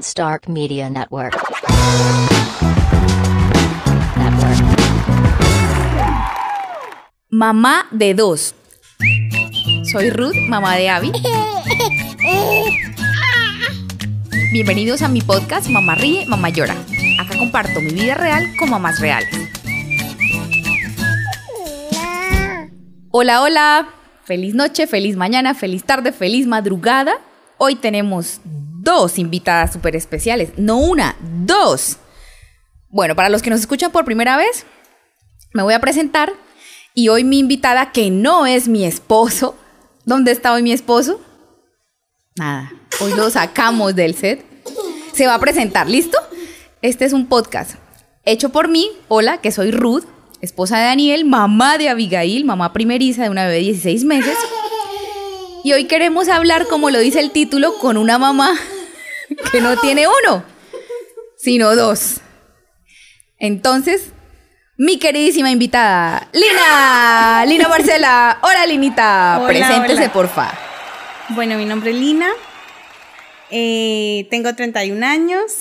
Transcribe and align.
Stark 0.00 0.46
Media 0.46 0.90
Network. 0.90 1.32
Network. 4.16 4.58
Mamá 7.30 7.86
de 7.90 8.12
dos. 8.12 8.54
Soy 9.90 10.10
Ruth, 10.10 10.36
mamá 10.48 10.76
de 10.76 10.90
Abby. 10.90 11.12
Bienvenidos 14.52 15.00
a 15.00 15.08
mi 15.08 15.22
podcast 15.22 15.70
Mamá 15.70 15.94
Ríe, 15.94 16.26
Mamá 16.26 16.50
Llora. 16.50 16.76
Acá 17.18 17.38
comparto 17.38 17.80
mi 17.80 17.94
vida 17.94 18.14
real 18.14 18.44
con 18.58 18.68
mamás 18.68 19.00
reales. 19.00 19.30
Hola, 23.10 23.40
hola. 23.40 23.88
Feliz 24.24 24.54
noche, 24.54 24.86
feliz 24.86 25.16
mañana, 25.16 25.54
feliz 25.54 25.84
tarde, 25.84 26.12
feliz 26.12 26.46
madrugada. 26.46 27.14
Hoy 27.64 27.76
tenemos 27.76 28.40
dos 28.44 29.20
invitadas 29.20 29.72
súper 29.72 29.94
especiales. 29.94 30.50
No 30.56 30.78
una, 30.78 31.14
dos. 31.46 31.96
Bueno, 32.88 33.14
para 33.14 33.28
los 33.28 33.40
que 33.40 33.50
nos 33.50 33.60
escuchan 33.60 33.92
por 33.92 34.04
primera 34.04 34.36
vez, 34.36 34.66
me 35.54 35.62
voy 35.62 35.72
a 35.72 35.80
presentar. 35.80 36.32
Y 36.92 37.08
hoy 37.08 37.22
mi 37.22 37.38
invitada, 37.38 37.92
que 37.92 38.10
no 38.10 38.46
es 38.46 38.66
mi 38.66 38.84
esposo. 38.84 39.56
¿Dónde 40.04 40.32
está 40.32 40.52
hoy 40.52 40.64
mi 40.64 40.72
esposo? 40.72 41.20
Nada. 42.34 42.72
Hoy 43.00 43.14
lo 43.14 43.30
sacamos 43.30 43.94
del 43.94 44.16
set. 44.16 44.44
Se 45.12 45.28
va 45.28 45.34
a 45.34 45.38
presentar, 45.38 45.88
¿listo? 45.88 46.18
Este 46.80 47.04
es 47.04 47.12
un 47.12 47.28
podcast 47.28 47.76
hecho 48.24 48.48
por 48.48 48.66
mí. 48.66 48.90
Hola, 49.06 49.38
que 49.38 49.52
soy 49.52 49.70
Ruth, 49.70 50.02
esposa 50.40 50.78
de 50.78 50.86
Daniel, 50.86 51.24
mamá 51.24 51.78
de 51.78 51.90
Abigail, 51.90 52.44
mamá 52.44 52.72
primeriza 52.72 53.22
de 53.22 53.30
una 53.30 53.44
bebé 53.44 53.58
de 53.58 53.66
16 53.66 54.02
meses. 54.02 54.36
Y 55.64 55.72
hoy 55.72 55.84
queremos 55.84 56.28
hablar, 56.28 56.66
como 56.66 56.90
lo 56.90 56.98
dice 56.98 57.20
el 57.20 57.30
título, 57.30 57.78
con 57.78 57.96
una 57.96 58.18
mamá 58.18 58.58
que 59.52 59.60
no 59.60 59.76
tiene 59.76 60.06
uno, 60.06 60.44
sino 61.36 61.76
dos. 61.76 62.20
Entonces, 63.38 64.08
mi 64.76 64.98
queridísima 64.98 65.50
invitada, 65.50 66.28
Lina, 66.32 67.44
Lina 67.46 67.68
Marcela. 67.68 68.38
Hola, 68.42 68.66
Linita. 68.66 69.38
Hola, 69.38 69.46
Preséntese, 69.48 70.02
hola. 70.02 70.12
porfa. 70.12 70.52
Bueno, 71.30 71.56
mi 71.56 71.64
nombre 71.64 71.90
es 71.90 71.96
Lina. 71.96 72.28
Eh, 73.50 74.26
tengo 74.30 74.54
31 74.54 75.04
años 75.06 75.52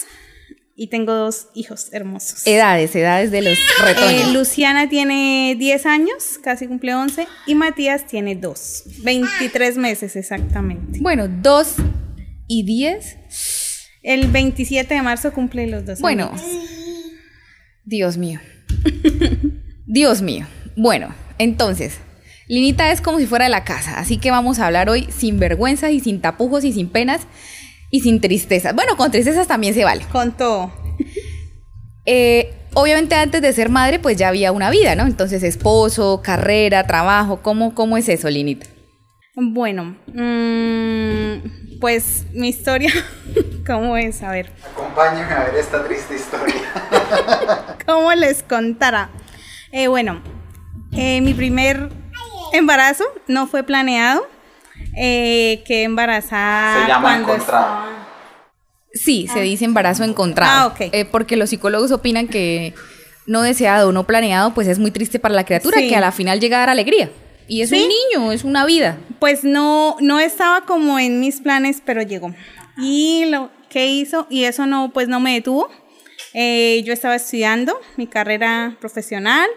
y 0.81 0.87
tengo 0.87 1.13
dos 1.13 1.49
hijos 1.53 1.89
hermosos. 1.91 2.47
Edades, 2.47 2.95
edades 2.95 3.29
de 3.29 3.43
los 3.43 3.53
Eh, 3.59 3.61
retoños. 3.85 4.33
Luciana 4.33 4.89
tiene 4.89 5.55
10 5.59 5.85
años, 5.85 6.39
casi 6.43 6.65
cumple 6.65 6.95
11, 6.95 7.27
y 7.45 7.53
Matías 7.53 8.07
tiene 8.07 8.33
2, 8.35 8.83
23 9.03 9.77
meses 9.77 10.15
exactamente. 10.15 10.97
bueno, 10.99 11.27
dos 11.27 11.75
y 12.47 12.63
diez. 12.63 13.17
El 14.01 14.27
27 14.31 14.95
de 14.95 15.01
marzo 15.03 15.31
cumple 15.31 15.67
los 15.67 15.85
dos 15.85 15.99
Bueno, 15.99 16.29
años. 16.33 16.41
Dios 17.85 18.17
mío. 18.17 18.39
Dios 19.85 20.21
mío. 20.23 20.47
Bueno, 20.75 21.13
entonces, 21.37 21.97
Linita 22.47 22.91
es 22.91 23.01
como 23.01 23.19
si 23.19 23.27
fuera 23.27 23.45
de 23.45 23.49
la 23.51 23.63
casa, 23.63 23.99
así 23.99 24.17
que 24.17 24.31
vamos 24.31 24.57
a 24.59 24.65
hablar 24.65 24.89
hoy 24.89 25.07
sin 25.15 25.39
vergüenza 25.39 25.91
y 25.91 25.99
sin 25.99 26.21
tapujos 26.21 26.63
y 26.63 26.73
sin 26.73 26.89
penas 26.89 27.21
y 27.91 27.99
sin 27.99 28.21
tristezas. 28.21 28.73
Bueno, 28.73 28.97
con 28.97 29.11
tristezas 29.11 29.47
también 29.47 29.73
se 29.73 29.83
vale. 29.83 30.05
Con 30.11 30.31
todo. 30.31 30.71
Eh, 32.05 32.53
obviamente 32.73 33.15
antes 33.15 33.41
de 33.41 33.53
ser 33.53 33.69
madre, 33.69 33.99
pues 33.99 34.17
ya 34.17 34.29
había 34.29 34.51
una 34.51 34.69
vida, 34.69 34.95
¿no? 34.95 35.05
Entonces, 35.05 35.43
esposo, 35.43 36.21
carrera, 36.23 36.87
trabajo, 36.87 37.41
¿cómo, 37.41 37.75
cómo 37.75 37.97
es 37.97 38.09
eso, 38.09 38.29
Linita? 38.29 38.67
Bueno, 39.35 39.95
mm, 40.07 41.79
pues 41.79 42.25
mi 42.33 42.49
historia, 42.49 42.91
¿cómo 43.65 43.95
es? 43.97 44.21
A 44.23 44.31
ver. 44.31 44.51
Acompáñenme 44.73 45.33
a 45.33 45.45
ver 45.45 45.55
esta 45.55 45.83
triste 45.85 46.15
historia. 46.15 46.55
¿Cómo 47.85 48.13
les 48.13 48.43
contara? 48.43 49.09
Eh, 49.71 49.87
bueno, 49.87 50.21
eh, 50.91 51.21
mi 51.21 51.33
primer 51.33 51.89
embarazo 52.51 53.05
no 53.27 53.47
fue 53.47 53.63
planeado. 53.63 54.27
Eh, 54.95 55.63
quedé 55.65 55.83
embarazada 55.83 56.81
Se 56.81 56.87
llama 56.87 57.01
cuando 57.09 57.33
encontrado. 57.33 57.65
estaba- 57.65 58.07
Sí, 58.93 59.27
se 59.31 59.39
dice 59.41 59.63
embarazo 59.65 60.03
encontrado. 60.03 60.51
Ah, 60.51 60.67
ok. 60.67 60.89
Eh, 60.91 61.05
porque 61.05 61.37
los 61.37 61.49
psicólogos 61.49 61.91
opinan 61.91 62.27
que 62.27 62.73
no 63.25 63.41
deseado 63.41 63.91
no 63.93 64.05
planeado, 64.05 64.53
pues 64.53 64.67
es 64.67 64.79
muy 64.79 64.91
triste 64.91 65.17
para 65.19 65.33
la 65.33 65.45
criatura, 65.45 65.79
Sí. 65.79 65.87
que 65.87 65.95
a 65.95 66.01
la 66.01 66.11
final 66.11 66.39
llega 66.41 66.57
a 66.57 66.59
dar 66.61 66.69
alegría. 66.69 67.09
Y 67.47 67.61
es 67.61 67.69
Sí. 67.69 67.81
un 67.81 67.87
niño, 67.87 68.31
es 68.33 68.43
una 68.43 68.65
vida. 68.65 68.97
Pues 69.19 69.43
no, 69.43 69.95
no 70.01 70.19
estaba 70.19 70.61
como 70.65 70.99
en 70.99 71.19
mis 71.21 71.39
planes, 71.39 71.81
pero 71.85 72.01
llegó. 72.01 72.33
Y 72.77 73.25
lo 73.29 73.49
que 73.69 73.87
hizo, 73.87 74.27
y 74.29 74.43
eso 74.43 74.65
no, 74.65 74.91
pues 74.93 75.07
no 75.07 75.19
me 75.21 75.33
detuvo. 75.35 75.69
Eh, 76.33 76.81
yo 76.85 76.91
estaba 76.93 77.15
estudiando 77.15 77.79
mi 77.97 78.07
carrera 78.07 78.75
profesional. 78.79 79.47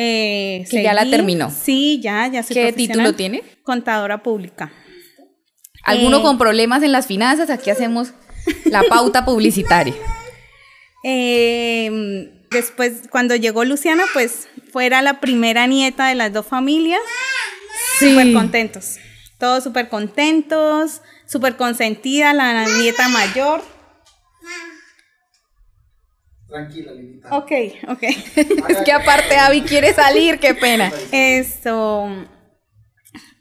Eh, 0.00 0.64
Que 0.70 0.82
ya 0.84 0.94
la 0.94 1.10
terminó. 1.10 1.50
Sí, 1.50 1.98
ya, 2.00 2.28
ya 2.28 2.44
soy 2.44 2.54
¿Qué 2.54 2.72
título 2.72 3.14
tiene? 3.14 3.42
Contadora 3.64 4.22
pública. 4.22 4.72
Alguno 5.82 6.18
Eh. 6.18 6.22
con 6.22 6.38
problemas 6.38 6.82
en 6.84 6.92
las 6.92 7.06
finanzas, 7.06 7.50
aquí 7.50 7.70
hacemos 7.70 8.12
la 8.66 8.82
pauta 8.84 9.24
publicitaria. 9.24 9.94
Eh, 11.04 12.44
después, 12.50 13.02
cuando 13.08 13.36
llegó 13.36 13.64
Luciana, 13.64 14.02
pues 14.12 14.48
fuera 14.72 15.00
la 15.00 15.20
primera 15.20 15.66
nieta 15.68 16.08
de 16.08 16.16
las 16.16 16.32
dos 16.32 16.44
familias. 16.44 17.00
Súper 18.00 18.32
contentos. 18.32 18.96
Todos 19.38 19.62
súper 19.62 19.88
contentos, 19.88 21.00
súper 21.24 21.56
consentida 21.56 22.34
la 22.34 22.66
nieta 22.78 23.08
mayor. 23.08 23.62
Tranquila, 26.48 26.92
Linita. 26.92 27.36
Ok, 27.36 27.52
ok. 27.88 28.02
Es 28.68 28.78
que 28.84 28.92
aparte 28.92 29.36
Abby 29.36 29.62
quiere 29.62 29.92
salir, 29.92 30.38
qué 30.38 30.54
pena. 30.54 30.90
Eso. 31.12 32.08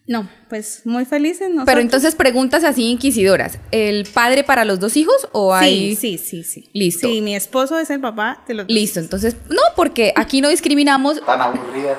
No, 0.08 0.30
pues 0.50 0.82
muy 0.86 1.04
felices. 1.04 1.50
Nosotros. 1.50 1.66
Pero 1.66 1.82
entonces 1.82 2.16
preguntas 2.16 2.64
así 2.64 2.84
inquisidoras. 2.90 3.60
¿El 3.72 4.06
padre 4.06 4.46
para 4.46 4.64
los 4.64 4.80
dos 4.80 4.96
hijos 4.96 5.28
o 5.34 5.54
hay...? 5.54 5.96
Sí, 5.98 6.18
sí, 6.18 6.18
sí, 6.18 6.44
sí. 6.44 6.70
Listo. 6.74 7.08
Sí, 7.08 7.22
mi 7.22 7.36
esposo 7.36 7.78
es 7.78 7.90
el 7.90 8.00
papá 8.00 8.44
de 8.48 8.54
los 8.54 8.68
dos. 8.68 8.74
Listo, 8.74 9.02
entonces, 9.02 9.36
no, 9.50 9.62
porque 9.76 10.14
aquí 10.16 10.40
no 10.40 10.48
discriminamos, 10.48 11.20
Tan 11.26 11.42
aburrida. 11.42 11.98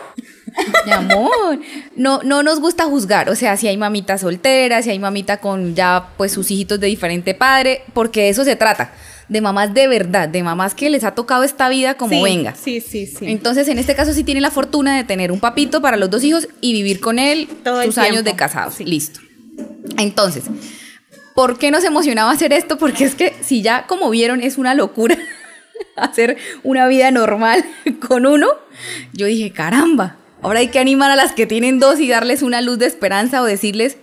mi 0.86 0.92
amor, 0.92 1.60
no, 1.96 2.22
no 2.22 2.42
nos 2.42 2.60
gusta 2.60 2.84
juzgar, 2.84 3.28
o 3.28 3.34
sea, 3.34 3.56
si 3.56 3.68
hay 3.68 3.76
mamita 3.76 4.16
soltera, 4.16 4.82
si 4.82 4.90
hay 4.90 4.98
mamita 4.98 5.38
con 5.38 5.74
ya 5.74 6.10
pues 6.16 6.32
sus 6.32 6.50
hijitos 6.50 6.80
de 6.80 6.86
diferente 6.86 7.34
padre, 7.34 7.82
porque 7.92 8.22
de 8.22 8.28
eso 8.30 8.44
se 8.44 8.56
trata, 8.56 8.92
de 9.28 9.40
mamás 9.40 9.74
de 9.74 9.88
verdad, 9.88 10.28
de 10.28 10.42
mamás 10.42 10.74
que 10.74 10.88
les 10.90 11.04
ha 11.04 11.14
tocado 11.14 11.42
esta 11.42 11.68
vida 11.68 11.96
como 11.96 12.12
Sí, 12.14 12.22
venga. 12.22 12.54
Sí, 12.54 12.80
sí, 12.80 13.06
sí. 13.06 13.26
Entonces, 13.26 13.68
en 13.68 13.78
este 13.78 13.94
caso 13.94 14.12
sí 14.12 14.24
tiene 14.24 14.40
la 14.40 14.50
fortuna 14.50 14.96
de 14.96 15.04
tener 15.04 15.30
un 15.32 15.40
papito 15.40 15.80
para 15.82 15.96
los 15.96 16.08
dos 16.10 16.24
hijos 16.24 16.48
y 16.60 16.72
vivir 16.72 17.00
con 17.00 17.18
él 17.18 17.48
Todo 17.62 17.82
sus 17.84 17.98
años 17.98 18.24
de 18.24 18.34
casados. 18.34 18.80
Listo. 18.80 19.20
Entonces, 19.96 20.44
¿por 21.34 21.58
qué 21.58 21.70
nos 21.70 21.84
emocionaba 21.84 22.30
hacer 22.30 22.52
esto? 22.52 22.78
Porque 22.78 23.04
es 23.04 23.14
que 23.14 23.34
si 23.40 23.62
ya 23.62 23.86
como 23.86 24.10
vieron 24.10 24.40
es 24.42 24.58
una 24.58 24.74
locura 24.74 25.16
hacer 25.96 26.36
una 26.62 26.86
vida 26.88 27.10
normal 27.10 27.64
con 28.06 28.26
uno, 28.26 28.48
yo 29.12 29.26
dije, 29.26 29.52
caramba, 29.52 30.16
ahora 30.42 30.60
hay 30.60 30.68
que 30.68 30.78
animar 30.78 31.10
a 31.10 31.16
las 31.16 31.32
que 31.32 31.46
tienen 31.46 31.80
dos 31.80 32.00
y 32.00 32.08
darles 32.08 32.42
una 32.42 32.60
luz 32.60 32.78
de 32.78 32.86
esperanza 32.86 33.42
o 33.42 33.44
decirles, 33.44 33.98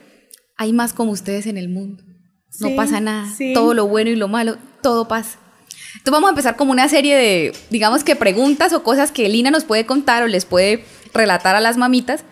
hay 0.58 0.74
más 0.74 0.94
como 0.94 1.12
ustedes 1.12 1.48
en 1.48 1.58
el 1.58 1.70
mundo. 1.70 2.04
No 2.60 2.70
Sí, 2.70 2.74
pasa 2.76 3.02
nada. 3.02 3.28
sí. 3.36 3.54
Todo 3.54 3.74
lo 3.74 3.88
bueno 3.88 4.10
y 4.10 4.16
lo 4.16 4.28
malo, 4.30 4.58
todo 4.86 5.08
pasa. 5.08 5.40
Entonces 5.96 6.12
vamos 6.12 6.28
a 6.28 6.30
empezar 6.30 6.56
como 6.58 6.72
una 6.72 6.88
serie 6.88 7.16
de, 7.16 7.54
digamos 7.72 8.04
que 8.04 8.16
preguntas 8.16 8.72
o 8.72 8.84
cosas 8.84 9.12
que 9.12 9.28
Lina 9.28 9.50
nos 9.50 9.64
puede 9.64 9.88
contar 9.88 10.22
o 10.22 10.28
les 10.28 10.46
puede 10.46 10.86
relatar 11.12 11.56
a 11.56 11.60
las 11.60 11.76
mamitas. 11.76 12.24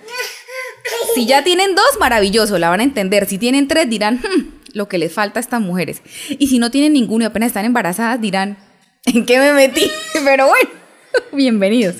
Si 1.15 1.25
ya 1.25 1.43
tienen 1.43 1.73
dos, 1.73 1.99
maravilloso, 1.99 2.59
la 2.59 2.69
van 2.69 2.81
a 2.81 2.83
entender. 2.83 3.25
Si 3.25 3.39
tienen 3.39 3.67
tres, 3.67 3.89
dirán, 3.89 4.21
"Hmm, 4.21 4.51
lo 4.73 4.87
que 4.87 4.99
les 4.99 5.11
falta 5.11 5.39
a 5.39 5.41
estas 5.41 5.61
mujeres. 5.61 6.03
Y 6.29 6.45
si 6.45 6.59
no 6.59 6.69
tienen 6.69 6.93
ninguno 6.93 7.23
y 7.23 7.25
apenas 7.25 7.47
están 7.47 7.65
embarazadas, 7.65 8.21
dirán, 8.21 8.59
¿en 9.05 9.25
qué 9.25 9.39
me 9.39 9.53
metí? 9.53 9.89
Pero 10.23 10.45
bueno, 10.45 10.69
bienvenidos. 11.31 11.95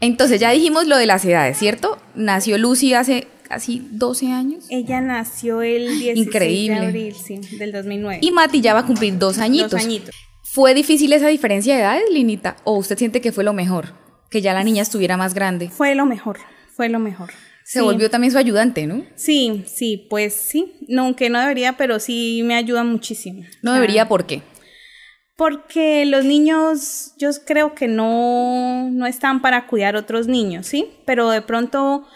Entonces 0.00 0.40
ya 0.40 0.50
dijimos 0.50 0.88
lo 0.88 0.96
de 0.96 1.06
las 1.06 1.24
edades, 1.24 1.56
¿cierto? 1.56 2.02
Nació 2.16 2.58
Lucy 2.58 2.94
hace 2.94 3.28
casi 3.50 3.84
12 3.90 4.30
años. 4.32 4.64
Ella 4.70 5.00
nació 5.00 5.60
el 5.62 5.98
16 5.98 6.16
Increíble. 6.26 6.80
de 6.80 6.86
abril, 6.86 7.14
sí, 7.16 7.40
del 7.58 7.72
2009. 7.72 8.20
Y 8.22 8.30
Mati 8.30 8.60
ya 8.60 8.74
va 8.74 8.80
a 8.80 8.86
cumplir 8.86 9.18
dos 9.18 9.38
añitos. 9.38 9.72
Dos 9.72 9.82
añitos. 9.84 10.14
¿Fue 10.44 10.72
difícil 10.72 11.12
esa 11.12 11.26
diferencia 11.26 11.74
de 11.74 11.80
edades, 11.80 12.04
Linita? 12.12 12.54
¿O 12.62 12.76
usted 12.78 12.96
siente 12.96 13.20
que 13.20 13.32
fue 13.32 13.42
lo 13.42 13.52
mejor? 13.52 13.88
Que 14.30 14.40
ya 14.40 14.54
la 14.54 14.62
niña 14.62 14.82
estuviera 14.82 15.16
más 15.16 15.34
grande. 15.34 15.68
Fue 15.68 15.96
lo 15.96 16.06
mejor, 16.06 16.38
fue 16.76 16.88
lo 16.88 17.00
mejor. 17.00 17.30
Se 17.64 17.80
Sí. 17.80 17.84
volvió 17.84 18.08
también 18.08 18.32
su 18.32 18.38
ayudante, 18.38 18.86
¿no? 18.86 19.04
Sí, 19.16 19.64
sí, 19.66 20.06
pues 20.08 20.32
sí. 20.34 20.72
No, 20.88 21.02
aunque 21.02 21.28
no 21.28 21.40
debería, 21.40 21.76
pero 21.76 21.98
sí 21.98 22.42
me 22.44 22.54
ayuda 22.54 22.84
muchísimo. 22.84 23.42
No 23.62 23.72
debería, 23.74 24.06
¿por 24.08 24.26
qué? 24.26 24.42
Porque 25.36 26.04
los 26.06 26.24
niños, 26.24 27.14
yo 27.16 27.30
creo 27.46 27.74
que 27.74 27.88
no, 27.88 28.90
no 28.90 29.06
están 29.06 29.40
para 29.42 29.66
cuidar 29.66 29.96
otros 29.96 30.26
niños, 30.26 30.66
¿sí? 30.66 30.86
Pero 31.06 31.30
de 31.30 31.42
pronto 31.42 32.06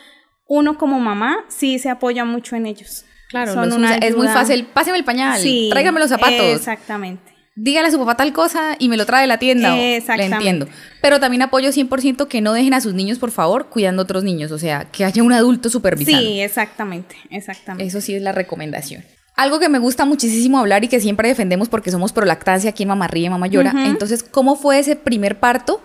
uno 0.47 0.77
como 0.79 1.01
mamá 1.01 1.45
sí 1.49 1.79
se 1.79 1.89
apoya 1.91 2.25
mucho 2.25 2.57
en 2.57 2.67
ellos. 2.67 3.05
Claro, 3.31 3.55
son 3.55 3.69
los 3.69 3.79
una 3.79 3.89
usa- 3.97 3.99
es 3.99 4.17
muy 4.17 4.29
fácil. 4.29 4.67
Páseme 4.67 4.99
el 4.99 5.05
pañal, 5.05 5.41
Sí, 5.41 5.69
tráigame 5.71 5.99
los 6.01 6.09
zapatos. 6.11 6.41
Exactamente. 6.41 7.33
Dígale 7.57 7.87
a 7.87 7.91
su 7.91 7.99
papá 7.99 8.17
tal 8.17 8.33
cosa 8.33 8.75
y 8.81 8.89
me 8.89 8.97
lo 8.97 9.07
trae 9.07 9.23
de 9.23 9.27
la 9.29 9.39
tienda. 9.39 9.77
Le 9.77 9.97
Exactamente. 9.97 10.35
entiendo. 10.37 10.69
Pero 11.01 11.21
también 11.21 11.43
apoyo 11.43 11.71
100% 11.71 12.27
que 12.27 12.41
no 12.41 12.53
dejen 12.53 12.75
a 12.75 12.81
sus 12.81 12.95
niños, 12.95 13.19
por 13.21 13.31
favor, 13.31 13.69
cuidando 13.71 14.03
a 14.03 14.05
otros 14.05 14.25
niños. 14.25 14.51
O 14.51 14.59
sea, 14.59 14.87
que 14.91 15.05
haya 15.05 15.23
un 15.23 15.33
adulto 15.33 15.71
supervisando. 15.71 16.21
Sí, 16.21 16.41
exactamente, 16.41 17.17
exactamente. 17.31 17.87
Eso 17.87 18.01
sí 18.01 18.15
es 18.15 18.23
la 18.23 18.33
recomendación. 18.33 19.05
Algo 19.37 19.59
que 19.61 19.69
me 19.69 19.79
gusta 19.79 20.05
muchísimo 20.05 20.59
hablar 20.59 20.83
y 20.85 20.89
que 20.89 21.01
siempre 21.01 21.29
defendemos 21.29 21.69
porque 21.69 21.91
somos 21.93 22.13
pro 22.13 22.25
lactancia 22.27 22.71
aquí 22.71 22.83
en 22.85 22.89
Mamarría 22.89 23.27
y 23.27 23.31
Mamá 23.31 23.47
Llora. 23.47 23.73
Entonces, 23.87 24.23
¿cómo 24.25 24.55
fue 24.57 24.79
ese 24.81 24.95
primer 24.97 25.39
parto 25.41 25.81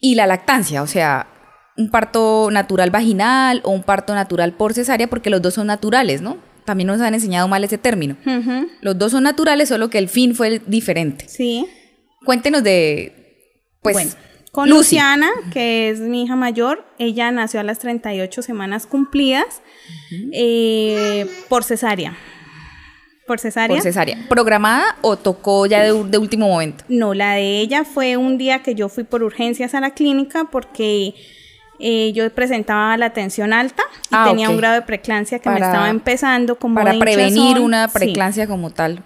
y 0.00 0.14
la 0.14 0.26
lactancia? 0.26 0.82
O 0.82 0.86
sea, 0.86 1.26
un 1.76 1.90
parto 1.90 2.50
natural 2.50 2.90
vaginal 2.90 3.60
o 3.64 3.70
un 3.70 3.82
parto 3.82 4.14
natural 4.14 4.52
por 4.52 4.74
cesárea, 4.74 5.08
porque 5.08 5.30
los 5.30 5.42
dos 5.42 5.54
son 5.54 5.66
naturales, 5.66 6.22
¿no? 6.22 6.38
También 6.64 6.86
nos 6.86 7.00
han 7.00 7.14
enseñado 7.14 7.46
mal 7.48 7.62
ese 7.64 7.78
término. 7.78 8.16
Los 8.80 8.98
dos 8.98 9.12
son 9.12 9.24
naturales, 9.24 9.68
solo 9.68 9.90
que 9.90 9.98
el 9.98 10.08
fin 10.08 10.34
fue 10.34 10.62
diferente. 10.66 11.28
Sí. 11.28 11.66
Cuéntenos 12.24 12.62
de, 12.62 13.12
pues, 13.82 13.94
bueno, 13.94 14.10
con 14.50 14.70
Lucy. 14.70 14.96
Luciana, 14.96 15.28
que 15.52 15.90
es 15.90 16.00
mi 16.00 16.22
hija 16.22 16.36
mayor, 16.36 16.86
ella 16.98 17.30
nació 17.32 17.60
a 17.60 17.64
las 17.64 17.80
38 17.80 18.40
semanas 18.40 18.86
cumplidas 18.86 19.60
eh, 20.32 21.26
por 21.48 21.64
cesárea. 21.64 22.16
Por 23.26 23.40
cesárea. 23.40 23.74
por 23.74 23.82
cesárea. 23.82 24.18
¿Programada 24.28 24.96
o 25.00 25.16
tocó 25.16 25.66
ya 25.66 25.82
de, 25.82 26.04
de 26.04 26.18
último 26.18 26.46
momento? 26.48 26.84
No, 26.88 27.14
la 27.14 27.34
de 27.34 27.60
ella 27.60 27.84
fue 27.84 28.16
un 28.16 28.38
día 28.38 28.62
que 28.62 28.74
yo 28.74 28.88
fui 28.88 29.04
por 29.04 29.22
urgencias 29.22 29.74
a 29.74 29.80
la 29.80 29.90
clínica 29.90 30.44
porque 30.50 31.14
eh, 31.78 32.12
yo 32.14 32.28
presentaba 32.34 32.96
la 32.96 33.10
tensión 33.12 33.52
alta 33.52 33.82
y 34.04 34.06
Ah, 34.12 34.26
tenía 34.28 34.48
un 34.50 34.56
grado 34.56 34.74
de 34.76 34.82
preeclampsia 34.82 35.38
que 35.38 35.48
me 35.50 35.56
estaba 35.56 35.88
empezando 35.90 36.56
como 36.58 36.76
Para 36.76 36.92
de 36.92 36.98
prevenir 36.98 37.58
una 37.60 37.88
Sí. 37.88 37.94
preeclampsia 37.94 38.46
como 38.46 38.70
tal. 38.70 39.02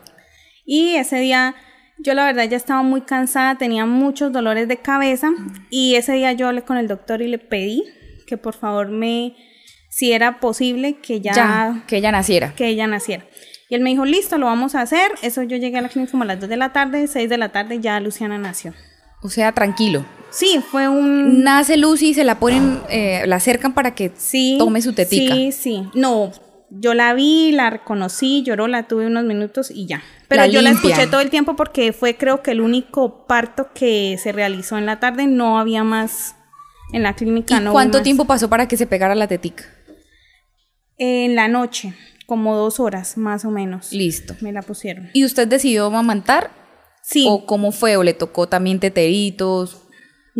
Y 0.64 0.94
ese 0.96 1.16
día 1.20 1.54
yo 1.98 2.14
la 2.14 2.24
verdad 2.26 2.44
ya 2.44 2.56
estaba 2.56 2.82
muy 2.82 3.00
cansada, 3.00 3.56
tenía 3.56 3.86
muchos 3.86 4.32
dolores 4.32 4.68
de 4.68 4.76
cabeza 4.76 5.30
y 5.70 5.94
ese 5.96 6.12
día 6.12 6.32
yo 6.32 6.46
hablé 6.48 6.62
con 6.62 6.76
el 6.76 6.86
doctor 6.88 7.22
y 7.22 7.28
le 7.28 7.38
pedí 7.38 7.82
que 8.26 8.36
por 8.36 8.54
favor 8.54 8.88
me, 8.88 9.34
si 9.88 10.12
era 10.12 10.38
posible, 10.38 10.98
que 11.00 11.20
ya, 11.20 11.32
Ya, 11.32 11.82
que 11.86 11.96
ella 11.96 12.12
naciera. 12.12 12.52
que 12.54 12.66
ella 12.68 12.86
naciera. 12.86 13.24
Y 13.70 13.74
él 13.74 13.80
me 13.82 13.90
dijo, 13.90 14.04
listo, 14.04 14.38
lo 14.38 14.46
vamos 14.46 14.74
a 14.74 14.80
hacer. 14.82 15.10
Eso 15.22 15.42
yo 15.42 15.56
llegué 15.58 15.76
a 15.78 15.82
la 15.82 15.88
clínica 15.90 16.10
como 16.12 16.22
a 16.22 16.26
las 16.26 16.40
2 16.40 16.48
de 16.48 16.56
la 16.56 16.72
tarde, 16.72 17.06
6 17.06 17.28
de 17.28 17.36
la 17.38 17.50
tarde 17.50 17.80
ya 17.80 17.98
Luciana 18.00 18.38
nació. 18.38 18.72
O 19.22 19.28
sea, 19.28 19.52
tranquilo. 19.52 20.06
Sí, 20.30 20.60
fue 20.70 20.88
un... 20.88 21.42
Nace 21.42 21.76
Lucy, 21.76 22.14
se 22.14 22.24
la 22.24 22.38
ponen, 22.38 22.80
eh, 22.90 23.22
la 23.26 23.36
acercan 23.36 23.72
para 23.74 23.94
que 23.94 24.12
Sí. 24.16 24.56
tome 24.58 24.82
su 24.82 24.92
tetica. 24.92 25.34
Sí, 25.34 25.52
sí. 25.52 25.88
No, 25.94 26.32
yo 26.70 26.94
la 26.94 27.14
vi, 27.14 27.52
la 27.52 27.70
reconocí, 27.70 28.42
lloró, 28.42 28.68
la 28.68 28.86
tuve 28.86 29.06
unos 29.06 29.24
minutos 29.24 29.70
y 29.70 29.86
ya. 29.86 30.02
Pero 30.28 30.42
La 30.42 30.46
yo 30.48 30.60
la 30.60 30.70
escuché 30.70 31.06
todo 31.06 31.22
el 31.22 31.30
tiempo 31.30 31.56
porque 31.56 31.94
fue 31.94 32.16
creo 32.16 32.42
que 32.42 32.50
el 32.50 32.60
único 32.60 33.26
parto 33.26 33.68
que 33.74 34.18
se 34.22 34.32
realizó 34.32 34.76
en 34.76 34.84
la 34.84 35.00
tarde, 35.00 35.26
no 35.26 35.58
había 35.58 35.82
más 35.82 36.34
en 36.92 37.02
la 37.02 37.14
clínica. 37.14 37.56
¿Y 37.56 37.60
no 37.64 37.72
cuánto 37.72 38.02
tiempo 38.02 38.26
pasó 38.26 38.50
para 38.50 38.68
que 38.68 38.76
se 38.76 38.86
pegara 38.86 39.14
la 39.14 39.26
tetica? 39.28 39.64
En 40.98 41.34
la 41.36 41.48
noche, 41.48 41.94
como 42.26 42.56
dos 42.56 42.80
horas 42.80 43.16
más 43.16 43.46
o 43.46 43.50
menos. 43.50 43.92
Listo. 43.92 44.34
Me 44.40 44.52
la 44.52 44.60
pusieron. 44.60 45.08
¿Y 45.14 45.24
usted 45.24 45.48
decidió 45.48 45.86
amamantar? 45.86 46.50
Sí. 47.02 47.24
¿O 47.26 47.46
cómo 47.46 47.72
fue? 47.72 47.96
¿O 47.96 48.02
le 48.02 48.12
tocó 48.12 48.48
también 48.48 48.80
teteritos? 48.80 49.87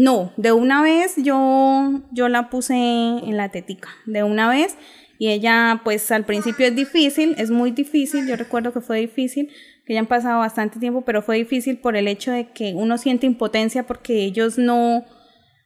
No, 0.01 0.33
de 0.37 0.53
una 0.53 0.81
vez 0.81 1.15
yo, 1.17 2.03
yo 2.13 2.29
la 2.29 2.51
puse 2.51 2.75
en 2.77 3.37
la 3.37 3.49
tetica, 3.49 3.89
de 4.07 4.23
una 4.23 4.49
vez. 4.49 4.77
Y 5.19 5.31
ella, 5.31 5.81
pues 5.83 6.13
al 6.13 6.25
principio 6.25 6.67
es 6.69 6.77
difícil, 6.77 7.35
es 7.37 7.51
muy 7.51 7.73
difícil, 7.73 8.29
yo 8.29 8.37
recuerdo 8.37 8.73
que 8.73 8.81
fue 8.81 9.01
difícil, 9.01 9.51
que 9.85 9.95
ya 9.95 9.99
han 9.99 10.07
pasado 10.07 10.39
bastante 10.39 10.79
tiempo, 10.79 11.03
pero 11.05 11.21
fue 11.23 11.37
difícil 11.39 11.79
por 11.79 11.97
el 11.97 12.07
hecho 12.07 12.31
de 12.31 12.53
que 12.53 12.75
uno 12.77 12.97
siente 12.97 13.27
impotencia 13.27 13.89
porque 13.89 14.23
ellos 14.23 14.57
no, 14.57 15.05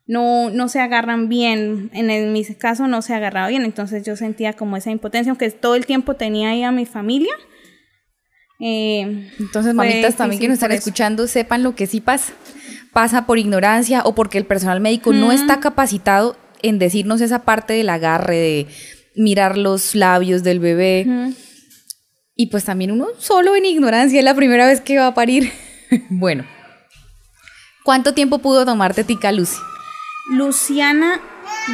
no, 0.06 0.48
no 0.48 0.68
se 0.68 0.80
agarran 0.80 1.28
bien, 1.28 1.90
en, 1.92 2.08
el- 2.08 2.30
mi 2.32 2.42
caso 2.54 2.88
no 2.88 3.02
se 3.02 3.12
agarraba 3.12 3.48
bien, 3.48 3.64
entonces 3.66 4.02
yo 4.02 4.16
sentía 4.16 4.54
como 4.54 4.78
esa 4.78 4.90
impotencia, 4.90 5.30
aunque 5.30 5.50
todo 5.50 5.74
el 5.74 5.84
tiempo 5.84 6.16
tenía 6.16 6.48
ahí 6.48 6.62
a 6.62 6.72
mi 6.72 6.86
familia. 6.86 7.34
Eh, 8.60 9.30
Entonces, 9.40 9.74
mamitas 9.74 10.16
también 10.16 10.40
que 10.40 10.48
nos 10.48 10.54
están 10.54 10.72
escuchando, 10.72 11.26
sepan 11.26 11.62
lo 11.62 11.74
que 11.74 11.86
sí 11.86 12.00
pasa. 12.00 12.32
Pasa 12.92 13.26
por 13.26 13.38
ignorancia 13.38 14.02
o 14.04 14.14
porque 14.14 14.38
el 14.38 14.44
personal 14.44 14.80
médico 14.80 15.12
no 15.12 15.32
está 15.32 15.60
capacitado 15.60 16.36
en 16.62 16.78
decirnos 16.78 17.20
esa 17.20 17.40
parte 17.42 17.72
del 17.72 17.88
agarre, 17.88 18.36
de 18.36 18.66
mirar 19.16 19.56
los 19.56 19.94
labios 19.94 20.42
del 20.42 20.60
bebé. 20.60 21.34
Y 22.34 22.46
pues 22.46 22.64
también 22.64 22.90
uno 22.90 23.06
solo 23.18 23.56
en 23.56 23.64
ignorancia 23.64 24.18
es 24.18 24.24
la 24.24 24.34
primera 24.34 24.66
vez 24.66 24.80
que 24.80 24.98
va 24.98 25.08
a 25.08 25.14
parir. 25.14 25.52
bueno. 26.10 26.44
¿Cuánto 27.84 28.14
tiempo 28.14 28.38
pudo 28.38 28.64
tomar 28.64 28.94
tetica 28.94 29.32
Lucy? 29.32 29.56
Luciana, 30.30 31.20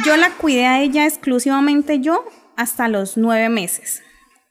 yo 0.05 0.17
la 0.17 0.31
cuidé 0.31 0.65
a 0.65 0.81
ella 0.81 1.05
exclusivamente 1.05 1.99
yo 1.99 2.25
hasta 2.57 2.87
los 2.87 3.15
nueve 3.15 3.49
meses. 3.49 4.01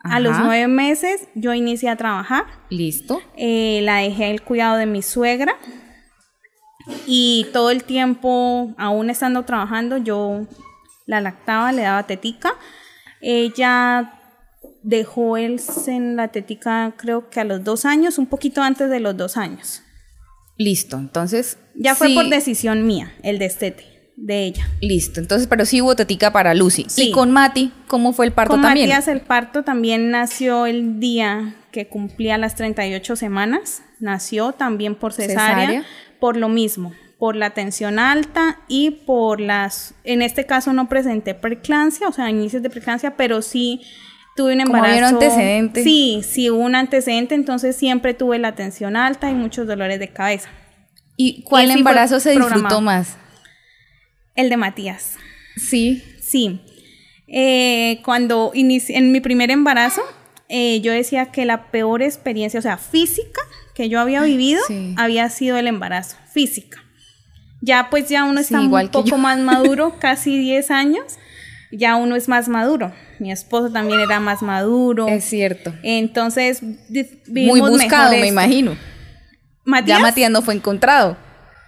A 0.00 0.20
los 0.20 0.38
nueve 0.38 0.68
meses 0.68 1.28
yo 1.34 1.52
inicié 1.52 1.90
a 1.90 1.96
trabajar, 1.96 2.44
Listo. 2.70 3.20
eh, 3.36 3.80
la 3.82 3.96
dejé 3.96 4.30
el 4.30 4.40
cuidado 4.42 4.76
de 4.76 4.86
mi 4.86 5.02
suegra 5.02 5.56
y 7.06 7.46
todo 7.52 7.70
el 7.70 7.84
tiempo, 7.84 8.74
aún 8.78 9.10
estando 9.10 9.44
trabajando, 9.44 9.96
yo 9.98 10.46
la 11.06 11.20
lactaba, 11.20 11.72
le 11.72 11.82
daba 11.82 12.06
tetica. 12.06 12.54
Ella 13.20 14.14
dejó 14.82 15.36
el 15.36 15.60
en 15.86 16.16
la 16.16 16.28
tetica 16.28 16.94
creo 16.96 17.30
que 17.30 17.40
a 17.40 17.44
los 17.44 17.64
dos 17.64 17.84
años, 17.84 18.18
un 18.18 18.26
poquito 18.26 18.62
antes 18.62 18.90
de 18.90 19.00
los 19.00 19.16
dos 19.16 19.36
años. 19.36 19.82
Listo. 20.56 20.98
Entonces. 20.98 21.58
Ya 21.74 21.94
fue 21.94 22.08
sí, 22.08 22.14
por 22.14 22.28
decisión 22.28 22.86
mía, 22.86 23.12
el 23.22 23.38
destete 23.38 24.12
de 24.16 24.44
ella. 24.44 24.68
Listo. 24.80 25.20
Entonces, 25.20 25.46
pero 25.46 25.64
sí 25.64 25.80
hubo 25.80 25.94
tetica 25.94 26.32
para 26.32 26.54
Lucy. 26.54 26.86
Sí. 26.88 27.08
Y 27.08 27.12
con 27.12 27.30
Mati, 27.30 27.72
¿cómo 27.86 28.12
fue 28.12 28.26
el 28.26 28.32
parto 28.32 28.54
Con 28.54 28.62
también? 28.62 28.88
Matías 28.88 29.08
el 29.08 29.20
parto 29.20 29.62
también 29.62 30.10
nació 30.10 30.66
el 30.66 30.98
día 30.98 31.54
que 31.70 31.86
cumplía 31.86 32.36
las 32.38 32.56
38 32.56 33.14
semanas. 33.14 33.82
Nació 34.00 34.52
también 34.52 34.96
por 34.96 35.12
cesárea, 35.12 35.66
Cesárea. 35.66 35.84
Por 36.20 36.36
lo 36.36 36.48
mismo, 36.48 36.92
por 37.18 37.36
la 37.36 37.50
tensión 37.50 37.98
alta 37.98 38.60
y 38.68 38.90
por 38.90 39.40
las... 39.40 39.94
En 40.04 40.22
este 40.22 40.46
caso 40.46 40.72
no 40.72 40.88
presenté 40.88 41.34
preeclampsia, 41.34 42.08
o 42.08 42.12
sea, 42.12 42.30
inicios 42.30 42.62
de 42.62 42.70
preeclampsia, 42.70 43.16
pero 43.16 43.42
sí 43.42 43.82
tuve 44.36 44.54
un 44.54 44.62
Como 44.62 44.76
embarazo... 44.76 45.16
un 45.16 45.22
antecedente. 45.22 45.82
Sí, 45.82 46.22
sí 46.22 46.50
hubo 46.50 46.60
un 46.60 46.74
antecedente, 46.74 47.34
entonces 47.34 47.76
siempre 47.76 48.14
tuve 48.14 48.38
la 48.38 48.54
tensión 48.54 48.96
alta 48.96 49.30
y 49.30 49.34
muchos 49.34 49.66
dolores 49.66 49.98
de 49.98 50.08
cabeza. 50.08 50.48
¿Y 51.16 51.42
cuál 51.42 51.70
embarazo 51.70 52.20
se 52.20 52.30
disfrutó 52.30 52.50
programado. 52.50 52.80
más? 52.80 53.16
El 54.36 54.48
de 54.48 54.56
Matías. 54.56 55.16
Sí. 55.56 56.04
Sí. 56.20 56.60
Eh, 57.26 58.00
cuando 58.04 58.52
inicié, 58.54 58.96
en 58.96 59.10
mi 59.10 59.20
primer 59.20 59.50
embarazo, 59.50 60.02
eh, 60.48 60.80
yo 60.80 60.92
decía 60.92 61.26
que 61.26 61.44
la 61.44 61.70
peor 61.70 62.02
experiencia, 62.02 62.60
o 62.60 62.62
sea, 62.62 62.78
física 62.78 63.42
que 63.78 63.88
yo 63.88 64.00
había 64.00 64.20
vivido, 64.22 64.60
Sí. 64.66 64.94
había 64.98 65.30
sido 65.30 65.56
el 65.56 65.68
embarazo, 65.68 66.16
física. 66.32 66.82
Ya 67.62 67.88
pues 67.90 68.08
ya 68.08 68.24
uno 68.24 68.38
Sí, 68.40 68.52
está 68.52 68.60
igual 68.62 68.86
un 68.86 68.90
poco 68.90 69.08
yo. 69.08 69.18
más 69.18 69.38
maduro, 69.38 69.94
casi 70.00 70.36
10 70.36 70.70
años, 70.72 71.04
ya 71.70 71.94
uno 71.94 72.16
es 72.16 72.28
más 72.28 72.48
maduro. 72.48 72.92
Mi 73.20 73.30
esposo 73.30 73.70
también 73.70 74.00
era 74.00 74.18
más 74.18 74.42
maduro. 74.42 75.06
Es 75.06 75.24
cierto. 75.24 75.72
Entonces, 75.84 76.60
di- 76.88 77.04
Muy 77.28 77.32
vivimos 77.46 77.70
buscado, 77.70 78.10
mejor 78.10 78.20
me 78.22 78.26
imagino. 78.28 78.76
Matías, 79.64 79.98
Ya 79.98 80.02
Matías 80.02 80.30
no 80.32 80.42
fue 80.42 80.54
encontrado. 80.54 81.16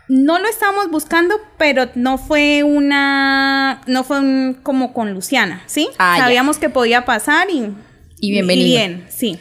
no 0.08 0.40
lo 0.40 0.48
estábamos 0.48 0.90
buscando, 0.90 1.36
pero 1.58 1.90
no 1.94 2.18
fue 2.18 2.64
una, 2.64 3.82
no 3.86 4.02
fue 4.02 4.18
un- 4.18 4.54
como 4.64 4.92
con 4.92 5.12
Luciana, 5.14 5.62
¿sí? 5.66 5.88
Ah, 5.98 6.16
ya. 6.18 6.24
Sabíamos 6.24 6.58
que 6.58 6.68
podía 6.70 7.04
pasar 7.04 7.48
y, 7.50 7.72
Y 8.18 8.32
bienvenido. 8.32 8.66
y 8.66 8.70
bien, 8.72 9.06
sí. 9.08 9.38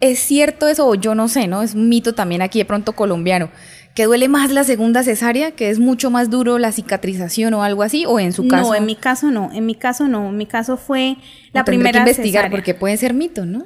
¿Es 0.00 0.18
cierto 0.18 0.68
eso? 0.68 0.86
O 0.86 0.94
yo 0.94 1.14
no 1.14 1.28
sé, 1.28 1.46
¿no? 1.46 1.62
Es 1.62 1.74
un 1.74 1.88
mito 1.88 2.14
también 2.14 2.42
aquí 2.42 2.58
de 2.58 2.64
pronto 2.64 2.92
colombiano. 2.92 3.50
¿Que 3.94 4.04
duele 4.04 4.28
más 4.28 4.50
la 4.50 4.62
segunda 4.62 5.02
cesárea? 5.02 5.52
¿Que 5.52 5.70
es 5.70 5.78
mucho 5.78 6.10
más 6.10 6.28
duro 6.28 6.58
la 6.58 6.70
cicatrización 6.70 7.54
o 7.54 7.62
algo 7.62 7.82
así? 7.82 8.04
¿O 8.06 8.20
en 8.20 8.34
su 8.34 8.46
caso? 8.46 8.68
No, 8.68 8.74
en 8.74 8.84
mi 8.84 8.94
caso 8.94 9.30
no, 9.30 9.50
en 9.54 9.64
mi 9.64 9.74
caso 9.74 10.06
no, 10.06 10.28
en 10.28 10.36
mi 10.36 10.44
caso 10.44 10.76
fue 10.76 11.16
la 11.52 11.64
primera 11.64 11.92
que 11.92 11.98
investigar 12.10 12.42
cesárea. 12.42 12.50
porque 12.50 12.74
puede 12.74 12.98
ser 12.98 13.14
mito, 13.14 13.46
¿no? 13.46 13.64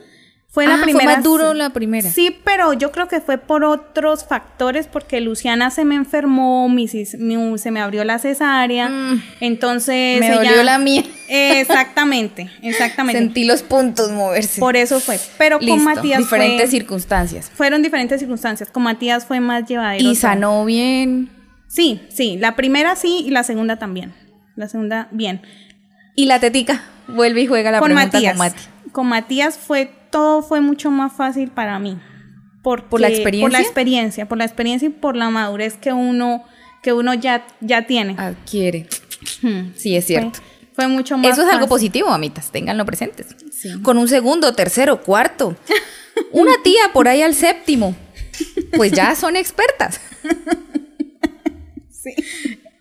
Fue 0.52 0.66
la 0.66 0.74
Ah, 0.74 0.82
primera. 0.82 1.04
Fue 1.04 1.14
más 1.14 1.22
duro 1.24 1.54
la 1.54 1.70
primera. 1.70 2.10
Sí, 2.10 2.36
pero 2.44 2.72
yo 2.72 2.90
creo 2.90 3.06
que 3.06 3.20
fue 3.20 3.38
por 3.38 3.62
otros 3.62 4.24
factores, 4.24 4.88
porque 4.88 5.20
Luciana 5.20 5.70
se 5.70 5.84
me 5.84 5.94
enfermó, 5.94 6.68
mi 6.68 6.88
se 6.88 7.16
me 7.70 7.80
abrió 7.80 8.02
la 8.02 8.18
cesárea, 8.18 8.88
Mm. 8.88 9.22
entonces 9.40 10.18
Me 10.18 10.26
ella- 10.26 10.34
dolió 10.34 10.62
la 10.64 10.78
mía. 10.78 11.04
Exactamente, 11.28 12.50
exactamente. 12.62 13.18
Sentí 13.18 13.44
los 13.44 13.62
puntos 13.62 14.10
moverse. 14.10 14.58
Por 14.60 14.76
eso 14.76 14.98
fue. 15.00 15.20
Pero 15.38 15.58
con 15.60 15.84
Matías 15.84 16.18
diferentes 16.18 16.62
fue- 16.70 16.78
circunstancias. 16.78 17.50
fueron 17.54 17.82
diferentes 17.82 18.18
circunstancias. 18.18 18.70
Con 18.70 18.82
Matías 18.82 19.24
fue 19.26 19.40
más 19.40 19.68
llevadero. 19.68 20.08
Y 20.08 20.16
sanó 20.16 20.64
bien. 20.64 21.30
Sí, 21.68 22.00
sí. 22.08 22.36
La 22.38 22.56
primera 22.56 22.96
sí 22.96 23.22
y 23.26 23.30
la 23.30 23.44
segunda 23.44 23.76
también. 23.78 24.12
La 24.56 24.68
segunda 24.68 25.06
bien. 25.12 25.42
Y 26.16 26.26
la 26.26 26.40
tetica 26.40 26.82
vuelve 27.06 27.42
y 27.42 27.46
juega 27.46 27.70
la 27.70 27.78
con 27.78 27.86
pregunta 27.92 28.16
Matías. 28.18 28.32
con 28.32 28.38
Mati. 28.38 28.62
con 28.92 29.06
Matías 29.06 29.56
fue, 29.56 29.92
todo 30.10 30.42
fue 30.42 30.60
mucho 30.60 30.90
más 30.90 31.12
fácil 31.12 31.50
para 31.50 31.78
mí. 31.78 31.98
Porque- 32.62 32.86
¿Por 32.88 33.00
la 33.00 33.08
Por 33.08 33.12
la 33.12 33.16
experiencia? 33.16 33.60
experiencia, 33.60 34.28
por 34.28 34.38
la 34.38 34.44
experiencia 34.44 34.86
y 34.86 34.90
por 34.90 35.16
la 35.16 35.30
madurez 35.30 35.76
que 35.76 35.92
uno, 35.92 36.44
que 36.82 36.92
uno 36.92 37.14
ya, 37.14 37.46
ya 37.60 37.86
tiene. 37.86 38.14
Adquiere. 38.18 38.86
Hmm. 39.42 39.72
Sí, 39.76 39.96
es 39.96 40.06
cierto. 40.06 40.40
Fue, 40.74 40.84
fue 40.84 40.88
mucho 40.88 41.16
más 41.16 41.32
Eso 41.32 41.42
es 41.46 41.52
algo 41.52 41.68
positivo, 41.68 42.08
mamitas, 42.10 42.50
ténganlo 42.50 42.84
presentes. 42.84 43.34
Sí. 43.52 43.80
Con 43.82 43.96
un 43.98 44.08
segundo, 44.08 44.54
tercero, 44.54 45.00
cuarto. 45.02 45.56
Una 46.32 46.52
tía 46.62 46.92
por 46.92 47.08
ahí 47.08 47.22
al 47.22 47.34
séptimo. 47.34 47.96
Pues 48.76 48.92
ya 48.92 49.14
son 49.14 49.36
expertas. 49.36 50.00
Sí. 51.90 52.14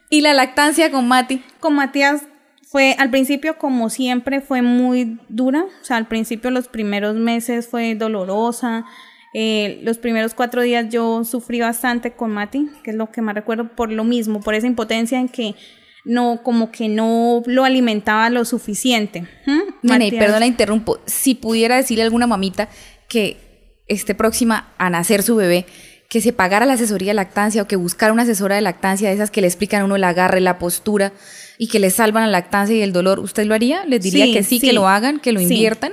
Y 0.10 0.22
la 0.22 0.34
lactancia 0.34 0.92
con 0.92 1.08
Mati. 1.08 1.44
Con 1.60 1.76
Matías 1.76 2.22
fue, 2.72 2.96
al 3.00 3.10
principio, 3.10 3.58
como 3.58 3.90
siempre, 3.90 4.42
fue 4.42 4.62
muy 4.62 5.18
dura. 5.28 5.66
O 5.82 5.84
sea, 5.84 5.98
al 5.98 6.08
principio, 6.08 6.52
los 6.52 6.68
primeros 6.68 7.16
meses 7.16 7.68
fue 7.68 7.96
dolorosa. 7.96 8.86
Eh, 9.34 9.80
los 9.82 9.98
primeros 9.98 10.36
cuatro 10.36 10.62
días 10.62 10.86
yo 10.90 11.24
sufrí 11.24 11.60
bastante 11.60 12.12
con 12.12 12.30
Mati, 12.30 12.70
que 12.84 12.92
es 12.92 12.96
lo 12.96 13.12
que 13.12 13.24
más 13.24 13.34
recuerdo 13.34 13.76
por 13.76 13.92
lo 13.92 14.04
mismo, 14.04 14.40
por 14.42 14.54
esa 14.54 14.68
impotencia 14.68 15.20
en 15.20 15.30
que 15.30 15.56
no, 16.06 16.44
como 16.44 16.72
que 16.72 16.90
no 16.90 17.42
lo 17.48 17.66
alimentaba 17.66 18.30
lo 18.30 18.46
suficiente. 18.46 19.22
¿Mm? 19.48 19.60
Nene, 19.82 20.12
perdón 20.12 20.42
la 20.42 20.46
interrumpo. 20.46 21.00
Si 21.08 21.34
pudiera 21.34 21.76
decirle 21.76 22.04
a 22.04 22.06
alguna 22.06 22.28
mamita 22.28 22.70
que 23.08 23.38
esté 23.88 24.14
próxima 24.14 24.74
a 24.78 24.92
nacer 24.92 25.24
su 25.24 25.36
bebé, 25.36 25.66
que 26.08 26.22
se 26.22 26.34
pagara 26.34 26.68
la 26.68 26.74
asesoría 26.74 27.10
de 27.10 27.16
lactancia 27.16 27.64
o 27.64 27.68
que 27.68 27.76
buscara 27.78 28.14
una 28.14 28.24
asesora 28.24 28.56
de 28.56 28.62
lactancia 28.62 29.10
de 29.10 29.16
esas 29.16 29.32
que 29.32 29.42
le 29.42 29.48
explican 29.48 29.82
a 29.82 29.86
uno 29.86 29.96
el 29.96 30.04
agarre, 30.04 30.40
la 30.40 30.60
postura 30.60 31.14
y 31.62 31.68
que 31.68 31.78
le 31.78 31.92
salvan 31.92 32.24
la 32.24 32.30
lactancia 32.32 32.76
y 32.76 32.82
el 32.82 32.94
dolor, 32.94 33.20
¿usted 33.20 33.46
lo 33.46 33.54
haría? 33.54 33.86
¿Les 33.86 34.02
diría 34.02 34.26
Sí, 34.26 34.34
que 34.34 34.44
sí, 34.44 34.60
sí. 34.60 34.68
que 34.68 34.74
lo 34.74 34.88
hagan, 34.88 35.20
que 35.20 35.34
lo 35.34 35.42
inviertan? 35.42 35.92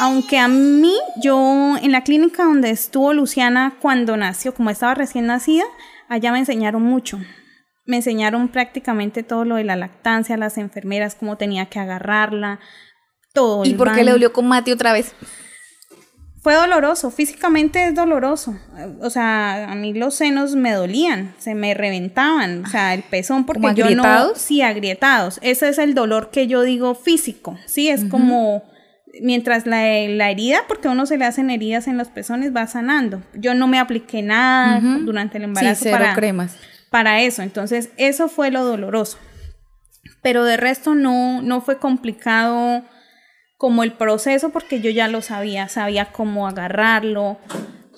Aunque 0.00 0.38
a 0.38 0.46
mí, 0.48 0.94
yo 1.20 1.76
en 1.82 1.90
la 1.90 2.04
clínica 2.04 2.44
donde 2.44 2.68
estuvo 2.70 3.12
Luciana 3.14 3.78
cuando 3.80 4.16
nació, 4.18 4.54
como 4.54 4.68
estaba 4.70 4.94
recién 4.94 5.26
nacida, 5.26 5.64
allá 6.08 6.30
me 6.30 6.38
enseñaron 6.38 6.82
mucho. 6.82 7.18
Me 7.86 7.96
enseñaron 7.96 8.48
prácticamente 8.48 9.22
todo 9.22 9.46
lo 9.46 9.56
de 9.56 9.64
la 9.64 9.76
lactancia, 9.76 10.36
las 10.36 10.58
enfermeras, 10.58 11.14
cómo 11.14 11.38
tenía 11.38 11.66
que 11.66 11.78
agarrarla, 11.78 12.60
todo. 13.32 13.64
¿Y 13.64 13.72
por 13.72 13.92
qué 13.94 14.04
le 14.04 14.10
dolió 14.12 14.32
con 14.34 14.46
Mati 14.46 14.72
otra 14.72 14.92
vez? 14.92 15.14
Fue 16.48 16.54
doloroso, 16.54 17.10
físicamente 17.10 17.88
es 17.88 17.94
doloroso. 17.94 18.58
O 19.02 19.10
sea, 19.10 19.70
a 19.70 19.74
mí 19.74 19.92
los 19.92 20.14
senos 20.14 20.54
me 20.56 20.72
dolían, 20.72 21.34
se 21.36 21.54
me 21.54 21.74
reventaban, 21.74 22.64
o 22.64 22.68
sea, 22.70 22.94
el 22.94 23.02
pezón 23.02 23.44
porque 23.44 23.60
¿Como 23.60 23.74
yo 23.74 23.90
no 23.90 24.34
sí 24.34 24.62
agrietados. 24.62 25.40
Ese 25.42 25.68
es 25.68 25.76
el 25.76 25.92
dolor 25.92 26.30
que 26.30 26.46
yo 26.46 26.62
digo 26.62 26.94
físico. 26.94 27.58
Sí, 27.66 27.90
es 27.90 28.06
como 28.06 28.62
mientras 29.20 29.66
la, 29.66 29.82
la 30.08 30.30
herida, 30.30 30.60
porque 30.68 30.88
a 30.88 30.92
uno 30.92 31.04
se 31.04 31.18
le 31.18 31.26
hacen 31.26 31.50
heridas 31.50 31.86
en 31.86 31.98
los 31.98 32.08
pezones, 32.08 32.56
va 32.56 32.66
sanando. 32.66 33.22
Yo 33.34 33.52
no 33.52 33.66
me 33.68 33.78
apliqué 33.78 34.22
nada 34.22 34.80
durante 34.80 35.36
el 35.36 35.42
Sí, 35.42 35.48
embarazo 35.48 35.80
cero 35.82 35.98
para, 35.98 36.14
cremas. 36.14 36.56
para 36.88 37.20
eso. 37.20 37.42
Entonces, 37.42 37.90
eso 37.98 38.30
fue 38.30 38.50
lo 38.50 38.64
doloroso. 38.64 39.18
Pero 40.22 40.44
de 40.44 40.56
resto 40.56 40.94
no, 40.94 41.42
no 41.42 41.60
fue 41.60 41.76
complicado 41.76 42.84
como 43.58 43.82
el 43.82 43.92
proceso 43.92 44.48
porque 44.50 44.80
yo 44.80 44.88
ya 44.90 45.08
lo 45.08 45.20
sabía, 45.20 45.68
sabía 45.68 46.06
cómo 46.12 46.46
agarrarlo, 46.48 47.38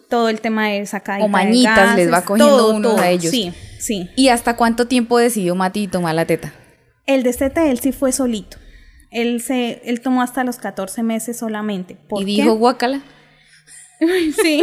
todo 0.09 0.29
el 0.29 0.41
tema 0.41 0.69
de 0.69 0.85
sacar 0.87 1.21
O 1.23 1.29
mañitas 1.29 1.95
les 1.95 2.13
va 2.13 2.25
cogiendo 2.25 2.71
uno 2.75 2.99
a 2.99 3.11
ellos. 3.11 3.31
Sí, 3.31 3.53
sí. 3.79 4.11
¿Y 4.17 4.29
hasta 4.29 4.57
cuánto 4.57 4.87
tiempo 4.89 5.19
decidió 5.19 5.55
Mati 5.55 5.87
tomar 5.87 6.15
la 6.17 6.25
teta? 6.25 6.53
El 7.07 7.23
destete 7.23 7.71
él 7.71 7.79
sí 7.79 7.93
fue 7.93 8.11
solito. 8.11 8.57
Él 9.11 9.43
se 9.43 9.83
él 9.85 10.01
tomó 10.01 10.23
hasta 10.23 10.43
los 10.45 10.57
14 10.57 11.03
meses 11.03 11.39
solamente. 11.39 11.95
¿Por 12.09 12.23
Y 12.23 12.37
qué? 12.37 12.43
dijo, 12.43 12.55
guácala. 12.55 13.03
Sí. 14.43 14.63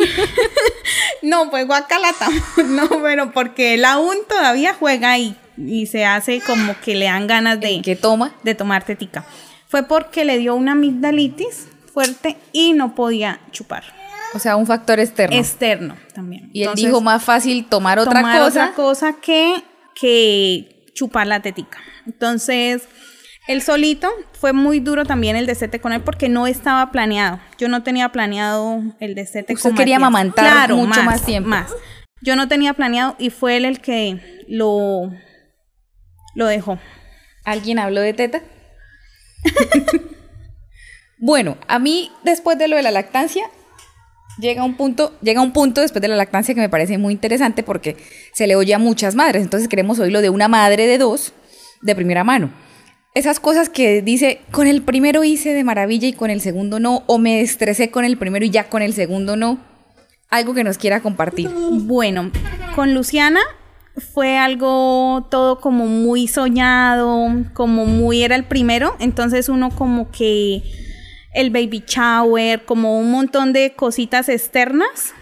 no, 1.21 1.51
pues 1.51 1.67
guacalata. 1.67 2.27
No, 2.65 2.89
pero 3.03 3.31
porque 3.31 3.75
él 3.75 3.85
aún 3.85 4.15
todavía 4.27 4.73
juega 4.73 5.15
y, 5.19 5.37
y 5.57 5.85
se 5.85 6.05
hace 6.05 6.41
como 6.41 6.73
que 6.83 6.95
le 6.95 7.05
dan 7.05 7.27
ganas 7.27 7.59
de, 7.59 7.81
¿Qué 7.83 7.95
toma? 7.95 8.35
de 8.43 8.55
tomar 8.55 8.83
tetica. 8.83 9.25
Fue 9.67 9.83
porque 9.83 10.25
le 10.25 10.37
dio 10.37 10.55
una 10.55 10.73
amigdalitis 10.73 11.67
fuerte 11.93 12.37
y 12.51 12.73
no 12.73 12.95
podía 12.95 13.39
chupar. 13.51 13.83
O 14.33 14.39
sea, 14.39 14.55
un 14.55 14.65
factor 14.67 14.99
externo. 14.99 15.35
Externo 15.35 15.95
también. 16.13 16.49
y 16.53 16.63
él 16.63 16.71
dijo, 16.75 17.01
más 17.01 17.23
fácil 17.23 17.65
tomar 17.65 17.99
otra 17.99 18.13
tomar 18.21 18.39
cosa. 18.39 18.63
otra 18.65 18.75
cosa 18.75 19.13
que, 19.13 19.63
que 19.99 20.85
chupar 20.93 21.27
la 21.27 21.41
tetica. 21.41 21.79
Entonces, 22.05 22.83
él 23.47 23.61
solito 23.61 24.09
fue 24.33 24.51
muy 24.53 24.79
duro 24.79 25.05
también 25.05 25.35
el 25.35 25.45
destete 25.45 25.79
con 25.79 25.93
él 25.93 26.01
porque 26.01 26.27
no 26.29 26.47
estaba 26.47 26.91
planeado. 26.91 27.39
Yo 27.57 27.69
no 27.69 27.83
tenía 27.83 28.09
planeado 28.09 28.81
el 28.99 29.15
destete 29.15 29.53
Usted 29.53 29.69
con 29.69 29.77
quería 29.77 29.97
Matías. 29.99 30.07
amamantar 30.07 30.45
Claro, 30.51 30.75
mucho 30.77 31.03
más 31.03 31.25
tiempo. 31.25 31.49
Más. 31.49 31.73
Yo 32.21 32.35
no 32.35 32.47
tenía 32.47 32.73
planeado 32.73 33.15
y 33.19 33.29
fue 33.29 33.57
él 33.57 33.65
el 33.65 33.79
que 33.79 34.45
lo, 34.49 35.09
lo 36.35 36.45
dejó. 36.45 36.77
¿Alguien 37.45 37.79
habló 37.79 38.01
de 38.01 38.13
teta? 38.13 38.41
bueno, 41.17 41.57
a 41.67 41.79
mí 41.79 42.11
después 42.23 42.57
de 42.57 42.67
lo 42.67 42.75
de 42.75 42.83
la 42.83 42.91
lactancia 42.91 43.49
llega 44.39 44.63
un 44.63 44.75
punto, 44.75 45.17
llega 45.21 45.41
un 45.41 45.51
punto 45.51 45.81
después 45.81 46.01
de 46.01 46.07
la 46.07 46.15
lactancia 46.15 46.53
que 46.53 46.61
me 46.61 46.69
parece 46.69 46.97
muy 46.97 47.13
interesante 47.13 47.63
porque 47.63 47.97
se 48.33 48.47
le 48.47 48.55
oye 48.55 48.73
a 48.73 48.79
muchas 48.79 49.15
madres, 49.15 49.43
entonces 49.43 49.67
queremos 49.67 49.99
oírlo 49.99 50.21
de 50.21 50.29
una 50.29 50.47
madre 50.47 50.87
de 50.87 50.97
dos 50.97 51.33
de 51.81 51.95
primera 51.95 52.23
mano. 52.23 52.51
Esas 53.13 53.39
cosas 53.39 53.69
que 53.69 54.03
dice, 54.03 54.41
con 54.51 54.67
el 54.67 54.83
primero 54.83 55.23
hice 55.23 55.53
de 55.53 55.63
maravilla 55.63 56.07
y 56.07 56.13
con 56.13 56.29
el 56.29 56.39
segundo 56.39 56.79
no, 56.79 57.03
o 57.07 57.17
me 57.17 57.41
estresé 57.41 57.89
con 57.89 58.05
el 58.05 58.17
primero 58.17 58.45
y 58.45 58.51
ya 58.51 58.69
con 58.69 58.83
el 58.83 58.93
segundo 58.93 59.35
no. 59.35 59.57
Algo 60.29 60.53
que 60.53 60.63
nos 60.63 60.77
quiera 60.77 60.99
compartir. 60.99 61.49
Bueno, 61.49 62.31
con 62.75 62.93
Luciana 62.93 63.39
fue 63.97 64.37
algo 64.37 65.27
todo 65.31 65.59
como 65.59 65.85
muy 65.87 66.27
soñado, 66.27 67.27
como 67.53 67.85
muy 67.85 68.23
era 68.23 68.35
el 68.35 68.43
primero, 68.45 68.95
entonces 68.99 69.49
uno 69.49 69.69
como 69.71 70.11
que 70.11 70.61
el 71.33 71.49
baby 71.49 71.83
shower, 71.87 72.63
como 72.65 72.99
un 72.99 73.11
montón 73.11 73.53
de 73.53 73.73
cositas 73.75 74.29
externas, 74.29 75.13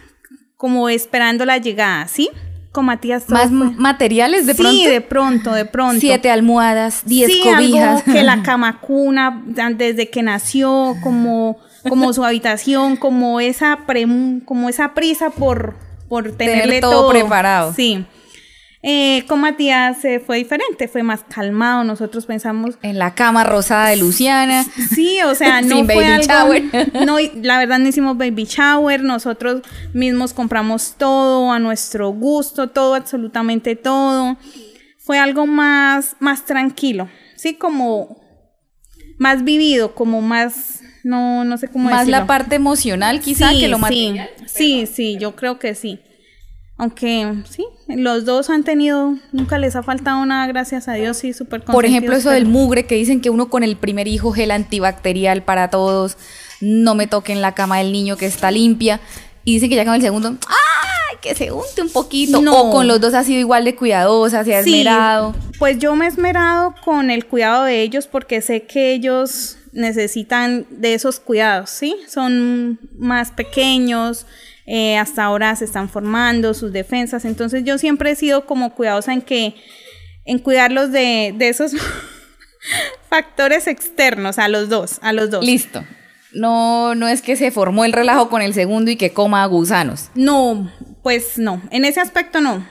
como 0.58 0.90
esperando 0.90 1.46
la 1.46 1.58
llegada, 1.58 2.08
¿sí? 2.08 2.30
Con 2.72 2.86
Matías 2.86 3.30
Más 3.30 3.52
materiales 3.52 4.46
de 4.46 4.54
sí, 4.54 4.62
pronto. 4.62 4.90
de 4.90 5.02
pronto, 5.02 5.54
de 5.54 5.66
pronto. 5.66 6.00
Siete 6.02 6.30
almohadas, 6.30 7.04
diez 7.06 7.32
sí, 7.32 7.42
cobijas. 7.42 8.02
algo 8.02 8.14
que 8.14 8.24
la 8.24 8.44
cama 8.44 8.82
cuna 8.82 9.42
desde 9.46 10.10
que 10.10 10.22
nació, 10.24 10.96
como, 11.02 11.58
como 11.88 12.12
su 12.12 12.26
habitación, 12.26 12.98
como 12.98 13.40
esa 13.40 13.80
pre- 13.88 14.08
como 14.46 14.68
esa 14.68 14.94
prisa 14.94 15.30
por, 15.30 15.76
por 16.10 16.24
Tener 16.24 16.36
tenerle 16.38 16.82
todo 16.82 16.92
todo, 16.92 17.10
preparado. 17.12 17.74
Sí. 17.74 18.06
Eh, 18.88 19.24
con 19.28 19.42
Matías 19.42 20.06
eh, 20.06 20.20
fue 20.20 20.38
diferente, 20.38 20.88
fue 20.88 21.02
más 21.02 21.24
calmado. 21.28 21.84
Nosotros 21.84 22.28
pensamos, 22.28 22.78
en 22.84 23.00
la 23.00 23.16
cama 23.16 23.44
rosada 23.44 23.90
de 23.90 23.98
Luciana. 23.98 24.64
sí, 24.94 25.18
o 25.26 25.34
sea, 25.34 25.62
no 25.64 25.78
Sin 25.78 25.86
fue 25.88 25.96
baby 25.96 26.22
algo- 26.22 26.28
shower. 26.28 27.06
No, 27.06 27.18
la 27.42 27.58
verdad 27.58 27.80
no 27.80 27.88
hicimos 27.88 28.16
baby 28.18 28.44
shower. 28.46 29.02
Nosotros 29.02 29.64
mismos 29.94 30.34
compramos 30.34 30.96
todo 31.00 31.52
a 31.52 31.58
nuestro 31.58 32.10
gusto, 32.12 32.70
todo, 32.70 32.94
absolutamente 32.94 33.76
todo. 33.76 34.38
Fue 35.00 35.18
algo 35.18 35.48
más, 35.48 36.16
más 36.20 36.46
tranquilo, 36.46 37.10
sí, 37.36 37.56
como 37.56 38.22
más 39.18 39.44
vivido, 39.44 39.96
como 39.96 40.22
más, 40.22 40.82
no, 41.04 41.44
no 41.44 41.58
sé 41.58 41.68
cómo 41.70 41.86
Más 41.90 42.02
decirlo. 42.02 42.20
la 42.20 42.28
parte 42.28 42.56
emocional 42.56 43.20
quizá 43.20 43.50
Sí, 43.52 43.60
que 43.62 43.68
lo 43.68 43.78
sí, 43.78 43.82
material. 43.82 44.30
Sí, 44.48 44.86
sí, 44.88 45.18
yo 45.20 45.36
creo 45.36 45.58
que 45.60 45.74
sí. 45.76 46.00
Aunque 46.78 47.34
sí, 47.50 47.66
los 47.88 48.26
dos 48.26 48.50
han 48.50 48.64
tenido, 48.66 49.16
nunca 49.32 49.58
les 49.58 49.76
ha 49.78 49.84
faltado 49.84 50.26
nada, 50.26 50.46
gracias 50.48 50.88
a 50.90 50.94
Dios, 50.94 51.16
sí, 51.18 51.32
súper 51.32 51.64
Por 51.64 51.86
ejemplo, 51.86 52.16
eso 52.16 52.30
del 52.32 52.46
mugre 52.46 52.86
que 52.86 52.96
dicen 52.96 53.22
que 53.22 53.30
uno 53.30 53.50
con 53.50 53.64
el 53.64 53.78
primer 53.78 54.10
hijo 54.10 54.34
gel 54.34 54.52
antibacterial 54.52 55.42
para 55.44 55.70
todos, 55.70 56.18
no 56.60 56.94
me 56.96 57.08
toquen 57.08 57.42
la 57.42 57.54
cama 57.54 57.78
del 57.78 57.94
niño 57.94 58.18
que 58.18 58.26
está 58.26 58.52
limpia. 58.52 59.00
Y 59.46 59.54
dicen 59.54 59.70
que 59.70 59.76
ya 59.76 59.86
con 59.86 59.94
el 59.94 60.02
segundo, 60.02 60.30
¡ay! 60.48 61.18
Que 61.22 61.34
se 61.36 61.52
unte 61.52 61.82
un 61.82 61.90
poquito. 61.90 62.42
No. 62.42 62.54
O 62.64 62.72
con 62.72 62.88
los 62.88 63.00
dos 63.00 63.14
ha 63.14 63.24
sido 63.24 63.40
igual 63.40 63.64
de 63.64 63.76
cuidadosa, 63.76 64.44
se 64.44 64.56
ha 64.56 64.64
Sí, 64.64 64.80
esmerado. 64.80 65.34
pues 65.60 65.78
yo 65.80 65.96
me 65.96 66.06
he 66.06 66.08
esmerado 66.10 66.74
con 66.84 67.10
el 67.10 67.26
cuidado 67.26 67.64
de 67.64 67.82
ellos 67.84 68.08
porque 68.08 68.42
sé 68.42 68.64
que 68.64 68.92
ellos 68.94 69.58
necesitan 69.72 70.66
de 70.72 70.94
esos 70.94 71.20
cuidados, 71.20 71.70
¿sí? 71.70 71.96
Son 72.10 72.80
más 72.98 73.32
pequeños, 73.32 74.26
eh, 74.66 74.98
hasta 74.98 75.24
ahora 75.24 75.56
se 75.56 75.66
están 75.66 75.90
formando 75.90 76.54
sus 76.54 76.72
defensas, 76.72 77.26
entonces 77.26 77.64
yo 77.64 77.78
siempre 77.78 78.12
he 78.12 78.16
sido 78.16 78.46
como 78.46 78.74
cuidadosa 78.76 79.14
en 79.14 79.22
que, 79.22 79.56
en 80.26 80.40
cuidarlos 80.40 80.92
de, 80.92 81.34
de 81.38 81.50
esos 81.50 81.74
factores 83.10 83.68
externos 83.68 84.40
a 84.40 84.48
los 84.48 84.70
dos, 84.70 85.00
a 85.02 85.14
los 85.14 85.30
dos. 85.30 85.46
Listo. 85.46 85.84
No, 86.34 86.96
no 86.96 87.08
es 87.08 87.22
que 87.22 87.38
se 87.38 87.50
formó 87.50 87.86
el 87.86 87.94
relajo 87.94 88.30
con 88.30 88.42
el 88.42 88.54
segundo 88.54 88.92
y 88.92 88.98
que 88.98 89.12
coma 89.14 89.46
gusanos. 89.46 90.10
No, 90.16 90.70
pues 91.02 91.38
no, 91.38 91.62
en 91.72 91.86
ese 91.86 92.02
aspecto 92.02 92.42
no. 92.42 92.66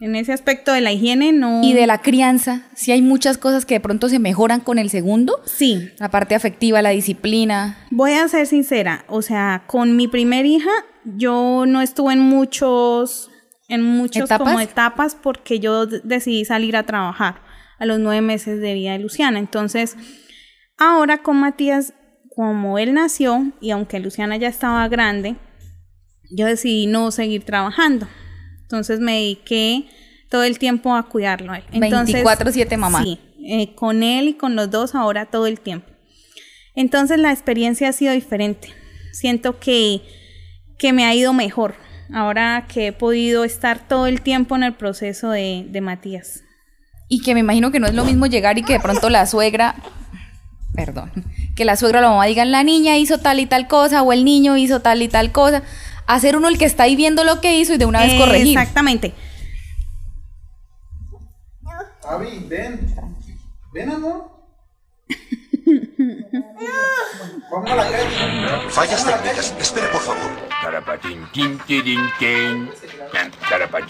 En 0.00 0.16
ese 0.16 0.32
aspecto 0.32 0.72
de 0.72 0.80
la 0.80 0.92
higiene 0.92 1.32
no. 1.32 1.62
Y 1.62 1.72
de 1.72 1.86
la 1.86 1.98
crianza, 1.98 2.62
si 2.74 2.92
hay 2.92 3.02
muchas 3.02 3.38
cosas 3.38 3.64
que 3.64 3.74
de 3.74 3.80
pronto 3.80 4.08
se 4.08 4.18
mejoran 4.18 4.60
con 4.60 4.78
el 4.78 4.90
segundo. 4.90 5.40
Sí. 5.44 5.90
La 5.98 6.10
parte 6.10 6.34
afectiva, 6.34 6.82
la 6.82 6.90
disciplina. 6.90 7.78
Voy 7.90 8.12
a 8.12 8.26
ser 8.28 8.46
sincera, 8.46 9.04
o 9.08 9.22
sea, 9.22 9.64
con 9.66 9.96
mi 9.96 10.08
primer 10.08 10.46
hija 10.46 10.70
yo 11.04 11.64
no 11.66 11.80
estuve 11.80 12.12
en 12.12 12.20
muchos, 12.20 13.30
en 13.68 13.82
muchos 13.82 14.24
¿Etapas? 14.24 14.48
como 14.48 14.60
etapas 14.60 15.14
porque 15.14 15.60
yo 15.60 15.86
decidí 15.86 16.44
salir 16.44 16.76
a 16.76 16.84
trabajar 16.84 17.42
a 17.78 17.86
los 17.86 17.98
nueve 17.98 18.20
meses 18.20 18.60
de 18.60 18.74
vida 18.74 18.92
de 18.92 18.98
Luciana. 18.98 19.38
Entonces, 19.38 19.96
ahora 20.76 21.18
con 21.18 21.38
Matías, 21.38 21.94
como 22.34 22.78
él 22.78 22.94
nació 22.94 23.52
y 23.60 23.70
aunque 23.70 24.00
Luciana 24.00 24.36
ya 24.36 24.48
estaba 24.48 24.86
grande, 24.88 25.36
yo 26.30 26.46
decidí 26.46 26.86
no 26.86 27.10
seguir 27.10 27.44
trabajando. 27.44 28.06
Entonces 28.70 29.00
me 29.00 29.14
dediqué 29.14 29.86
todo 30.28 30.44
el 30.44 30.60
tiempo 30.60 30.94
a 30.94 31.02
cuidarlo. 31.08 31.52
Entonces, 31.72 32.24
24/7 32.24 32.76
mamá. 32.76 33.02
Sí, 33.02 33.18
eh, 33.44 33.74
con 33.74 34.04
él 34.04 34.28
y 34.28 34.34
con 34.34 34.54
los 34.54 34.70
dos 34.70 34.94
ahora 34.94 35.26
todo 35.26 35.48
el 35.48 35.58
tiempo. 35.58 35.90
Entonces 36.76 37.18
la 37.18 37.32
experiencia 37.32 37.88
ha 37.88 37.92
sido 37.92 38.12
diferente. 38.12 38.68
Siento 39.10 39.58
que, 39.58 40.02
que 40.78 40.92
me 40.92 41.04
ha 41.04 41.12
ido 41.16 41.32
mejor 41.32 41.74
ahora 42.14 42.66
que 42.72 42.88
he 42.88 42.92
podido 42.92 43.42
estar 43.42 43.88
todo 43.88 44.06
el 44.06 44.20
tiempo 44.20 44.54
en 44.54 44.62
el 44.62 44.74
proceso 44.74 45.30
de, 45.30 45.66
de 45.68 45.80
Matías. 45.80 46.44
Y 47.08 47.22
que 47.22 47.34
me 47.34 47.40
imagino 47.40 47.72
que 47.72 47.80
no 47.80 47.88
es 47.88 47.94
lo 47.94 48.04
mismo 48.04 48.26
llegar 48.26 48.56
y 48.56 48.62
que 48.62 48.74
de 48.74 48.80
pronto 48.80 49.10
la 49.10 49.26
suegra, 49.26 49.74
perdón, 50.74 51.10
que 51.56 51.64
la 51.64 51.74
suegra 51.74 51.98
o 51.98 52.02
la 52.02 52.10
mamá 52.10 52.26
digan 52.26 52.52
la 52.52 52.62
niña 52.62 52.96
hizo 52.96 53.18
tal 53.18 53.40
y 53.40 53.46
tal 53.46 53.66
cosa 53.66 54.02
o 54.02 54.12
el 54.12 54.24
niño 54.24 54.56
hizo 54.56 54.78
tal 54.78 55.02
y 55.02 55.08
tal 55.08 55.32
cosa. 55.32 55.64
Hacer 56.12 56.36
uno 56.36 56.48
el 56.48 56.58
que 56.58 56.64
está 56.64 56.82
ahí 56.82 56.96
viendo 56.96 57.22
lo 57.22 57.40
que 57.40 57.56
hizo 57.56 57.74
y 57.74 57.78
de 57.78 57.86
una 57.86 58.00
vez 58.00 58.14
corregir. 58.14 58.58
Exactamente. 58.58 59.14
Avi, 62.02 62.46
ven. 62.48 62.92
Ven, 63.72 63.90
amor. 63.90 64.28
Vamos 67.52 67.70
a 67.70 67.76
la 67.76 67.82
calle. 67.84 68.70
Fallas 68.70 69.04
técnicas. 69.04 69.54
Espere, 69.60 69.86
por 69.86 70.00
favor. 70.00 70.30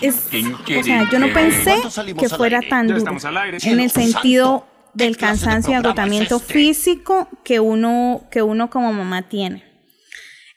Es, 0.02 0.26
o 0.26 0.82
sea, 0.82 1.10
yo 1.10 1.18
no 1.18 1.32
pensé 1.32 1.70
¿Cuándo 1.70 1.90
salimos 1.90 2.22
que 2.22 2.28
fuera 2.28 2.60
tan 2.68 2.86
duro 2.86 3.16
en 3.62 3.80
el 3.80 3.90
sentido 3.90 4.66
del 4.92 5.16
¿Qué 5.16 5.20
clase 5.20 5.40
de 5.40 5.46
cansancio 5.46 5.72
y 5.72 5.74
agotamiento 5.76 6.36
es 6.36 6.42
este? 6.42 6.52
físico 6.52 7.28
que 7.44 7.60
uno, 7.60 8.24
que 8.30 8.42
uno 8.42 8.68
como 8.68 8.92
mamá 8.92 9.22
tiene. 9.22 9.69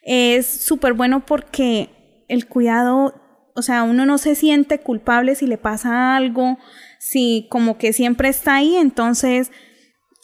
Es 0.04 0.46
súper 0.48 0.94
bueno 0.94 1.26
porque 1.26 1.90
el 2.28 2.48
cuidado, 2.48 3.14
o 3.56 3.62
sea, 3.62 3.84
uno 3.84 4.06
no 4.06 4.18
se 4.18 4.36
siente 4.36 4.80
culpable 4.80 5.36
si 5.36 5.48
le 5.48 5.58
pasa 5.58 6.16
algo, 6.16 6.58
si 7.00 7.48
como 7.50 7.78
que 7.78 7.94
siempre 7.94 8.30
está 8.30 8.56
ahí, 8.56 8.76
entonces 8.76 9.52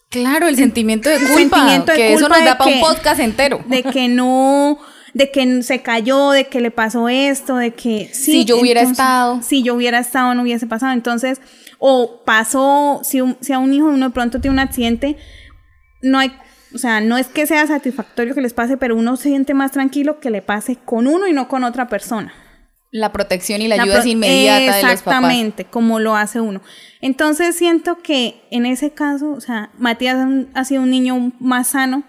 Claro, 0.10 0.48
el 0.48 0.56
sentimiento 0.56 1.08
de 1.08 1.18
culpa, 1.20 1.36
sentimiento 1.36 1.92
de 1.92 1.98
que 1.98 2.14
eso 2.14 2.28
nos 2.30 2.44
da 2.44 2.58
para 2.58 2.72
un 2.74 2.80
podcast 2.82 3.20
entero. 3.20 3.64
de 3.68 3.84
que 3.84 4.08
no, 4.08 4.80
de 5.14 5.30
que 5.30 5.62
se 5.62 5.84
cayó, 5.84 6.32
de 6.32 6.48
que 6.48 6.62
le 6.62 6.72
pasó 6.72 7.10
esto, 7.10 7.58
de 7.58 7.72
que 7.76 8.10
Si 8.12 8.44
yo 8.44 8.58
hubiera 8.60 8.82
estado. 8.82 9.42
si 9.44 9.62
yo 9.62 9.76
hubiera 9.76 10.00
estado 10.00 10.34
no 10.34 10.42
hubiese 10.42 10.66
pasado, 10.66 10.94
entonces 10.94 11.40
o 11.78 12.24
pasó 12.26 13.02
si, 13.04 13.22
un- 13.22 13.38
si 13.40 13.54
a 13.54 13.60
un 13.60 13.72
hijo 13.72 13.86
uno 13.86 14.08
de 14.08 14.14
pronto 14.14 14.42
tiene 14.42 14.54
un 14.56 14.60
accidente, 14.60 15.16
no 16.02 16.18
hay, 16.18 16.32
o 16.74 16.78
sea, 16.78 17.02
no 17.02 17.18
es 17.18 17.28
que 17.28 17.46
sea 17.46 17.66
satisfactorio 17.68 18.36
que 18.36 18.42
les 18.42 18.54
pase, 18.54 18.78
pero 18.78 18.96
uno 18.96 19.16
se 19.16 19.30
siente 19.30 19.54
más 19.54 19.72
tranquilo 19.72 20.20
que 20.20 20.30
le 20.30 20.42
pase 20.42 20.76
con 20.78 21.08
uno 21.08 21.28
y 21.28 21.34
no 21.34 21.48
con 21.48 21.64
otra 21.64 21.88
persona. 21.88 22.34
La 22.92 23.12
protección 23.12 23.62
y 23.62 23.68
la, 23.68 23.78
La 23.78 23.84
ayuda 23.84 24.00
es 24.00 24.06
inmediata 24.08 24.60
de 24.60 24.66
los 24.68 24.76
papás. 24.76 24.94
Exactamente, 24.94 25.66
como 25.66 26.00
lo 26.00 26.16
hace 26.16 26.40
uno. 26.40 26.62
Entonces 27.02 27.56
siento 27.56 28.00
que 28.02 28.42
en 28.50 28.66
ese 28.66 28.92
caso, 28.92 29.32
o 29.32 29.42
sea, 29.42 29.70
Matías 29.78 30.18
ha 30.54 30.66
sido 30.66 30.82
un 30.82 30.90
niño 30.90 31.32
más 31.40 31.68
sano 31.68 32.04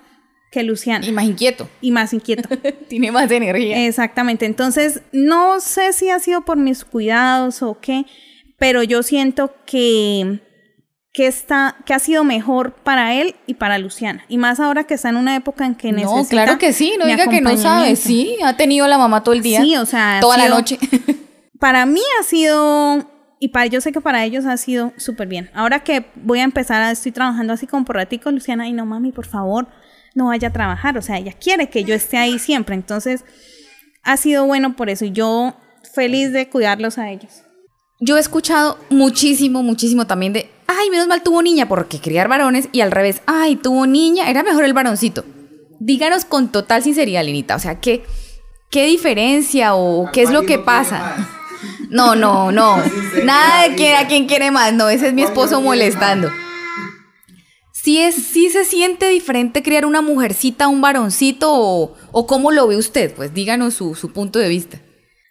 que 0.50 0.62
Luciana 0.64 1.06
Y 1.06 1.12
más 1.12 1.24
inquieto. 1.24 1.68
y 1.80 1.92
más 1.92 2.12
inquieto. 2.12 2.48
Tiene 2.88 3.12
más 3.12 3.30
energía. 3.30 3.86
Exactamente. 3.86 4.46
Entonces, 4.46 5.02
no 5.12 5.60
sé 5.60 5.92
si 5.92 6.10
ha 6.10 6.18
sido 6.18 6.44
por 6.44 6.56
mis 6.56 6.84
cuidados 6.84 7.62
o 7.62 7.78
qué, 7.80 8.04
pero 8.58 8.82
yo 8.82 9.02
siento 9.02 9.54
que, 9.64 10.40
que, 11.12 11.26
está, 11.26 11.76
que 11.84 11.94
ha 11.94 11.98
sido 11.98 12.22
mejor 12.24 12.72
para 12.72 13.14
él 13.14 13.34
y 13.46 13.54
para 13.54 13.78
Luciana. 13.78 14.24
Y 14.28 14.38
más 14.38 14.60
ahora 14.60 14.84
que 14.84 14.94
está 14.94 15.08
en 15.08 15.16
una 15.16 15.34
época 15.34 15.66
en 15.66 15.74
que 15.74 15.92
necesita 15.92 16.20
no, 16.20 16.28
claro 16.28 16.58
que 16.58 16.72
sí, 16.72 16.94
no 16.98 17.06
diga 17.06 17.26
que 17.26 17.40
no 17.40 17.56
sabe. 17.56 17.96
Sí, 17.96 18.36
ha 18.44 18.56
tenido 18.56 18.86
la 18.86 18.98
mamá 18.98 19.22
todo 19.22 19.34
el 19.34 19.42
día. 19.42 19.60
Sí, 19.60 19.76
o 19.76 19.86
sea, 19.86 20.18
toda 20.20 20.36
la 20.36 20.48
noche. 20.48 20.78
Para 21.58 21.84
mí 21.84 22.00
ha 22.18 22.22
sido, 22.22 23.06
y 23.38 23.48
para 23.48 23.66
yo 23.66 23.82
sé 23.82 23.92
que 23.92 24.00
para 24.00 24.24
ellos 24.24 24.46
ha 24.46 24.56
sido 24.56 24.94
súper 24.96 25.28
bien. 25.28 25.50
Ahora 25.52 25.80
que 25.80 26.06
voy 26.14 26.38
a 26.38 26.44
empezar, 26.44 26.80
a, 26.80 26.90
estoy 26.90 27.12
trabajando 27.12 27.52
así 27.52 27.66
como 27.66 27.84
por 27.84 27.96
ratico, 27.96 28.30
Luciana, 28.30 28.66
y 28.66 28.72
no 28.72 28.86
mami, 28.86 29.12
por 29.12 29.26
favor, 29.26 29.68
no 30.14 30.28
vaya 30.28 30.48
a 30.48 30.52
trabajar. 30.52 30.96
O 30.96 31.02
sea, 31.02 31.18
ella 31.18 31.34
quiere 31.34 31.68
que 31.68 31.84
yo 31.84 31.94
esté 31.94 32.16
ahí 32.16 32.38
siempre. 32.38 32.74
Entonces, 32.74 33.26
ha 34.02 34.16
sido 34.16 34.46
bueno 34.46 34.74
por 34.74 34.88
eso. 34.88 35.04
Y 35.04 35.10
yo 35.10 35.54
feliz 35.92 36.32
de 36.32 36.48
cuidarlos 36.48 36.96
a 36.96 37.10
ellos. 37.10 37.42
Yo 38.02 38.16
he 38.16 38.20
escuchado 38.20 38.78
muchísimo, 38.88 39.62
muchísimo 39.62 40.06
también 40.06 40.32
de, 40.32 40.50
ay, 40.66 40.88
menos 40.88 41.06
mal 41.06 41.22
tuvo 41.22 41.42
niña 41.42 41.68
porque 41.68 42.00
criar 42.00 42.28
varones 42.28 42.70
y 42.72 42.80
al 42.80 42.90
revés, 42.90 43.20
ay, 43.26 43.56
tuvo 43.56 43.86
niña, 43.86 44.30
era 44.30 44.42
mejor 44.42 44.64
el 44.64 44.72
varoncito. 44.72 45.26
Díganos 45.80 46.24
con 46.24 46.48
total 46.48 46.82
sinceridad, 46.82 47.22
Linita, 47.22 47.56
o 47.56 47.58
sea, 47.58 47.78
¿qué, 47.78 48.02
qué 48.70 48.86
diferencia 48.86 49.74
o 49.74 50.10
qué 50.12 50.22
es 50.22 50.30
lo 50.30 50.46
que 50.46 50.58
pasa? 50.58 51.28
No, 51.90 52.16
no, 52.16 52.50
no, 52.52 52.82
nada 53.24 53.68
de 53.68 53.74
quién 53.74 53.96
a 53.96 54.08
quién 54.08 54.26
quiere 54.26 54.50
más, 54.50 54.72
no, 54.72 54.88
ese 54.88 55.08
es 55.08 55.12
mi 55.12 55.22
esposo 55.22 55.60
molestando. 55.60 56.30
Si 57.72 57.98
es, 57.98 58.14
si 58.14 58.48
se 58.48 58.64
siente 58.64 59.08
diferente 59.10 59.62
criar 59.62 59.84
una 59.84 60.00
mujercita 60.00 60.66
a 60.66 60.68
un 60.68 60.80
varoncito 60.80 61.50
o, 61.52 61.94
o 62.12 62.26
cómo 62.26 62.50
lo 62.50 62.66
ve 62.66 62.76
usted, 62.76 63.14
pues 63.14 63.34
díganos 63.34 63.74
su, 63.74 63.94
su 63.94 64.10
punto 64.12 64.38
de 64.38 64.48
vista. 64.48 64.80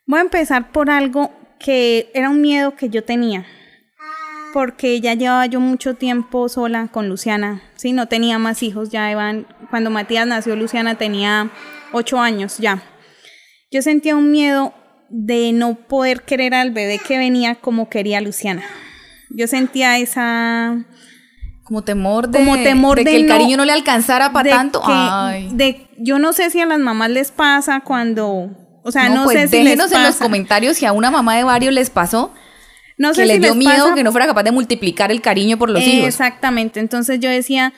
Voy 0.05 0.19
a 0.19 0.23
empezar 0.23 0.71
por 0.71 0.89
algo 0.89 1.31
que 1.59 2.09
era 2.13 2.29
un 2.29 2.41
miedo 2.41 2.75
que 2.75 2.89
yo 2.89 3.03
tenía. 3.03 3.45
Porque 4.53 4.99
ya 4.99 5.13
llevaba 5.13 5.45
yo 5.45 5.59
mucho 5.59 5.93
tiempo 5.93 6.49
sola 6.49 6.87
con 6.91 7.07
Luciana. 7.07 7.61
Sí, 7.75 7.93
no 7.93 8.07
tenía 8.07 8.39
más 8.39 8.63
hijos. 8.63 8.89
Ya 8.89 9.11
iban. 9.11 9.45
Cuando 9.69 9.91
Matías 9.91 10.25
nació, 10.25 10.55
Luciana 10.55 10.95
tenía 10.95 11.51
ocho 11.91 12.19
años 12.19 12.57
ya. 12.57 12.81
Yo 13.71 13.83
sentía 13.83 14.15
un 14.15 14.31
miedo 14.31 14.73
de 15.09 15.51
no 15.53 15.75
poder 15.75 16.23
querer 16.23 16.55
al 16.55 16.71
bebé 16.71 16.99
que 16.99 17.17
venía 17.19 17.55
como 17.55 17.89
quería 17.89 18.21
Luciana. 18.21 18.63
Yo 19.29 19.45
sentía 19.47 19.99
esa. 19.99 20.83
Como 21.63 21.83
temor 21.83 22.29
de, 22.29 22.39
Como 22.39 22.55
temor 22.57 22.97
de 22.97 23.03
de 23.03 23.11
que 23.11 23.17
el 23.17 23.27
no- 23.27 23.33
cariño 23.35 23.57
no 23.57 23.65
le 23.65 23.73
alcanzara 23.73 24.31
para 24.33 24.49
tanto. 24.49 24.79
que- 24.81 24.87
Ay. 24.91 25.49
de- 25.53 25.87
yo 25.99 26.17
no 26.17 26.33
sé 26.33 26.49
si 26.49 26.59
a 26.59 26.65
las 26.65 26.79
mamás 26.79 27.11
les 27.11 27.29
pasa 27.31 27.81
cuando. 27.81 28.49
O 28.89 28.91
sea, 28.91 29.09
no, 29.09 29.23
pues 29.23 29.37
sé 29.39 29.47
si 29.47 29.55
les 29.57 29.63
déjenos 29.77 29.91
en 29.91 30.03
los 30.03 30.15
comentarios 30.17 30.77
si 30.77 30.85
a 30.85 30.91
una 30.91 31.09
mamá 31.11 31.35
de 31.37 31.43
varios 31.43 31.73
les 31.73 31.89
pasó 31.89 32.33
No 32.97 33.09
que 33.09 33.15
sé 33.15 33.25
les 33.25 33.35
si 33.35 33.41
dio 33.41 33.49
les 33.49 33.57
miedo 33.57 33.83
pasa 33.85 33.95
que 33.95 34.03
no 34.03 34.11
fuera 34.11 34.27
capaz 34.27 34.43
de 34.43 34.51
multiplicar 34.51 35.11
el 35.11 35.21
cariño 35.21 35.57
por 35.57 35.69
los 35.69 35.81
hijos. 35.81 36.07
Exactamente. 36.07 36.79
Entonces 36.79 37.19
yo 37.19 37.29
decía, 37.29 37.73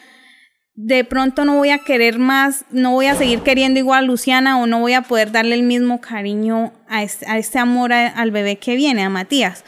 de 0.73 1.03
pronto 1.03 1.45
no 1.45 1.55
voy 1.57 1.69
a 1.69 1.79
querer 1.79 2.17
más, 2.17 2.65
no 2.71 2.91
voy 2.91 3.05
a 3.07 3.15
seguir 3.15 3.41
queriendo 3.41 3.77
igual 3.79 3.99
a 4.05 4.07
Luciana 4.07 4.57
o 4.59 4.65
no 4.67 4.79
voy 4.79 4.93
a 4.93 5.01
poder 5.03 5.31
darle 5.31 5.55
el 5.55 5.63
mismo 5.63 6.01
cariño 6.01 6.73
a 6.87 7.03
este, 7.03 7.27
a 7.27 7.37
este 7.37 7.59
amor 7.59 7.93
a- 7.93 8.07
al 8.07 8.31
bebé 8.31 8.55
que 8.57 8.75
viene, 8.75 9.03
a 9.03 9.09
Matías. 9.09 9.63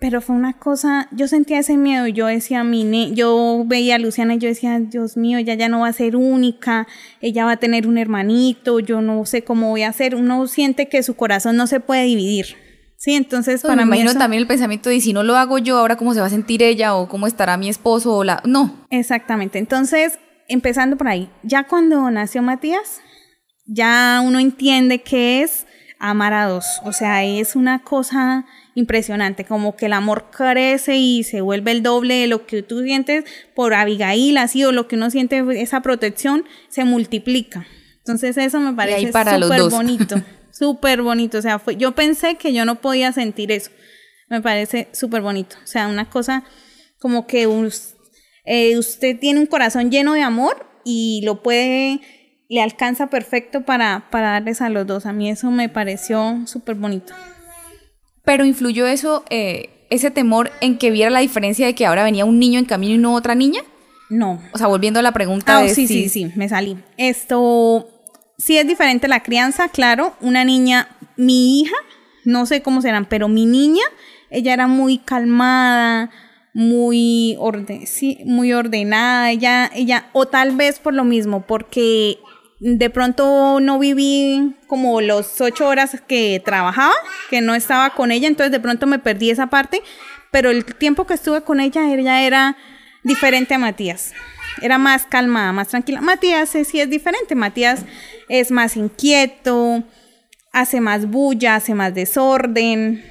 Pero 0.00 0.20
fue 0.20 0.36
una 0.36 0.52
cosa, 0.58 1.08
yo 1.10 1.26
sentía 1.26 1.58
ese 1.58 1.76
miedo, 1.76 2.06
yo 2.06 2.26
decía, 2.26 2.62
mi 2.62 2.84
ne- 2.84 3.14
yo 3.14 3.64
veía 3.66 3.96
a 3.96 3.98
Luciana 3.98 4.34
y 4.34 4.38
yo 4.38 4.48
decía, 4.48 4.78
Dios 4.78 5.16
mío, 5.16 5.38
ella 5.38 5.54
ya 5.54 5.68
no 5.68 5.80
va 5.80 5.88
a 5.88 5.92
ser 5.92 6.14
única, 6.14 6.86
ella 7.20 7.44
va 7.44 7.52
a 7.52 7.56
tener 7.56 7.88
un 7.88 7.98
hermanito, 7.98 8.78
yo 8.78 9.00
no 9.00 9.26
sé 9.26 9.42
cómo 9.42 9.70
voy 9.70 9.82
a 9.82 9.88
hacer, 9.88 10.14
uno 10.14 10.46
siente 10.46 10.88
que 10.88 11.02
su 11.02 11.14
corazón 11.16 11.56
no 11.56 11.66
se 11.66 11.80
puede 11.80 12.04
dividir. 12.04 12.46
Sí, 12.96 13.14
entonces 13.14 13.62
Para 13.62 13.74
me 13.74 13.82
mí 13.82 13.88
imagino 13.88 14.10
eso- 14.10 14.18
también 14.20 14.40
el 14.40 14.46
pensamiento 14.46 14.88
de 14.88 15.00
si 15.00 15.12
no 15.12 15.24
lo 15.24 15.36
hago 15.36 15.58
yo, 15.58 15.78
ahora 15.78 15.96
cómo 15.96 16.14
se 16.14 16.20
va 16.20 16.26
a 16.26 16.30
sentir 16.30 16.62
ella 16.62 16.94
o 16.94 17.08
cómo 17.08 17.26
estará 17.26 17.56
mi 17.56 17.68
esposo 17.68 18.14
o 18.16 18.22
la... 18.24 18.40
No, 18.44 18.86
Exactamente. 18.90 19.58
Entonces, 19.58 20.18
empezando 20.46 20.96
por 20.96 21.08
ahí, 21.08 21.28
ya 21.42 21.64
cuando 21.64 22.08
nació 22.12 22.40
Matías, 22.42 23.00
ya 23.66 24.22
uno 24.24 24.38
entiende 24.38 25.02
que 25.02 25.42
es 25.42 25.66
amar 26.00 26.32
a 26.32 26.46
dos. 26.46 26.64
O 26.84 26.92
sea, 26.92 27.24
es 27.24 27.56
una 27.56 27.80
cosa 27.80 28.46
impresionante, 28.78 29.44
como 29.44 29.76
que 29.76 29.86
el 29.86 29.92
amor 29.92 30.30
crece 30.30 30.96
y 30.96 31.24
se 31.24 31.40
vuelve 31.40 31.72
el 31.72 31.82
doble 31.82 32.14
de 32.14 32.26
lo 32.28 32.46
que 32.46 32.62
tú 32.62 32.82
sientes 32.82 33.24
por 33.54 33.74
Abigail, 33.74 34.38
así, 34.38 34.64
o 34.64 34.70
lo 34.70 34.86
que 34.86 34.94
uno 34.94 35.10
siente, 35.10 35.44
esa 35.60 35.82
protección, 35.82 36.44
se 36.68 36.84
multiplica. 36.84 37.66
Entonces, 37.98 38.36
eso 38.36 38.60
me 38.60 38.72
parece 38.72 39.08
súper 39.08 39.62
bonito, 39.68 40.16
súper 40.52 41.02
bonito. 41.02 41.38
O 41.38 41.42
sea, 41.42 41.58
fue, 41.58 41.76
yo 41.76 41.92
pensé 41.92 42.36
que 42.36 42.52
yo 42.52 42.64
no 42.64 42.76
podía 42.76 43.12
sentir 43.12 43.50
eso. 43.50 43.70
Me 44.28 44.40
parece 44.40 44.88
súper 44.92 45.22
bonito. 45.22 45.56
O 45.62 45.66
sea, 45.66 45.88
una 45.88 46.08
cosa 46.08 46.44
como 47.00 47.26
que 47.26 47.48
eh, 48.44 48.78
usted 48.78 49.18
tiene 49.18 49.40
un 49.40 49.46
corazón 49.46 49.90
lleno 49.90 50.14
de 50.14 50.22
amor 50.22 50.66
y 50.84 51.22
lo 51.24 51.42
puede, 51.42 52.00
le 52.48 52.62
alcanza 52.62 53.08
perfecto 53.08 53.64
para, 53.64 54.08
para 54.10 54.30
darles 54.30 54.60
a 54.62 54.68
los 54.68 54.86
dos. 54.86 55.04
A 55.04 55.12
mí 55.12 55.28
eso 55.28 55.50
me 55.50 55.68
pareció 55.68 56.42
súper 56.46 56.76
bonito. 56.76 57.12
Pero 58.28 58.44
influyó 58.44 58.86
eso, 58.86 59.24
eh, 59.30 59.70
ese 59.88 60.10
temor 60.10 60.50
en 60.60 60.76
que 60.76 60.90
viera 60.90 61.08
la 61.10 61.20
diferencia 61.20 61.64
de 61.64 61.74
que 61.74 61.86
ahora 61.86 62.04
venía 62.04 62.26
un 62.26 62.38
niño 62.38 62.58
en 62.58 62.66
camino 62.66 62.94
y 62.94 62.98
no 62.98 63.14
otra 63.14 63.34
niña. 63.34 63.62
No. 64.10 64.38
O 64.52 64.58
sea, 64.58 64.66
volviendo 64.66 64.98
a 65.00 65.02
la 65.02 65.12
pregunta 65.12 65.56
Ah, 65.58 65.62
de 65.62 65.74
sí, 65.74 65.86
si- 65.88 66.02
sí, 66.04 66.08
sí, 66.26 66.32
me 66.36 66.46
salí. 66.46 66.76
Esto, 66.98 67.88
sí 68.36 68.58
es 68.58 68.66
diferente 68.68 69.08
la 69.08 69.22
crianza, 69.22 69.70
claro. 69.70 70.12
Una 70.20 70.44
niña, 70.44 70.88
mi 71.16 71.60
hija, 71.62 71.74
no 72.26 72.44
sé 72.44 72.60
cómo 72.60 72.82
serán, 72.82 73.06
pero 73.06 73.28
mi 73.28 73.46
niña, 73.46 73.84
ella 74.28 74.52
era 74.52 74.66
muy 74.66 74.98
calmada, 74.98 76.10
muy, 76.52 77.34
orde 77.38 77.86
sí, 77.86 78.18
muy 78.26 78.52
ordenada. 78.52 79.30
Ella, 79.30 79.70
ella, 79.74 80.10
o 80.12 80.26
tal 80.26 80.54
vez 80.54 80.80
por 80.80 80.92
lo 80.92 81.04
mismo, 81.04 81.46
porque 81.46 82.18
de 82.60 82.90
pronto 82.90 83.60
no 83.60 83.78
viví 83.78 84.56
como 84.66 85.00
los 85.00 85.40
ocho 85.40 85.68
horas 85.68 85.96
que 86.06 86.42
trabajaba, 86.44 86.94
que 87.30 87.40
no 87.40 87.54
estaba 87.54 87.90
con 87.90 88.10
ella, 88.10 88.28
entonces 88.28 88.52
de 88.52 88.60
pronto 88.60 88.86
me 88.86 88.98
perdí 88.98 89.30
esa 89.30 89.48
parte. 89.48 89.82
Pero 90.30 90.50
el 90.50 90.64
tiempo 90.64 91.06
que 91.06 91.14
estuve 91.14 91.42
con 91.42 91.60
ella, 91.60 91.92
ella 91.92 92.22
era 92.22 92.56
diferente 93.02 93.54
a 93.54 93.58
Matías. 93.58 94.12
Era 94.60 94.76
más 94.76 95.06
calmada, 95.06 95.52
más 95.52 95.68
tranquila. 95.68 96.00
Matías 96.00 96.50
sí 96.50 96.80
es 96.80 96.90
diferente. 96.90 97.34
Matías 97.34 97.84
es 98.28 98.50
más 98.50 98.76
inquieto, 98.76 99.84
hace 100.52 100.80
más 100.80 101.08
bulla, 101.08 101.54
hace 101.54 101.74
más 101.74 101.94
desorden. 101.94 103.02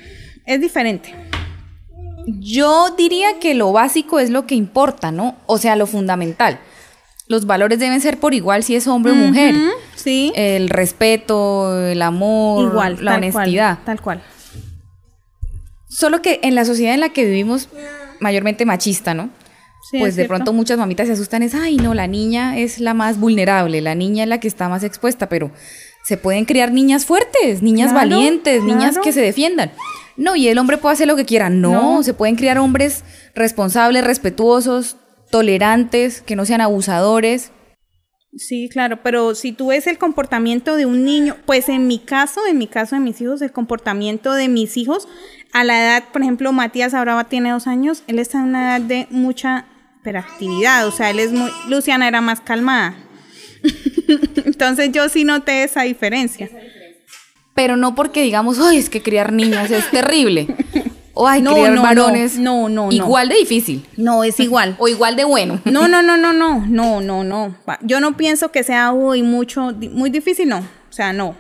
Es 0.45 0.61
diferente. 0.61 1.15
Yo 2.27 2.91
diría 2.97 3.39
que 3.39 3.53
lo 3.53 3.71
básico 3.71 4.19
es 4.19 4.29
lo 4.29 4.45
que 4.45 4.55
importa, 4.55 5.11
¿no? 5.11 5.37
O 5.45 5.57
sea, 5.57 5.75
lo 5.75 5.87
fundamental. 5.87 6.59
Los 7.29 7.45
valores 7.45 7.79
deben 7.79 7.99
ser 7.99 8.19
por 8.19 8.33
igual 8.33 8.63
si 8.63 8.75
es 8.75 8.87
hombre 8.87 9.11
o 9.11 9.15
mujer. 9.15 9.53
Sí. 9.95 10.31
El 10.35 10.69
respeto, 10.69 11.77
el 11.87 12.01
amor, 12.01 12.71
Igual, 12.71 12.97
la 13.03 13.11
tal 13.13 13.23
honestidad. 13.23 13.75
Cual, 13.75 13.85
tal 13.85 14.01
cual. 14.01 14.21
Solo 15.89 16.21
que 16.21 16.39
en 16.43 16.55
la 16.55 16.65
sociedad 16.65 16.93
en 16.93 16.99
la 16.99 17.09
que 17.09 17.25
vivimos, 17.25 17.69
mayormente 18.19 18.65
machista, 18.65 19.13
¿no? 19.13 19.29
Sí, 19.89 19.99
pues 19.99 20.09
es 20.09 20.15
de 20.17 20.21
cierto. 20.23 20.35
pronto 20.35 20.53
muchas 20.53 20.77
mamitas 20.77 21.07
se 21.07 21.13
asustan, 21.13 21.43
es, 21.43 21.55
ay, 21.55 21.77
no, 21.77 21.93
la 21.93 22.07
niña 22.07 22.57
es 22.57 22.79
la 22.79 22.93
más 22.93 23.19
vulnerable, 23.19 23.79
la 23.81 23.95
niña 23.95 24.23
es 24.23 24.29
la 24.29 24.39
que 24.39 24.47
está 24.49 24.67
más 24.67 24.83
expuesta, 24.83 25.29
pero 25.29 25.49
se 26.03 26.17
pueden 26.17 26.45
criar 26.45 26.71
niñas 26.73 27.05
fuertes, 27.05 27.61
niñas 27.61 27.91
Claro, 27.93 28.09
valientes, 28.09 28.63
niñas 28.63 28.97
que 29.01 29.13
se 29.13 29.21
defiendan. 29.21 29.71
No, 30.17 30.35
y 30.35 30.47
el 30.49 30.57
hombre 30.57 30.77
puede 30.77 30.93
hacer 30.93 31.07
lo 31.07 31.15
que 31.15 31.25
quiera. 31.25 31.49
No, 31.49 31.95
No. 31.97 32.03
se 32.03 32.13
pueden 32.13 32.35
criar 32.35 32.57
hombres 32.57 33.03
responsables, 33.33 34.03
respetuosos, 34.03 34.97
tolerantes, 35.29 36.21
que 36.21 36.35
no 36.35 36.45
sean 36.45 36.61
abusadores. 36.61 37.51
Sí, 38.35 38.69
claro, 38.69 39.01
pero 39.01 39.33
si 39.33 39.51
tú 39.51 39.67
ves 39.67 39.87
el 39.87 39.97
comportamiento 39.97 40.75
de 40.75 40.85
un 40.85 41.05
niño, 41.05 41.37
pues 41.45 41.69
en 41.69 41.87
mi 41.87 41.97
caso, 41.97 42.41
en 42.47 42.57
mi 42.57 42.67
caso 42.67 42.95
de 42.95 43.01
mis 43.01 43.19
hijos, 43.19 43.41
el 43.41 43.51
comportamiento 43.51 44.33
de 44.33 44.47
mis 44.47 44.77
hijos, 44.77 45.07
a 45.53 45.63
la 45.63 45.81
edad, 45.81 46.03
por 46.11 46.21
ejemplo, 46.21 46.51
Matías 46.51 46.93
ahora 46.93 47.23
tiene 47.23 47.51
dos 47.51 47.65
años, 47.65 48.03
él 48.07 48.19
está 48.19 48.39
en 48.39 48.45
una 48.45 48.77
edad 48.77 48.85
de 48.85 49.07
mucha 49.09 49.65
hiperactividad, 49.99 50.87
o 50.87 50.91
sea, 50.91 51.09
él 51.09 51.19
es 51.19 51.31
muy, 51.31 51.49
Luciana 51.67 52.07
era 52.07 52.21
más 52.21 52.41
calmada. 52.41 52.95
Entonces 54.45 54.91
yo 54.91 55.09
sí 55.09 55.23
noté 55.23 55.63
esa 55.63 55.83
diferencia. 55.83 56.49
Pero 57.55 57.75
no 57.75 57.95
porque 57.95 58.21
digamos, 58.21 58.59
ay, 58.59 58.77
es 58.77 58.89
que 58.89 59.01
criar 59.01 59.33
niñas 59.33 59.71
es 59.71 59.89
terrible. 59.89 60.47
O 61.19 61.27
ay, 61.27 61.41
No, 61.41 61.53
criar 61.53 61.69
no, 61.71 61.75
no, 61.77 61.81
varones. 61.81 62.37
no, 62.37 62.69
no, 62.69 62.85
no. 62.87 62.91
Igual 62.91 63.29
de 63.29 63.35
difícil. 63.35 63.85
No, 63.97 64.23
es 64.23 64.39
igual. 64.39 64.75
O 64.79 64.87
igual 64.87 65.15
de 65.15 65.23
bueno. 65.23 65.59
No, 65.65 65.87
no, 65.87 66.03
no, 66.03 66.15
no, 66.17 66.31
no, 66.33 66.63
no, 66.67 67.01
no, 67.01 67.23
no. 67.23 67.57
Yo 67.81 67.99
no 67.99 68.15
pienso 68.15 68.51
que 68.51 68.63
sea 68.63 68.91
uy, 68.91 69.23
mucho, 69.23 69.73
muy 69.91 70.09
difícil, 70.09 70.49
no. 70.49 70.59
O 70.59 70.93
sea, 70.93 71.13
no. 71.13 71.35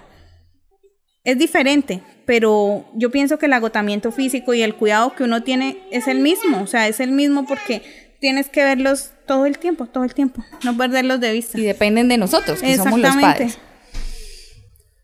Es 1.23 1.37
diferente, 1.37 2.01
pero 2.25 2.85
yo 2.95 3.11
pienso 3.11 3.37
que 3.37 3.45
el 3.45 3.53
agotamiento 3.53 4.11
físico 4.11 4.53
y 4.53 4.61
el 4.61 4.75
cuidado 4.75 5.13
que 5.13 5.23
uno 5.23 5.43
tiene 5.43 5.83
es 5.91 6.07
el 6.07 6.19
mismo. 6.19 6.61
O 6.61 6.67
sea, 6.67 6.87
es 6.87 6.99
el 6.99 7.11
mismo 7.11 7.45
porque 7.45 7.83
tienes 8.19 8.49
que 8.49 8.63
verlos 8.63 9.11
todo 9.27 9.45
el 9.45 9.59
tiempo, 9.59 9.85
todo 9.85 10.03
el 10.03 10.13
tiempo. 10.13 10.43
No 10.63 10.75
perderlos 10.75 11.19
de 11.19 11.33
vista. 11.33 11.59
Y 11.59 11.63
dependen 11.63 12.07
de 12.07 12.17
nosotros, 12.17 12.61
que 12.61 12.75
somos 12.77 12.99
los 12.99 13.15
padres. 13.15 13.59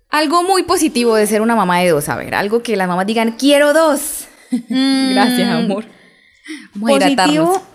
Algo 0.10 0.44
muy 0.44 0.64
positivo 0.64 1.16
de 1.16 1.26
ser 1.28 1.42
una 1.42 1.56
mamá 1.56 1.80
de 1.80 1.90
dos, 1.90 2.08
a 2.10 2.16
ver, 2.16 2.36
algo 2.36 2.62
que 2.62 2.76
las 2.76 2.88
mamás 2.88 3.06
digan, 3.08 3.32
quiero 3.32 3.74
dos. 3.74 4.28
Gracias, 5.14 5.50
amor. 5.50 5.86
Vamos 6.76 6.90
a 6.90 6.94
hidratarnos. 6.94 7.36
Mm. 7.36 7.52
Positivo. 7.52 7.74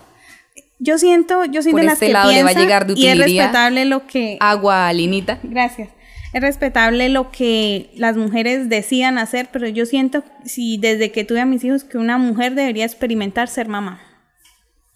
Yo 0.81 0.97
siento, 0.97 1.43
yo 1.45 1.61
soy 1.61 1.73
Por 1.73 1.81
de 1.81 1.87
las 1.87 1.93
este 1.95 2.07
que 2.07 2.13
lado 2.13 2.31
le 2.31 2.43
va 2.43 2.51
a 2.51 2.53
llegar 2.53 2.87
de 2.87 2.93
y 2.95 3.07
es 3.07 3.17
respetable 3.17 3.83
lo 3.83 4.07
que 4.07 4.37
Agua, 4.39 4.91
Linita. 4.93 5.39
Gracias. 5.43 5.89
Es 6.31 6.41
respetable 6.41 7.09
lo 7.09 7.31
que 7.31 7.89
las 7.95 8.15
mujeres 8.15 8.69
decidan 8.69 9.17
hacer, 9.17 9.49
pero 9.51 9.67
yo 9.67 9.85
siento, 9.85 10.23
si 10.45 10.77
desde 10.77 11.11
que 11.11 11.25
tuve 11.25 11.41
a 11.41 11.45
mis 11.45 11.63
hijos, 11.63 11.83
que 11.83 11.97
una 11.97 12.17
mujer 12.17 12.53
debería 12.55 12.85
experimentar 12.85 13.47
ser 13.49 13.67
mamá. 13.67 13.99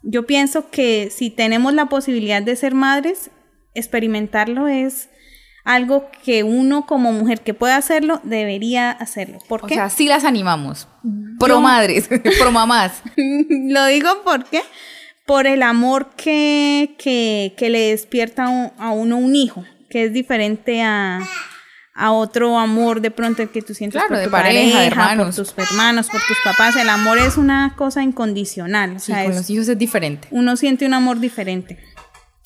Yo 0.04 0.26
pienso 0.26 0.70
que 0.70 1.10
si 1.10 1.30
tenemos 1.30 1.74
la 1.74 1.88
posibilidad 1.88 2.42
de 2.42 2.56
ser 2.56 2.76
madres, 2.76 3.32
experimentarlo 3.74 4.68
es 4.68 5.10
algo 5.64 6.10
que 6.24 6.44
uno 6.44 6.86
como 6.86 7.12
mujer 7.14 7.42
que 7.42 7.54
pueda 7.54 7.78
hacerlo, 7.78 8.20
debería 8.24 8.92
hacerlo. 8.92 9.40
¿Por 9.48 9.64
O 9.64 9.68
qué? 9.68 9.76
sea, 9.76 9.90
sí 9.90 10.08
las 10.08 10.24
animamos. 10.26 10.88
Pro 11.40 11.56
Yo- 11.56 11.62
madres, 11.62 12.10
pro 12.40 12.52
mamás. 12.52 13.02
Lo 13.16 13.86
digo 13.86 14.10
porque 14.26 14.62
por 15.26 15.48
el 15.48 15.64
amor 15.64 16.10
que, 16.18 16.96
que, 16.98 17.54
que 17.58 17.70
le 17.70 17.92
despierta 17.92 18.46
a 18.46 18.50
un- 18.50 18.72
a 18.78 18.92
uno 18.92 19.18
un 19.18 19.36
hijo, 19.36 19.64
que 19.90 20.04
es 20.06 20.12
diferente 20.14 20.82
a, 20.82 21.22
a 21.96 22.12
otro 22.12 22.58
amor 22.60 23.00
de 23.00 23.12
pronto 23.12 23.42
el 23.42 23.50
que 23.50 23.62
tú 23.62 23.74
sientes 23.74 23.94
Claro, 24.02 24.10
por 24.10 24.18
de 24.18 24.26
tu 24.26 24.32
pareja, 24.32 24.60
de 24.60 24.74
pareja, 24.74 24.86
hermanos. 24.88 25.36
por 25.38 25.46
tus 25.46 25.58
hermanos, 25.58 26.08
por 26.10 26.20
tus 26.28 26.38
papás. 26.44 26.76
El 26.76 26.90
amor 26.90 27.20
es 27.20 27.38
una 27.38 27.74
cosa 27.78 28.04
incondicional. 28.04 28.98
O 28.98 29.00
Sí, 29.00 29.14
sea, 29.14 29.24
con 29.24 29.32
es- 29.32 29.38
los 29.38 29.50
hijos 29.50 29.70
es 29.70 29.78
diferente. 29.78 30.28
uno 30.32 30.58
siente 30.58 30.86
un 30.86 30.94
amor 30.94 31.22
diferente. 31.22 31.80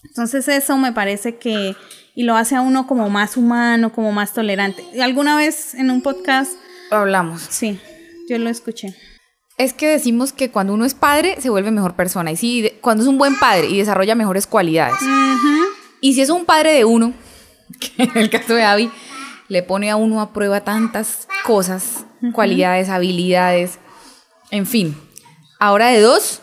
Entonces 0.04 0.48
eso 0.48 0.78
me 0.78 0.92
parece 0.92 1.38
que, 1.38 1.76
y 2.18 2.24
lo 2.24 2.36
hace 2.36 2.56
a 2.56 2.62
uno 2.62 2.88
como 2.88 3.12
más 3.12 3.38
humano, 3.38 3.92
como 3.94 4.12
más 4.12 4.34
tolerante. 4.34 4.84
Alguna 5.00 5.38
vez 5.38 5.76
en 5.76 5.92
un 5.92 6.02
podcast, 6.02 6.52
Hablamos. 6.90 7.44
sí, 7.48 7.80
yo 8.28 8.40
lo 8.40 8.50
escuché. 8.50 8.96
Es 9.60 9.74
que 9.74 9.88
decimos 9.88 10.34
que 10.34 10.50
cuando 10.50 10.74
uno 10.74 10.84
es 10.86 10.96
padre 10.96 11.36
se 11.40 11.52
vuelve 11.52 11.70
mejor 11.70 11.96
persona. 11.96 12.32
Y 12.32 12.62
de- 12.64 12.80
cuando 12.82 13.04
es 13.04 13.08
un 13.08 13.20
buen 13.20 13.38
padre 13.38 13.68
y 13.68 13.78
desarrolla 13.78 14.16
mejores 14.16 14.48
cualidades. 14.48 14.98
Y 16.02 16.14
si 16.16 16.22
es 16.22 16.30
un 16.32 16.46
padre 16.46 16.74
de 16.74 16.86
uno, 16.86 17.14
que 17.80 18.04
en 18.04 18.18
el 18.18 18.32
caso 18.32 18.56
de 18.56 18.64
Abby, 18.64 18.92
le 19.48 19.62
pone 19.62 19.92
a 19.92 19.96
uno 19.96 20.20
a 20.20 20.34
prueba 20.34 20.62
tantas 20.62 21.28
cosas, 21.46 22.06
cualidades, 22.34 22.90
habilidades, 22.90 23.78
en 24.50 24.66
fin. 24.66 24.98
Ahora 25.60 25.88
de 25.90 26.02
dos, 26.02 26.42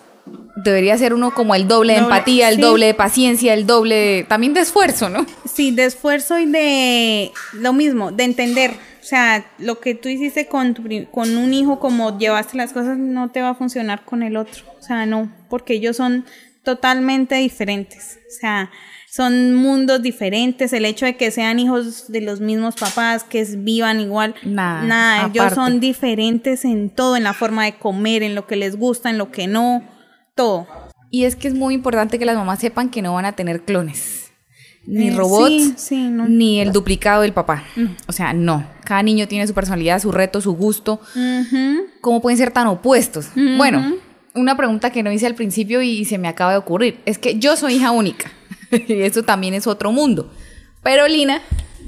debería 0.65 0.97
ser 0.99 1.15
uno 1.15 1.33
como 1.35 1.55
el 1.55 1.69
doble 1.69 1.93
de 1.95 2.01
Doble, 2.01 2.15
empatía, 2.17 2.49
el 2.49 2.57
sí. 2.57 2.61
doble 2.63 2.87
de 2.87 2.95
paciencia, 2.95 3.55
el 3.55 3.67
doble 3.67 3.95
de- 3.95 4.25
también 4.25 4.55
de 4.55 4.61
esfuerzo, 4.61 5.09
¿no? 5.09 5.25
Sí, 5.53 5.71
de 5.71 5.85
esfuerzo 5.85 6.39
y 6.41 6.47
de 6.47 7.31
lo 7.53 7.73
mismo, 7.73 8.11
de 8.11 8.25
entender. 8.25 8.73
O 8.73 9.07
sea, 9.07 9.45
lo 9.59 9.79
que 9.81 9.95
tú 9.95 10.09
hiciste 10.09 10.47
con, 10.49 10.73
tu 10.75 10.83
con 11.11 11.37
un 11.37 11.53
hijo, 11.53 11.79
como 11.79 12.19
llevaste 12.19 12.57
las 12.57 12.73
cosas, 12.73 12.97
no 12.97 13.31
te 13.31 13.43
va 13.43 13.51
a 13.51 13.55
funcionar 13.55 14.05
con 14.05 14.23
el 14.23 14.37
otro. 14.37 14.65
O 14.81 14.83
sea, 14.83 15.05
no, 15.07 15.31
porque 15.51 15.75
ellos 15.75 15.97
son 15.99 16.25
totalmente 16.65 17.35
diferentes. 17.37 18.19
O 18.27 18.41
sea, 18.41 18.71
son 19.11 19.55
mundos 19.55 20.03
diferentes. 20.03 20.73
El 20.73 20.85
hecho 20.87 21.05
de 21.07 21.17
que 21.17 21.31
sean 21.31 21.59
hijos 21.59 22.11
de 22.11 22.23
los 22.23 22.41
mismos 22.41 22.75
papás, 22.77 23.23
que 23.25 23.45
vivan 23.59 24.01
igual, 24.01 24.35
Nada, 24.43 24.83
nada, 24.83 25.19
ellos 25.27 25.37
aparte. 25.45 25.55
son 25.55 25.81
diferentes 25.81 26.65
en 26.65 26.89
todo, 26.91 27.17
en 27.17 27.23
la 27.25 27.35
forma 27.35 27.65
de 27.67 27.75
comer, 27.75 28.23
en 28.23 28.35
lo 28.35 28.47
que 28.47 28.57
les 28.57 28.77
gusta, 28.77 29.11
en 29.11 29.19
lo 29.19 29.31
que 29.31 29.47
no, 29.47 29.85
todo. 30.35 30.67
Y 31.11 31.25
es 31.25 31.37
que 31.37 31.49
es 31.49 31.55
muy 31.55 31.75
importante 31.75 32.19
que 32.19 32.25
las 32.25 32.37
mamás 32.37 32.59
sepan 32.59 32.91
que 32.91 33.03
no 33.03 33.15
van 33.15 33.25
a 33.25 33.33
tener 33.33 33.63
clones. 33.63 34.33
Ni 34.87 35.09
Eh, 35.09 35.15
robots, 35.17 35.51
sí, 35.53 35.75
sí, 35.77 36.09
no. 36.09 36.29
ni 36.29 36.61
el 36.61 36.73
duplicado 36.73 37.23
del 37.23 37.33
papá. 37.33 37.65
O 38.07 38.13
sea, 38.13 38.33
no. 38.35 38.67
Cada 38.85 39.03
niño 39.03 39.27
tiene 39.29 39.47
su 39.47 39.55
personalidad, 39.55 40.01
su 40.01 40.13
reto, 40.13 40.41
su 40.41 40.53
gusto. 40.55 41.01
¿Cómo 42.01 42.21
pueden 42.21 42.37
ser 42.37 42.51
tan 42.51 42.67
opuestos? 42.67 43.29
Bueno, 43.57 43.95
una 44.35 44.57
pregunta 44.57 44.91
que 44.91 45.03
no 45.03 45.11
hice 45.13 45.27
al 45.27 45.35
principio 45.35 45.81
y 45.83 46.05
se 46.05 46.19
me 46.19 46.29
acaba 46.29 46.53
de 46.53 46.59
ocurrir. 46.59 47.01
Es 47.07 47.19
que 47.19 47.39
yo 47.39 47.57
soy 47.57 47.75
hija 47.77 47.93
única. 47.93 48.31
y 48.71 48.93
eso 49.03 49.23
también 49.23 49.55
es 49.55 49.67
otro 49.67 49.91
mundo. 49.93 50.31
Pero 50.83 51.09
Lina 51.09 51.41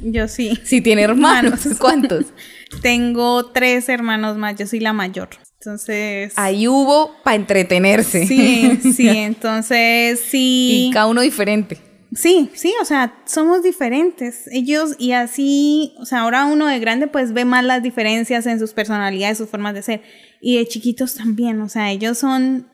Yo 0.03 0.27
sí. 0.29 0.59
sí 0.65 0.81
tiene. 0.81 1.03
Hermanos. 1.11 1.67
¿Cuántos? 1.79 2.27
Tengo 2.83 3.47
tres 3.47 3.89
hermanos 3.89 4.37
más, 4.39 4.57
yo 4.57 4.67
soy 4.67 4.81
la 4.81 4.93
mayor. 4.93 5.29
Entonces. 5.67 6.33
Ahí 6.37 6.69
hubo 6.69 7.11
para 7.25 7.35
entretenerse. 7.35 8.25
Sí, 8.27 8.79
sí, 8.95 9.09
entonces 9.09 10.21
sí. 10.21 10.87
y 10.89 10.91
cada 10.93 11.07
uno 11.07 11.23
diferente. 11.23 11.79
Sí, 12.15 12.51
sí, 12.55 12.73
o 12.81 12.85
sea, 12.85 13.15
somos 13.27 13.65
diferentes. 13.65 14.47
Ellos, 14.53 14.95
y 14.99 15.11
así, 15.13 15.93
o 15.99 16.07
sea, 16.07 16.21
ahora 16.21 16.45
uno 16.47 16.67
de 16.67 16.79
grande 16.79 17.09
pues 17.09 17.33
ve 17.33 17.45
más 17.45 17.65
las 17.65 17.83
diferencias 17.83 18.47
en 18.47 18.61
sus 18.61 18.73
personalidades, 18.73 19.39
sus 19.39 19.51
formas 19.51 19.75
de 19.75 19.83
ser. 19.83 20.03
Y 20.41 20.57
de 20.57 20.69
chiquitos 20.69 21.15
también, 21.15 21.61
o 21.61 21.69
sea, 21.69 21.91
ellos 21.91 22.17
son 22.17 22.69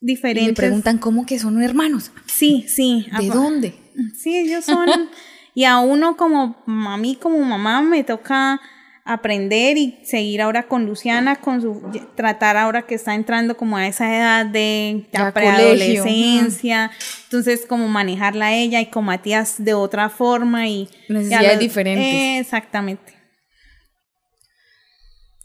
Y 0.00 0.06
me 0.06 0.12
diferentes. 0.12 0.54
preguntan 0.56 0.98
cómo 0.98 1.24
que 1.24 1.38
son 1.38 1.62
hermanos. 1.62 2.10
Sí, 2.26 2.64
sí. 2.66 3.06
¿De 3.20 3.28
dónde? 3.28 3.74
Sí, 4.18 4.36
ellos 4.36 4.64
son. 4.64 4.88
y 5.54 5.62
a 5.64 5.78
uno 5.78 6.16
como, 6.16 6.56
a 6.66 6.96
mí 6.96 7.16
como 7.16 7.38
mamá 7.38 7.82
me 7.82 8.02
toca 8.02 8.60
aprender 9.04 9.76
y 9.76 9.98
seguir 10.04 10.42
ahora 10.42 10.64
con 10.64 10.86
Luciana, 10.86 11.36
con 11.36 11.60
su 11.60 11.82
tratar 12.14 12.56
ahora 12.56 12.82
que 12.82 12.94
está 12.94 13.14
entrando 13.14 13.56
como 13.56 13.76
a 13.76 13.86
esa 13.86 14.16
edad 14.16 14.46
de 14.46 15.06
preadolescencia, 15.34 16.90
entonces 17.24 17.66
como 17.66 17.88
manejarla 17.88 18.46
a 18.46 18.54
ella 18.54 18.80
y 18.80 18.86
con 18.86 19.04
Matías 19.04 19.56
de 19.58 19.74
otra 19.74 20.08
forma 20.08 20.68
y 20.68 20.88
Necesidades 21.08 21.58
diferentes. 21.58 22.46
Exactamente. 22.46 23.22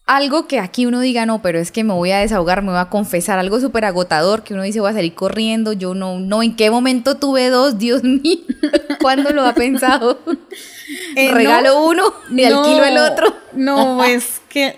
Algo 0.06 0.48
que 0.48 0.60
aquí 0.60 0.86
uno 0.86 1.02
diga, 1.02 1.26
no, 1.26 1.42
pero 1.42 1.60
es 1.60 1.70
que 1.70 1.84
me 1.84 1.94
voy 1.94 2.12
a 2.12 2.20
desahogar, 2.20 2.62
me 2.62 2.70
voy 2.70 2.80
a 2.80 2.90
confesar, 2.90 3.40
algo 3.40 3.60
súper 3.60 3.84
agotador, 3.84 4.44
que 4.44 4.54
uno 4.54 4.64
dice, 4.64 4.80
voy 4.80 4.92
a 4.92 4.94
salir 4.94 5.14
corriendo, 5.14 5.74
yo 5.74 5.96
no, 5.96 6.18
no, 6.20 6.44
¿en 6.44 6.56
qué 6.56 6.72
momento 6.72 7.18
tuve 7.18 7.50
dos? 7.50 7.78
Dios 7.78 8.04
mío, 8.04 8.38
¿cuándo 9.02 9.32
lo 9.32 9.46
ha 9.46 9.54
pensado? 9.54 10.20
Eh, 11.16 11.32
Regalo 11.32 11.70
no, 11.74 11.86
uno 11.88 12.14
y 12.30 12.36
no, 12.48 12.60
alquilo 12.64 12.84
el 12.86 12.98
otro. 12.98 13.34
No, 13.54 14.04
es 14.04 14.40
que, 14.50 14.76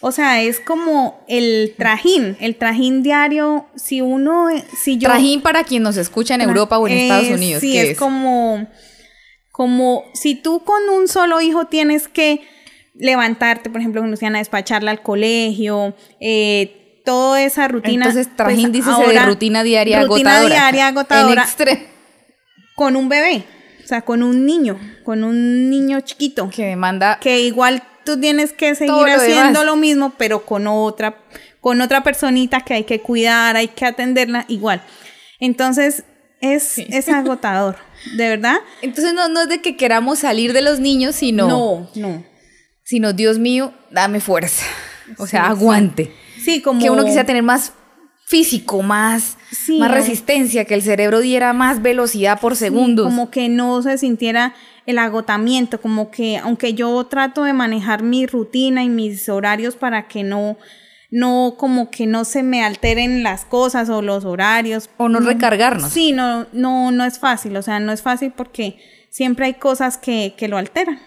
o 0.00 0.12
sea, 0.12 0.42
es 0.42 0.60
como 0.60 1.24
el 1.28 1.74
trajín, 1.78 2.36
el 2.40 2.56
trajín 2.56 3.02
diario, 3.02 3.66
si 3.76 4.00
uno, 4.02 4.48
si 4.76 4.98
yo... 4.98 5.08
Trajín 5.08 5.40
para 5.40 5.64
quien 5.64 5.82
nos 5.82 5.96
escucha 5.96 6.34
en 6.34 6.42
Europa 6.42 6.78
o 6.78 6.86
en 6.86 6.96
Estados 6.98 7.28
Unidos. 7.30 7.60
Sí, 7.62 7.72
¿qué 7.72 7.90
es, 7.92 7.98
como, 7.98 8.66
como 9.50 10.04
si 10.14 10.34
tú 10.34 10.64
con 10.64 10.88
un 10.90 11.08
solo 11.08 11.40
hijo 11.40 11.66
tienes 11.66 12.08
que 12.08 12.42
levantarte, 12.94 13.70
por 13.70 13.80
ejemplo, 13.80 14.02
con 14.02 14.10
Luciana, 14.10 14.38
despacharla 14.38 14.90
al 14.90 15.02
colegio, 15.02 15.94
eh, 16.20 17.00
toda 17.04 17.42
esa 17.42 17.68
rutina. 17.68 18.06
Entonces, 18.06 18.34
trajín 18.36 18.70
pues, 18.70 18.84
dícese 18.84 19.06
de 19.06 19.18
rutina 19.20 19.62
diaria 19.62 20.02
rutina 20.02 20.32
agotadora. 20.32 20.54
diaria 20.54 20.88
agotadora 20.88 21.42
En 21.42 21.48
extre- 21.48 21.86
con 22.74 22.96
un 22.96 23.08
bebé, 23.08 23.44
o 23.84 23.86
sea, 23.86 24.02
con 24.02 24.22
un 24.22 24.46
niño, 24.46 24.78
con 25.04 25.24
un 25.24 25.70
niño 25.70 26.00
chiquito 26.00 26.50
que 26.50 26.66
demanda 26.66 27.18
que 27.20 27.40
igual 27.40 27.82
tú 28.04 28.18
tienes 28.20 28.52
que 28.52 28.74
seguir 28.74 28.92
lo 28.94 29.04
haciendo 29.04 29.60
demás. 29.60 29.64
lo 29.64 29.76
mismo, 29.76 30.12
pero 30.16 30.44
con 30.44 30.66
otra, 30.66 31.18
con 31.60 31.80
otra 31.80 32.02
personita 32.02 32.60
que 32.62 32.74
hay 32.74 32.84
que 32.84 33.00
cuidar, 33.00 33.56
hay 33.56 33.68
que 33.68 33.86
atenderla 33.86 34.44
igual. 34.48 34.82
Entonces, 35.38 36.04
es, 36.40 36.78
es 36.78 37.08
agotador, 37.08 37.76
de 38.16 38.28
verdad. 38.28 38.56
Entonces 38.82 39.14
no, 39.14 39.28
no 39.28 39.42
es 39.42 39.48
de 39.48 39.60
que 39.60 39.76
queramos 39.76 40.20
salir 40.20 40.52
de 40.52 40.62
los 40.62 40.80
niños, 40.80 41.16
sino, 41.16 41.48
no. 41.48 41.90
no. 41.94 42.24
sino 42.82 43.12
Dios 43.12 43.38
mío, 43.38 43.72
dame 43.90 44.20
fuerza. 44.20 44.64
O 45.18 45.26
sea, 45.26 45.42
Sí, 45.42 45.46
sí. 45.46 45.52
aguante. 45.52 46.14
Sí, 46.42 46.62
como... 46.62 46.80
Que 46.80 46.90
uno 46.90 47.04
quisiera 47.04 47.26
tener 47.26 47.42
más 47.42 47.72
físico, 48.30 48.82
más, 48.82 49.36
Sí, 49.50 49.80
más 49.80 49.90
resistencia, 49.90 50.64
que 50.64 50.74
el 50.74 50.82
cerebro 50.82 51.18
diera 51.18 51.52
más 51.52 51.82
velocidad 51.82 52.38
por 52.40 52.54
segundos. 52.54 53.04
Como 53.06 53.28
que 53.28 53.48
no 53.48 53.82
se 53.82 53.98
sintiera 53.98 54.54
el 54.86 54.98
agotamiento, 54.98 55.80
como 55.80 56.12
que 56.12 56.38
aunque 56.38 56.74
yo 56.74 57.04
trato 57.06 57.42
de 57.42 57.52
manejar 57.52 58.04
mi 58.04 58.26
rutina 58.26 58.84
y 58.84 58.88
mis 58.88 59.28
horarios 59.28 59.74
para 59.74 60.06
que 60.06 60.22
no, 60.22 60.56
no, 61.10 61.56
como 61.58 61.90
que 61.90 62.06
no 62.06 62.24
se 62.24 62.44
me 62.44 62.62
alteren 62.64 63.24
las 63.24 63.44
cosas 63.44 63.88
o 63.88 64.00
los 64.00 64.24
horarios. 64.24 64.88
O 64.96 65.08
no 65.08 65.18
recargarnos. 65.18 65.90
Sí, 65.90 66.12
no, 66.12 66.46
no, 66.52 66.92
no 66.92 67.04
es 67.04 67.18
fácil, 67.18 67.56
o 67.56 67.62
sea, 67.62 67.80
no 67.80 67.90
es 67.90 68.00
fácil 68.00 68.32
porque 68.36 68.78
siempre 69.10 69.46
hay 69.46 69.54
cosas 69.54 69.98
que, 69.98 70.34
que 70.36 70.46
lo 70.46 70.56
alteran 70.56 71.00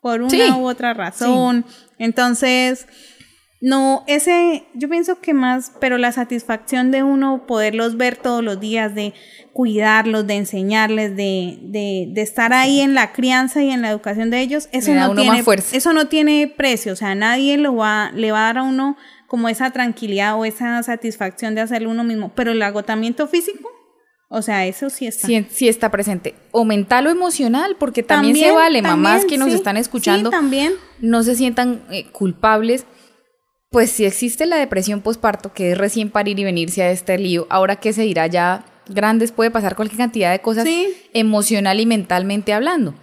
por 0.00 0.22
una 0.22 0.30
Sí, 0.30 0.42
u 0.56 0.64
otra 0.64 0.94
razón. 0.94 1.64
Entonces, 1.98 2.86
no, 3.60 4.04
ese, 4.06 4.66
yo 4.74 4.88
pienso 4.88 5.20
que 5.20 5.34
más, 5.34 5.72
pero 5.80 5.98
la 5.98 6.12
satisfacción 6.12 6.92
de 6.92 7.02
uno 7.02 7.44
poderlos 7.46 7.96
ver 7.96 8.16
todos 8.16 8.44
los 8.44 8.60
días, 8.60 8.94
de 8.94 9.14
cuidarlos, 9.52 10.26
de 10.28 10.34
enseñarles, 10.36 11.16
de, 11.16 11.58
de, 11.62 12.06
de 12.10 12.22
estar 12.22 12.52
ahí 12.52 12.80
en 12.80 12.94
la 12.94 13.12
crianza 13.12 13.60
y 13.62 13.70
en 13.70 13.82
la 13.82 13.90
educación 13.90 14.30
de 14.30 14.40
ellos, 14.40 14.68
eso 14.70 14.94
no 14.94 15.14
tiene, 15.16 15.42
eso 15.72 15.92
no 15.92 16.06
tiene 16.06 16.52
precio, 16.56 16.92
o 16.92 16.96
sea, 16.96 17.16
nadie 17.16 17.58
lo 17.58 17.74
va, 17.74 18.12
le 18.14 18.30
va 18.30 18.42
a 18.42 18.44
dar 18.44 18.58
a 18.58 18.62
uno 18.62 18.96
como 19.26 19.48
esa 19.48 19.70
tranquilidad 19.72 20.38
o 20.38 20.44
esa 20.44 20.80
satisfacción 20.84 21.56
de 21.56 21.60
hacerlo 21.62 21.90
uno 21.90 22.04
mismo, 22.04 22.32
pero 22.36 22.52
el 22.52 22.62
agotamiento 22.62 23.26
físico, 23.26 23.68
o 24.28 24.42
sea, 24.42 24.66
eso 24.66 24.90
sí 24.90 25.06
está. 25.06 25.26
Sí, 25.26 25.46
sí 25.50 25.68
está 25.68 25.90
presente. 25.90 26.34
O 26.52 26.64
mental 26.64 27.06
o 27.06 27.10
emocional, 27.10 27.76
porque 27.78 28.02
también, 28.02 28.36
se 28.36 28.52
vale, 28.52 28.82
mamás 28.82 29.24
que 29.24 29.38
nos 29.38 29.48
sí, 29.48 29.54
están 29.54 29.76
escuchando, 29.78 30.30
Sí, 30.30 30.36
también. 30.36 30.74
no 31.00 31.22
se 31.22 31.34
sientan 31.34 31.82
eh, 31.90 32.06
culpables. 32.12 32.86
Pues 33.70 33.90
si 33.90 34.06
existe 34.06 34.46
la 34.46 34.56
depresión 34.56 35.02
posparto, 35.02 35.52
que 35.52 35.72
es 35.72 35.78
recién 35.78 36.10
parir 36.10 36.38
y 36.38 36.44
venirse 36.44 36.82
a 36.82 36.90
este 36.90 37.18
lío, 37.18 37.46
ahora 37.50 37.76
que 37.76 37.92
se 37.92 38.02
dirá 38.02 38.26
ya 38.26 38.64
grandes, 38.88 39.30
puede 39.32 39.50
pasar 39.50 39.76
cualquier 39.76 39.98
cantidad 39.98 40.32
de 40.32 40.40
cosas 40.40 40.64
Sí. 40.64 40.88
emocional 41.12 41.78
y 41.78 41.84
mentalmente 41.84 42.54
hablando. 42.54 42.94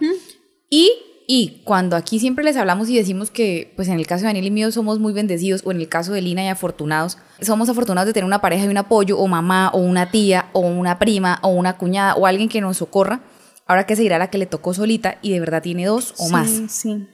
Y, 0.68 0.90
y 1.28 1.62
cuando 1.64 1.94
aquí 1.94 2.18
siempre 2.18 2.44
les 2.44 2.56
hablamos 2.56 2.88
y 2.88 2.96
decimos 2.96 3.30
que, 3.30 3.72
pues 3.76 3.86
en 3.86 3.94
el 3.94 4.08
caso 4.08 4.22
de 4.22 4.26
Daniel 4.30 4.46
y 4.46 4.50
mío 4.50 4.72
somos 4.72 4.98
muy 4.98 5.12
bendecidos, 5.12 5.62
o 5.64 5.70
en 5.70 5.80
el 5.80 5.88
caso 5.88 6.12
de 6.12 6.22
Lina 6.22 6.42
y 6.44 6.48
afortunados, 6.48 7.18
somos 7.40 7.68
afortunados 7.68 8.08
de 8.08 8.12
tener 8.14 8.24
una 8.26 8.40
pareja 8.40 8.64
y 8.64 8.68
un 8.68 8.76
apoyo, 8.78 9.16
o 9.18 9.28
mamá, 9.28 9.70
o 9.72 9.78
una 9.78 10.10
tía, 10.10 10.50
o 10.52 10.60
una 10.60 10.98
prima, 10.98 11.38
o 11.42 11.48
una 11.50 11.76
cuñada, 11.78 12.16
o 12.16 12.26
alguien 12.26 12.48
que 12.48 12.60
nos 12.60 12.78
socorra. 12.78 13.20
Ahora 13.68 13.86
que 13.86 13.94
se 13.94 14.02
dirá 14.02 14.18
la 14.18 14.30
que 14.30 14.38
le 14.38 14.46
tocó 14.46 14.74
solita 14.74 15.18
y 15.22 15.30
de 15.30 15.38
verdad 15.40 15.62
tiene 15.62 15.86
dos 15.86 16.14
o 16.18 16.26
Sí, 16.26 16.32
más 16.32 16.50
Sí. 16.68 17.06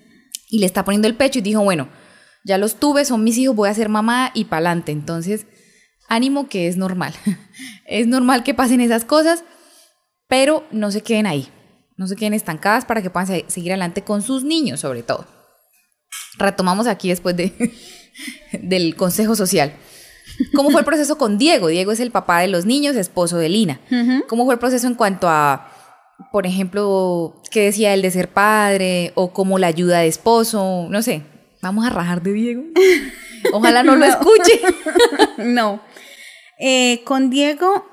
y 0.49 0.59
le 0.59 0.67
está 0.67 0.85
poniendo 0.87 1.09
el 1.09 1.15
pecho 1.17 1.39
y 1.39 1.43
dijo, 1.43 1.63
bueno, 1.63 1.89
ya 2.45 2.59
los 2.59 2.77
tuve, 2.77 3.05
son 3.05 3.23
mis 3.25 3.39
hijos, 3.39 3.55
voy 3.57 3.69
a 3.69 3.75
ser 3.75 3.89
mamá 3.89 4.31
y 4.35 4.47
pa'lante. 4.47 4.93
Entonces, 4.93 5.47
ánimo 6.09 6.49
que 6.49 6.69
es 6.69 6.77
normal. 6.77 7.15
es 7.87 8.07
normal 8.07 8.43
que 8.43 8.55
pasen 8.55 8.81
esas 8.81 9.05
cosas, 9.05 9.45
pero 10.29 10.65
no 10.71 10.91
se 10.91 11.03
queden 11.03 11.27
ahí. 11.27 11.49
No 11.97 12.07
se 12.07 12.17
queden 12.17 12.35
estancadas 12.35 12.85
para 12.85 13.03
que 13.03 13.11
puedan 13.11 13.27
se- 13.27 13.45
seguir 13.49 13.73
adelante 13.73 14.03
con 14.03 14.23
sus 14.23 14.43
niños, 14.45 14.81
sobre 14.81 15.03
todo. 15.03 15.27
Retomamos 16.39 16.87
aquí 16.87 17.09
después 17.11 17.37
de, 17.37 17.53
del 18.61 18.97
consejo 18.97 19.37
social. 19.37 19.73
¿Cómo 20.55 20.71
fue 20.71 20.81
el 20.81 20.87
proceso 20.87 21.19
con 21.19 21.37
Diego? 21.37 21.69
Diego 21.69 21.93
es 21.93 22.01
el 22.01 22.11
papá 22.11 22.41
de 22.41 22.49
los 22.49 22.65
niños, 22.65 22.97
esposo 22.97 23.37
de 23.39 23.49
Lina. 23.51 23.81
¿Cómo 24.29 24.45
fue 24.45 24.55
el 24.55 24.61
proceso 24.61 24.87
en 24.87 24.95
cuanto 24.95 25.29
a, 25.29 25.71
por 26.33 26.47
ejemplo, 26.47 27.43
qué 27.51 27.65
decía 27.65 27.93
él 27.93 28.03
de 28.03 28.11
ser 28.11 28.29
padre 28.33 29.13
o 29.15 29.33
cómo 29.33 29.59
la 29.59 29.67
ayuda 29.67 29.99
de 29.99 30.09
esposo? 30.09 30.87
No 30.89 31.03
sé, 31.03 31.23
vamos 31.63 31.87
a 31.87 31.91
rajar 31.91 32.23
de 32.23 32.33
Diego. 32.33 32.65
Ojalá 33.53 33.83
no, 33.83 33.97
lo 33.97 34.05
escuche. 34.05 34.61
no. 35.39 35.81
Eh, 36.59 37.03
con 37.05 37.31
Diego, 37.31 37.87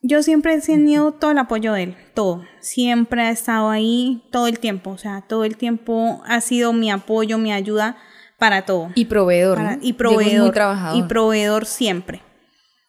yo 0.00 0.22
siempre 0.22 0.54
he 0.54 0.60
tenido 0.60 1.12
todo 1.12 1.32
el 1.32 1.38
apoyo 1.38 1.72
de 1.74 1.82
él, 1.82 1.96
todo. 2.14 2.44
Siempre 2.60 3.22
ha 3.22 3.30
estado 3.30 3.70
ahí 3.70 4.22
todo 4.32 4.46
el 4.46 4.58
tiempo, 4.58 4.90
o 4.90 4.98
sea, 4.98 5.22
todo 5.28 5.44
el 5.44 5.56
tiempo 5.56 6.22
ha 6.26 6.40
sido 6.40 6.72
mi 6.72 6.90
apoyo, 6.90 7.38
mi 7.38 7.52
ayuda 7.52 7.98
para 8.38 8.62
todo. 8.62 8.90
Y 8.94 9.04
proveedor. 9.04 9.58
Para- 9.58 9.76
¿no? 9.76 9.82
y 9.82 9.92
proveedor. 9.92 10.42
muy 10.44 10.52
trabajador. 10.52 10.98
Y 10.98 11.02
proveedor 11.06 11.66
siempre. 11.66 12.22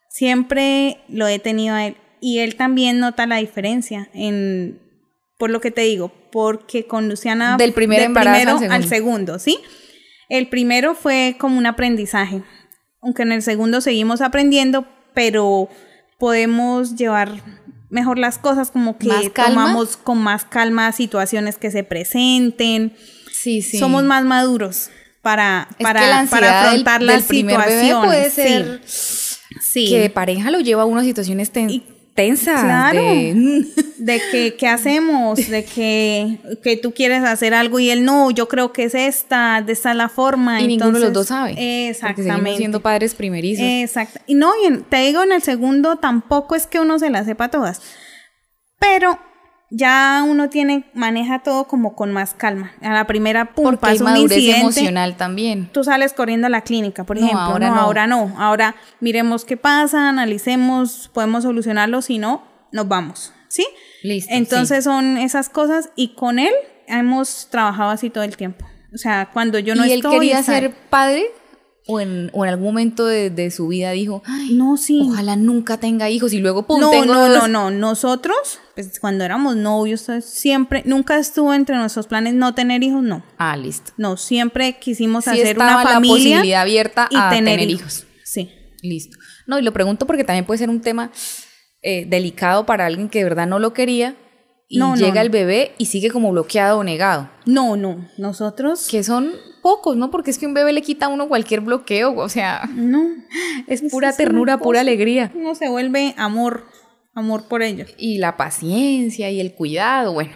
Siempre 0.09 1.03
lo 1.07 1.27
he 1.27 1.39
tenido 1.39 1.75
a 1.75 1.87
él. 1.87 1.97
Y 2.19 2.39
él 2.39 2.55
también 2.55 2.99
nota 2.99 3.25
la 3.25 3.37
diferencia 3.37 4.09
en, 4.13 4.79
por 5.39 5.49
lo 5.49 5.59
que 5.59 5.71
te 5.71 5.81
digo, 5.81 6.11
porque 6.31 6.85
con 6.85 7.09
Luciana... 7.09 7.57
Del 7.57 7.73
primer 7.73 8.01
embarazo 8.01 8.31
al 8.31 8.37
primero 8.37 8.59
segundo. 8.59 8.75
al 8.75 8.83
segundo, 8.85 9.39
¿sí? 9.39 9.59
El 10.37 10.47
primero 10.47 10.95
fue 10.95 11.35
como 11.39 11.57
un 11.57 11.65
aprendizaje. 11.65 12.41
Aunque 13.01 13.23
en 13.23 13.31
el 13.33 13.41
segundo 13.41 13.81
seguimos 13.81 14.21
aprendiendo, 14.21 14.85
pero 15.13 15.67
podemos 16.19 16.95
llevar 16.95 17.31
mejor 17.89 18.17
las 18.17 18.37
cosas, 18.37 18.71
como 18.71 18.97
que 18.97 19.31
tomamos 19.35 19.97
con 19.97 20.19
más 20.19 20.45
calma 20.45 20.91
situaciones 20.93 21.57
que 21.57 21.71
se 21.71 21.83
presenten 21.83 22.93
sí, 23.31 23.61
sí. 23.61 23.77
somos 23.79 24.03
más 24.03 24.23
maduros 24.23 24.89
para, 25.21 25.67
para, 25.81 26.07
la 26.07 26.25
para 26.29 26.61
afrontar 26.69 26.99
del, 26.99 27.07
las 27.07 27.17
del 27.17 27.27
primer 27.27 27.57
bebé 27.57 27.81
situaciones. 27.81 28.05
puede 28.05 28.29
Sí, 28.29 28.41
ser 28.41 28.81
sí. 29.61 29.89
que 29.89 29.99
de 29.99 30.09
pareja 30.09 30.49
lo 30.51 30.59
lleva 30.61 30.83
a 30.83 30.85
unas 30.85 31.05
situaciones 31.05 31.51
ten- 31.51 31.69
Y- 31.69 31.83
tensas. 32.15 32.61
Claro. 32.63 32.99
de- 33.01 33.65
De 34.01 34.19
que, 34.31 34.55
¿qué 34.57 34.67
hacemos? 34.67 35.47
De 35.47 35.63
que, 35.63 36.39
que 36.63 36.75
tú 36.75 36.91
quieres 36.91 37.23
hacer 37.23 37.53
algo 37.53 37.79
y 37.79 37.91
él 37.91 38.03
no, 38.03 38.31
yo 38.31 38.47
creo 38.47 38.73
que 38.73 38.85
es 38.85 38.95
esta, 38.95 39.61
de 39.61 39.73
esta 39.73 39.91
es 39.91 39.95
la 39.95 40.09
forma. 40.09 40.59
y 40.59 40.65
ninguno 40.65 40.93
de 40.93 40.99
los 41.01 41.07
entonces- 41.09 41.13
dos 41.13 41.27
sabe. 41.27 41.87
Exactamente. 41.89 42.57
siendo 42.57 42.79
padres 42.81 43.13
primerizos. 43.13 43.63
Exacto. 43.63 44.19
Y 44.25 44.33
no, 44.33 44.53
y 44.63 44.65
en- 44.65 44.83
te 44.85 44.97
digo, 45.05 45.21
en 45.21 45.31
el 45.31 45.43
segundo 45.43 45.97
tampoco 45.97 46.55
es 46.55 46.65
que 46.65 46.79
uno 46.79 46.97
se 46.97 47.11
las 47.11 47.27
sepa 47.27 47.49
todas. 47.49 47.79
Pero 48.79 49.19
ya 49.73 50.23
uno 50.27 50.49
tiene, 50.49 50.83
maneja 50.93 51.39
todo 51.39 51.65
como 51.65 51.95
con 51.95 52.11
más 52.11 52.33
calma. 52.33 52.73
A 52.81 52.93
la 52.93 53.07
primera, 53.07 53.53
pum, 53.53 53.63
porque 53.63 53.79
pasa 53.79 54.03
un 54.03 54.17
incidente. 54.17 54.59
emocional 54.59 55.15
también. 55.15 55.69
tú 55.71 55.83
sales 55.83 56.11
corriendo 56.13 56.47
a 56.47 56.49
la 56.49 56.61
clínica, 56.61 57.05
por 57.05 57.17
No, 57.17 57.25
ejemplo. 57.25 57.41
ahora 57.45 57.69
no, 57.69 57.75
no. 57.75 57.81
ahora 57.81 58.07
no. 58.07 58.35
Ahora 58.37 58.75
miremos 58.99 59.45
qué 59.45 59.55
pasa, 59.57 60.09
analicemos, 60.09 61.09
podemos 61.13 61.43
solucionarlo, 61.43 62.01
si 62.01 62.17
no, 62.17 62.43
nos 62.71 62.87
vamos. 62.87 63.33
¿Sí? 63.47 63.65
Listo, 64.03 64.33
Entonces 64.33 64.83
son 64.83 65.17
esas 65.17 65.49
cosas 65.49 65.89
y 65.95 66.15
con 66.15 66.39
él 66.39 66.53
hemos 66.87 67.47
trabajado 67.49 67.89
así 67.91 68.09
todo 68.09 68.23
el 68.23 68.35
tiempo. 68.37 68.65
O 68.93 68.97
sea, 68.97 69.29
cuando 69.31 69.57
yo 69.59 69.73
no 69.75 69.85
¿Y 69.85 69.91
él 69.91 69.99
estoy... 69.99 70.11
quería 70.19 70.39
está- 70.39 70.53
ser 70.53 70.71
padre? 70.89 71.23
O 71.91 71.99
en, 71.99 72.29
o 72.33 72.45
en 72.45 72.49
algún 72.51 72.65
momento 72.67 73.05
de, 73.05 73.29
de 73.29 73.51
su 73.51 73.67
vida 73.67 73.91
dijo, 73.91 74.23
Ay, 74.25 74.53
No, 74.53 74.77
sí. 74.77 74.99
ojalá 75.03 75.35
nunca 75.35 75.77
tenga 75.77 76.09
hijos 76.09 76.33
y 76.33 76.39
luego, 76.39 76.65
pum, 76.65 76.79
No, 76.79 76.89
tengo 76.91 77.05
no, 77.05 77.27
dos". 77.29 77.49
no, 77.49 77.69
no. 77.69 77.71
Nosotros, 77.71 78.59
pues 78.75 78.99
cuando 78.99 79.23
éramos 79.23 79.55
novios, 79.55 80.07
siempre, 80.23 80.81
nunca 80.85 81.17
estuvo 81.17 81.53
entre 81.53 81.75
nuestros 81.75 82.07
planes 82.07 82.33
no 82.33 82.53
tener 82.55 82.83
hijos, 82.83 83.03
no. 83.03 83.23
Ah, 83.37 83.57
listo. 83.57 83.91
No, 83.97 84.17
siempre 84.17 84.77
quisimos 84.79 85.25
Sí 85.25 85.31
hacer 85.31 85.57
una 85.57 85.83
la 85.83 85.89
familia 85.89 86.15
posibilidad 86.15 86.61
abierta 86.61 87.07
y 87.11 87.15
a 87.17 87.29
tener, 87.29 87.57
tener 87.59 87.69
hijos. 87.69 87.81
hijos. 87.99 88.05
Sí. 88.23 88.49
Listo. 88.81 89.17
No, 89.47 89.59
y 89.59 89.61
lo 89.61 89.73
pregunto 89.73 90.07
porque 90.07 90.23
también 90.23 90.45
puede 90.45 90.57
ser 90.59 90.69
un 90.69 90.81
tema 90.81 91.11
eh, 91.81 92.05
delicado 92.07 92.65
para 92.65 92.85
alguien 92.85 93.09
que 93.09 93.19
de 93.19 93.25
verdad 93.25 93.47
no 93.47 93.59
lo 93.59 93.73
quería 93.73 94.15
y 94.73 94.77
No, 94.79 94.95
llega 94.95 95.15
no. 95.15 95.21
el 95.21 95.29
bebé 95.29 95.73
y 95.77 95.87
sigue 95.87 96.09
como 96.09 96.31
bloqueado 96.31 96.79
o 96.79 96.83
negado. 96.83 97.29
No, 97.45 97.75
no. 97.75 98.07
Nosotros. 98.17 98.87
Que 98.87 99.03
son 99.03 99.33
pocos, 99.61 99.97
¿no? 99.97 100.09
Porque 100.09 100.31
es 100.31 100.37
que 100.37 100.47
un 100.47 100.53
bebé 100.53 100.71
le 100.71 100.81
quita 100.81 101.07
a 101.07 101.09
uno 101.09 101.27
cualquier 101.27 101.59
bloqueo, 101.59 102.15
o 102.17 102.29
sea, 102.29 102.69
No. 102.73 103.03
es 103.67 103.81
pura 103.91 104.15
ternura, 104.15 104.57
pura 104.59 104.79
alegría. 104.79 105.29
Uno 105.35 105.55
se 105.55 105.67
vuelve 105.67 106.15
amor. 106.17 106.65
Amor 107.13 107.49
por 107.49 107.61
ellos. 107.61 107.89
Y 107.97 108.19
la 108.19 108.37
paciencia 108.37 109.29
y 109.29 109.41
el 109.41 109.53
cuidado, 109.53 110.13
bueno. 110.13 110.31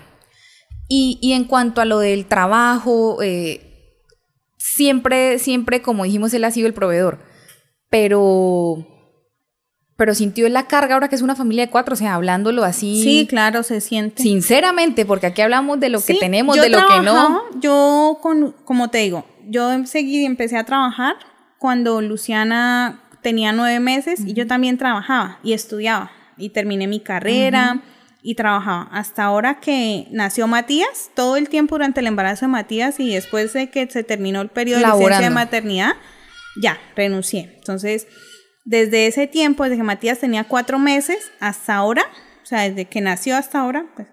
Y, 0.89 1.17
y 1.21 1.31
en 1.31 1.45
cuanto 1.45 1.79
a 1.79 1.85
lo 1.85 1.99
del 1.99 2.25
trabajo, 2.25 3.23
eh, 3.23 3.61
siempre, 4.57 5.39
siempre, 5.39 5.81
como 5.81 6.03
dijimos, 6.03 6.33
él 6.33 6.43
ha 6.43 6.51
sido 6.51 6.67
el 6.67 6.73
proveedor. 6.73 7.19
Pero, 7.89 8.85
pero 9.97 10.13
sintió 10.13 10.47
la 10.49 10.67
carga 10.67 10.95
ahora 10.95 11.07
que 11.07 11.15
es 11.15 11.21
una 11.21 11.35
familia 11.35 11.65
de 11.65 11.71
cuatro, 11.71 11.93
o 11.93 11.95
sea, 11.95 12.15
hablándolo 12.15 12.63
así. 12.63 13.01
Sí, 13.01 13.27
claro, 13.27 13.63
se 13.63 13.79
siente. 13.79 14.21
Sinceramente, 14.23 15.05
porque 15.05 15.27
aquí 15.27 15.41
hablamos 15.41 15.79
de 15.79 15.89
lo 15.89 16.03
que 16.03 16.15
tenemos, 16.15 16.55
de 16.59 16.69
lo 16.69 16.85
que 16.87 16.99
no. 17.01 17.43
Yo, 17.59 18.19
con, 18.21 18.51
como 18.65 18.89
te 18.89 18.99
digo, 18.99 19.25
yo 19.47 19.85
seguí, 19.85 20.25
empecé 20.25 20.57
a 20.57 20.65
trabajar 20.65 21.15
cuando 21.57 22.01
Luciana 22.01 23.01
tenía 23.21 23.53
nueve 23.53 23.79
meses 23.79 24.19
y 24.25 24.33
yo 24.33 24.45
también 24.45 24.77
trabajaba 24.77 25.39
y 25.43 25.53
estudiaba 25.53 26.11
y 26.37 26.49
terminé 26.49 26.87
mi 26.87 26.99
carrera 26.99 27.81
y 28.21 28.35
trabajaba. 28.35 28.89
Hasta 28.91 29.23
ahora 29.23 29.59
que 29.59 30.07
nació 30.11 30.47
Matías, 30.47 31.11
todo 31.15 31.37
el 31.37 31.47
tiempo 31.47 31.75
durante 31.75 32.01
el 32.01 32.07
embarazo 32.07 32.45
de 32.45 32.51
Matías 32.51 32.99
y 32.99 33.13
después 33.13 33.53
de 33.53 33.69
que 33.69 33.89
se 33.89 34.03
terminó 34.03 34.41
el 34.41 34.49
periodo 34.49 34.79
de 34.79 34.85
licencia 34.85 35.07
de 35.07 35.11
Laborando. 35.11 35.35
maternidad, 35.35 35.93
ya, 36.61 36.77
renuncié. 36.95 37.53
Entonces, 37.57 38.07
desde 38.65 39.07
ese 39.07 39.27
tiempo, 39.27 39.63
desde 39.63 39.77
que 39.77 39.83
Matías 39.83 40.19
tenía 40.19 40.43
cuatro 40.43 40.77
meses 40.79 41.31
hasta 41.39 41.75
ahora, 41.75 42.03
o 42.43 42.45
sea, 42.45 42.67
desde 42.69 42.85
que 42.85 42.99
nació 42.99 43.37
hasta 43.37 43.59
ahora, 43.59 43.85
pues 43.95 44.07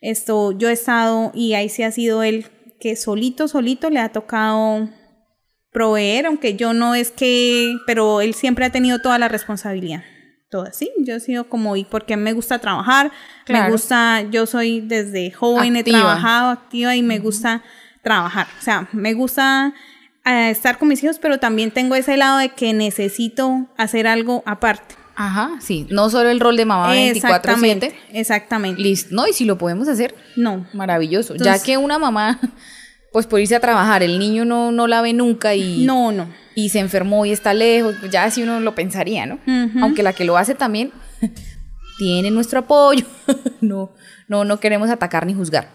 esto 0.00 0.52
yo 0.52 0.68
he 0.68 0.72
estado 0.72 1.30
y 1.34 1.54
ahí 1.54 1.68
sí 1.68 1.82
ha 1.84 1.92
sido 1.92 2.22
él 2.22 2.46
que 2.80 2.96
solito, 2.96 3.46
solito 3.48 3.88
le 3.90 4.00
ha 4.00 4.10
tocado 4.10 4.88
proveer, 5.70 6.26
aunque 6.26 6.54
yo 6.56 6.74
no 6.74 6.94
es 6.94 7.10
que, 7.10 7.76
pero 7.86 8.20
él 8.20 8.34
siempre 8.34 8.64
ha 8.64 8.70
tenido 8.70 8.98
toda 9.00 9.18
la 9.18 9.28
responsabilidad. 9.28 10.02
Toda, 10.50 10.72
sí, 10.72 10.90
yo 10.98 11.14
he 11.14 11.20
sido 11.20 11.48
como, 11.48 11.76
y 11.76 11.84
porque 11.84 12.16
me 12.18 12.34
gusta 12.34 12.58
trabajar, 12.58 13.06
me 13.06 13.12
Claro. 13.54 13.72
gusta, 13.72 14.20
yo 14.30 14.44
soy 14.46 14.80
desde 14.82 15.30
joven, 15.30 15.76
Activa. 15.76 15.98
he 15.98 16.00
trabajado 16.02 16.50
activa 16.50 16.94
y 16.94 17.02
me 17.02 17.20
gusta 17.20 17.62
trabajar. 18.02 18.48
O 18.58 18.62
sea, 18.62 18.88
me 18.92 19.14
gusta 19.14 19.72
eh, 20.24 20.50
estar 20.50 20.78
con 20.78 20.88
mis 20.88 21.02
hijos, 21.02 21.18
pero 21.18 21.38
también 21.38 21.70
tengo 21.70 21.94
ese 21.94 22.16
lado 22.16 22.38
de 22.38 22.50
que 22.50 22.72
necesito 22.72 23.66
hacer 23.76 24.06
algo 24.06 24.42
aparte. 24.46 24.94
Ajá, 25.14 25.50
sí. 25.60 25.86
No 25.90 26.08
solo 26.10 26.30
el 26.30 26.40
rol 26.40 26.56
de 26.56 26.64
mamá 26.64 26.94
24-7. 26.94 27.16
Exactamente, 27.16 27.94
exactamente. 28.12 28.80
Listo. 28.80 29.14
No, 29.14 29.26
y 29.26 29.32
si 29.32 29.44
lo 29.44 29.58
podemos 29.58 29.88
hacer, 29.88 30.14
No, 30.36 30.66
maravilloso. 30.72 31.34
Entonces- 31.34 31.60
ya 31.60 31.64
que 31.64 31.76
una 31.76 31.98
mamá, 31.98 32.40
pues 33.12 33.26
por 33.26 33.40
irse 33.40 33.54
a 33.54 33.60
trabajar, 33.60 34.02
el 34.02 34.18
niño 34.18 34.44
no, 34.44 34.72
no 34.72 34.86
la 34.86 35.02
ve 35.02 35.12
nunca 35.12 35.54
y, 35.54 35.84
no, 35.84 36.12
no. 36.12 36.28
y 36.54 36.70
se 36.70 36.78
enfermó 36.78 37.26
y 37.26 37.32
está 37.32 37.52
lejos, 37.52 37.96
pues 38.00 38.10
ya 38.10 38.30
si 38.30 38.42
uno 38.42 38.58
lo 38.60 38.74
pensaría, 38.74 39.26
¿no? 39.26 39.34
Ujú. 39.46 39.78
Aunque 39.82 40.02
la 40.02 40.14
que 40.14 40.24
lo 40.24 40.38
hace 40.38 40.54
también 40.54 40.92
tiene 41.98 42.30
nuestro 42.30 42.60
apoyo. 42.60 43.04
no, 43.60 43.92
no, 44.28 44.44
no 44.44 44.60
queremos 44.60 44.88
atacar 44.88 45.26
ni 45.26 45.34
juzgar. 45.34 45.68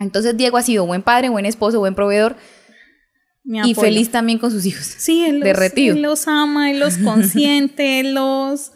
Entonces 0.00 0.36
Diego 0.36 0.56
ha 0.56 0.62
sido 0.62 0.84
buen 0.86 1.02
padre, 1.02 1.28
buen 1.28 1.46
esposo, 1.46 1.78
buen 1.80 1.94
proveedor 1.94 2.36
y 3.64 3.74
feliz 3.74 4.10
también 4.10 4.38
con 4.38 4.50
sus 4.50 4.66
hijos. 4.66 4.84
Sí, 4.98 5.24
él 5.24 5.36
los, 5.40 5.44
derretido. 5.44 5.94
él 5.96 6.02
los 6.02 6.28
ama, 6.28 6.70
él 6.70 6.80
los 6.80 6.98
consiente, 7.04 8.00
él 8.00 8.14
los... 8.14 8.72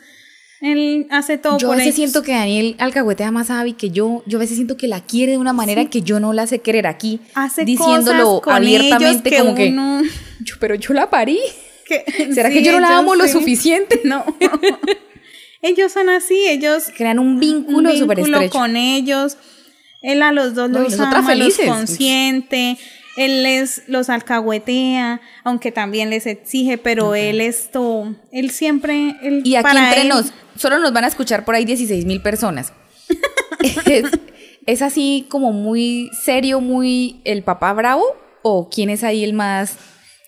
Él 0.60 1.08
hace 1.10 1.38
todo 1.38 1.58
Yo 1.58 1.66
a 1.66 1.70
por 1.70 1.76
veces 1.78 1.98
ellos. 1.98 2.10
siento 2.12 2.22
que 2.22 2.32
Daniel 2.32 2.76
alcahuetea 2.78 3.32
más 3.32 3.50
a 3.50 3.58
Abby 3.60 3.72
que 3.72 3.90
yo. 3.90 4.22
Yo 4.26 4.38
a 4.38 4.40
veces 4.40 4.54
siento 4.54 4.76
que 4.76 4.86
la 4.86 5.00
quiere 5.00 5.32
de 5.32 5.38
una 5.38 5.52
manera 5.52 5.86
que 5.90 6.02
yo 6.02 6.20
no 6.20 6.32
la 6.32 6.46
sé 6.46 6.60
querer 6.60 6.86
aquí. 6.86 7.18
hace 7.34 7.64
diciéndolo 7.64 8.24
cosas 8.24 8.40
con 8.44 8.54
abiertamente 8.54 9.28
ellos 9.30 9.40
como 9.42 9.54
que 9.56 9.72
yo, 10.44 10.54
pero 10.60 10.76
yo 10.76 10.94
la 10.94 11.10
parí. 11.10 11.40
¿Será 12.32 12.48
sí, 12.48 12.54
que 12.54 12.62
yo 12.62 12.72
no 12.72 12.80
la 12.80 12.96
amo 12.98 13.16
lo 13.16 13.26
suficiente? 13.26 14.00
No. 14.04 14.24
ellos 15.62 15.92
son 15.92 16.08
así, 16.08 16.36
ellos 16.48 16.84
Crean 16.96 17.18
un 17.18 17.26
un 17.28 17.40
vínculo 17.40 17.90
súper 17.96 18.18
vínculo 18.18 18.36
estrecho. 18.38 18.52
con 18.58 18.76
ellos. 18.76 19.36
Él 20.00 20.22
a 20.22 20.30
los 20.32 20.54
dos 20.54 20.70
No, 20.70 20.80
los 20.80 20.98
ama, 20.98 21.16
los 21.18 21.26
felices. 21.26 21.66
consiente. 21.66 22.78
Él 23.16 23.42
les 23.42 23.82
los 23.88 24.08
alcahuetea, 24.08 25.20
aunque 25.44 25.70
también 25.72 26.10
les 26.10 26.26
exige, 26.26 26.78
pero 26.78 27.14
él 27.14 27.40
esto, 27.40 28.14
él 28.32 28.50
siempre, 28.50 29.16
él 29.22 29.42
Y 29.44 29.56
aquí 29.56 29.62
para 29.62 29.88
entre 29.88 30.02
él- 30.02 30.08
nos, 30.08 30.32
solo 30.56 30.78
nos 30.78 30.92
van 30.92 31.04
a 31.04 31.08
escuchar 31.08 31.44
por 31.44 31.54
ahí 31.54 31.64
16 31.64 32.06
mil 32.06 32.22
personas. 32.22 32.72
es, 33.86 34.04
es 34.66 34.82
así 34.82 35.26
como 35.28 35.52
muy 35.52 36.10
serio, 36.24 36.60
muy 36.60 37.20
el 37.24 37.42
papá 37.42 37.72
bravo? 37.72 38.04
¿O 38.42 38.68
quién 38.70 38.90
es 38.90 39.04
ahí 39.04 39.22
el 39.24 39.34
más 39.34 39.76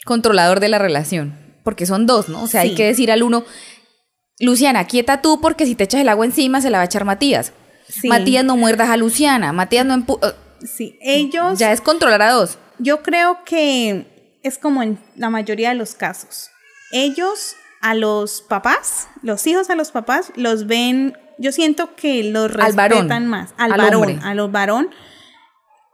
controlador 0.05 0.61
de 0.61 0.69
la 0.69 0.79
relación? 0.79 1.39
Porque 1.65 1.87
son 1.87 2.07
dos, 2.07 2.29
¿no? 2.29 2.43
O 2.43 2.47
sea, 2.47 2.61
hay 2.61 2.75
que 2.75 2.85
decir 2.85 3.11
al 3.11 3.23
uno, 3.23 3.45
Luciana, 4.39 4.87
quieta 4.87 5.23
tú 5.23 5.41
porque 5.41 5.65
si 5.65 5.75
te 5.75 5.85
echas 5.85 6.01
el 6.01 6.09
agua 6.09 6.27
encima 6.27 6.61
se 6.61 6.69
la 6.71 6.79
va 6.79 6.83
a 6.83 6.87
echar 6.87 7.05
Matías. 7.05 7.53
Sí. 7.89 8.09
Matías 8.09 8.45
no 8.45 8.57
muerdas 8.57 8.91
a 8.91 8.97
Luciana, 8.97 9.53
Matías 9.53 9.87
no 9.87 9.95
empu... 9.95 10.19
Sí, 10.63 10.99
ellos 11.03 11.59
Ya 11.59 11.73
es 11.73 11.81
controlar 11.81 12.23
a 12.23 12.33
dos. 12.33 12.59
Yo 12.79 13.03
creo 13.03 13.45
que 13.45 14.39
es 14.43 14.59
como 14.59 14.83
en 14.83 14.99
la 15.17 15.31
mayoría 15.31 15.71
de 15.71 15.75
los 15.77 15.95
casos. 15.95 16.51
Ellos 16.93 17.57
a 17.81 17.95
los 17.95 18.43
papás, 18.43 19.09
los 19.23 19.47
hijos 19.47 19.71
a 19.71 19.75
los 19.75 19.91
papás, 19.91 20.33
los 20.37 20.67
ven, 20.67 21.17
yo 21.39 21.53
siento 21.53 21.95
que 21.97 22.25
los 22.25 22.45
Al 22.57 22.75
respetan 22.75 23.27
más. 23.27 23.51
Al, 23.57 23.73
al 23.73 23.81
varón, 23.81 24.01
hombre. 24.03 24.19
a 24.23 24.35
los 24.35 24.51
varón, 24.53 24.91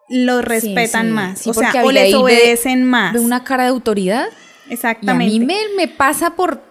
los 0.08 0.44
respetan 0.44 1.06
sí, 1.06 1.12
más. 1.12 1.38
sí, 1.38 1.50
o 1.50 1.54
sea, 1.54 1.72
o 1.84 1.92
les 1.92 2.10
ve- 2.12 2.16
obedecen 2.16 2.84
más. 2.84 3.12
Ve 3.12 3.20
una 3.20 3.44
cara 3.44 3.64
de 3.64 3.70
autoridad 3.70 4.26
y 4.66 4.70
a 4.70 4.74
Exactamente. 4.74 5.38
mí 5.38 5.40
me, 5.40 5.56
me 5.76 5.88
pasa 5.88 6.30
por... 6.36 6.62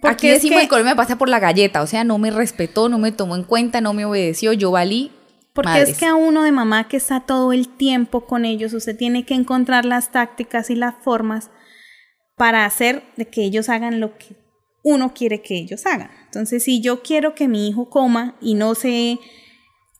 Porque 0.00 0.08
aquí 0.12 0.28
decimos 0.28 0.58
que- 0.58 0.62
en 0.64 0.68
Colombia 0.68 0.92
me 0.94 0.96
pasa 0.96 1.16
por 1.18 1.28
la 1.28 1.38
galleta, 1.38 1.82
o 1.82 1.86
sea, 1.86 2.04
no 2.04 2.18
me 2.18 2.30
respetó, 2.30 2.88
no 2.88 2.98
me 2.98 3.12
tomó 3.12 3.36
en 3.36 3.44
cuenta, 3.44 3.80
no 3.80 3.92
me 3.94 4.04
obedeció, 4.04 4.52
yo 4.52 4.70
valí. 4.70 5.10
Porque 5.54 5.70
madres. 5.70 5.90
es 5.90 5.98
que 5.98 6.06
a 6.06 6.14
uno 6.14 6.44
de 6.44 6.52
mamá 6.52 6.88
que 6.88 6.96
está 6.96 7.20
todo 7.20 7.52
el 7.52 7.68
tiempo 7.68 8.26
con 8.26 8.44
ellos, 8.44 8.72
usted 8.72 8.96
tiene 8.96 9.24
que 9.24 9.34
encontrar 9.34 9.84
las 9.84 10.10
tácticas 10.10 10.70
y 10.70 10.74
las 10.74 10.94
formas 11.02 11.50
para 12.36 12.64
hacer 12.64 13.02
de 13.16 13.26
que 13.26 13.42
ellos 13.42 13.68
hagan 13.68 14.00
lo 14.00 14.16
que 14.16 14.36
uno 14.82 15.14
quiere 15.14 15.42
que 15.42 15.56
ellos 15.56 15.86
hagan. 15.86 16.10
Entonces, 16.24 16.64
si 16.64 16.80
yo 16.80 17.02
quiero 17.02 17.34
que 17.34 17.48
mi 17.48 17.68
hijo 17.68 17.88
coma 17.88 18.34
y 18.40 18.54
no 18.54 18.74
se 18.74 19.18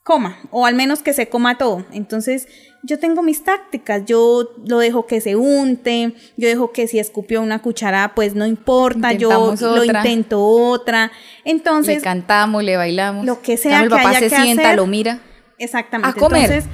coma, 0.02 0.38
o 0.50 0.66
al 0.66 0.74
menos 0.74 1.02
que 1.02 1.12
se 1.12 1.28
coma 1.28 1.58
todo, 1.58 1.84
entonces 1.92 2.48
yo 2.82 2.98
tengo 2.98 3.22
mis 3.22 3.44
tácticas, 3.44 4.04
yo 4.06 4.50
lo 4.66 4.78
dejo 4.78 5.06
que 5.06 5.20
se 5.20 5.36
unte, 5.36 6.14
yo 6.36 6.48
dejo 6.48 6.72
que 6.72 6.88
si 6.88 6.98
escupió 6.98 7.40
una 7.40 7.62
cucharada, 7.62 8.14
pues 8.14 8.34
no 8.34 8.44
importa, 8.44 9.12
yo 9.12 9.54
lo 9.60 9.84
intento 9.84 10.44
otra. 10.44 11.12
Entonces, 11.44 11.96
le 11.96 12.02
cantamos, 12.02 12.64
le 12.64 12.76
bailamos. 12.76 13.24
lo 13.24 13.40
que 13.40 13.56
sea 13.56 13.80
cambio, 13.80 13.90
que 13.90 13.94
el 13.94 14.02
papá 14.02 14.16
haya 14.16 14.28
se 14.28 14.34
que 14.34 14.42
sienta, 14.42 14.62
hacer, 14.62 14.76
lo 14.76 14.86
mira. 14.86 15.20
Exactamente. 15.58 16.18
A 16.18 16.20
comer. 16.20 16.50
Entonces, 16.50 16.70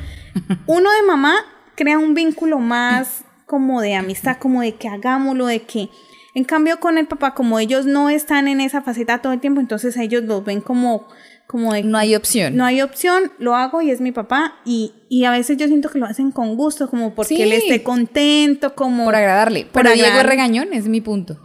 uno 0.66 0.90
de 0.90 1.02
mamá 1.06 1.34
crea 1.74 1.98
un 1.98 2.14
vínculo 2.14 2.58
más 2.58 3.24
como 3.46 3.80
de 3.80 3.94
amistad, 3.94 4.36
como 4.38 4.60
de 4.62 4.74
que 4.74 4.88
hagámoslo, 4.88 5.46
de 5.46 5.62
que. 5.62 5.88
En 6.34 6.44
cambio, 6.44 6.78
con 6.78 6.98
el 6.98 7.06
papá, 7.06 7.34
como 7.34 7.58
ellos 7.58 7.86
no 7.86 8.10
están 8.10 8.46
en 8.48 8.60
esa 8.60 8.82
faceta 8.82 9.20
todo 9.22 9.32
el 9.32 9.40
tiempo, 9.40 9.60
entonces 9.60 9.96
ellos 9.96 10.22
los 10.24 10.44
ven 10.44 10.60
como, 10.60 11.08
como 11.48 11.72
de 11.72 11.82
No 11.82 11.98
hay 11.98 12.14
opción. 12.14 12.54
no 12.54 12.64
hay 12.64 12.80
opción, 12.82 13.32
lo 13.38 13.56
hago 13.56 13.80
y 13.82 13.90
es 13.90 14.00
mi 14.00 14.12
papá. 14.12 14.54
Y, 14.64 14.92
y 15.08 15.24
a 15.24 15.30
veces 15.32 15.56
yo 15.56 15.66
siento 15.66 15.88
que 15.88 15.98
lo 15.98 16.06
hacen 16.06 16.30
con 16.30 16.54
gusto, 16.54 16.88
como 16.90 17.14
porque 17.14 17.34
Sí. 17.36 17.42
él 17.42 17.52
esté 17.52 17.82
contento, 17.82 18.74
como. 18.76 19.04
por 19.04 19.16
agradarle. 19.16 19.64
por 19.64 19.82
Pero 19.82 19.94
Diego 19.94 20.18
es 20.18 20.26
regañón, 20.26 20.68
es 20.72 20.86
mi 20.86 21.00
punto. 21.00 21.40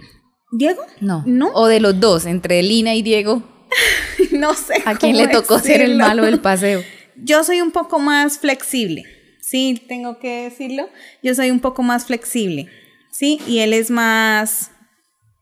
¿Diego? 0.51 0.81
No. 0.99 1.23
No. 1.25 1.47
O 1.53 1.65
de 1.67 1.79
los 1.79 1.99
dos, 1.99 2.25
entre 2.27 2.61
Lina 2.61 2.93
y 2.93 3.01
Diego, 3.01 3.41
no 4.31 4.53
sé. 4.53 4.75
¿a 4.85 4.95
quién 4.95 5.17
le 5.17 5.27
tocó 5.29 5.57
ser 5.57 5.81
el 5.81 5.95
malo 5.97 6.23
del 6.25 6.39
paseo? 6.39 6.81
Yo 7.17 7.43
soy 7.43 7.61
un 7.61 7.71
poco 7.71 7.99
más 7.99 8.39
flexible, 8.39 9.03
sí, 9.41 9.81
tengo 9.87 10.19
que 10.19 10.43
decirlo. 10.43 10.89
Yo 11.21 11.35
soy 11.35 11.51
un 11.51 11.59
poco 11.59 11.83
más 11.83 12.05
flexible, 12.05 12.67
sí, 13.11 13.39
y 13.47 13.59
él 13.59 13.73
es 13.73 13.89
más... 13.91 14.71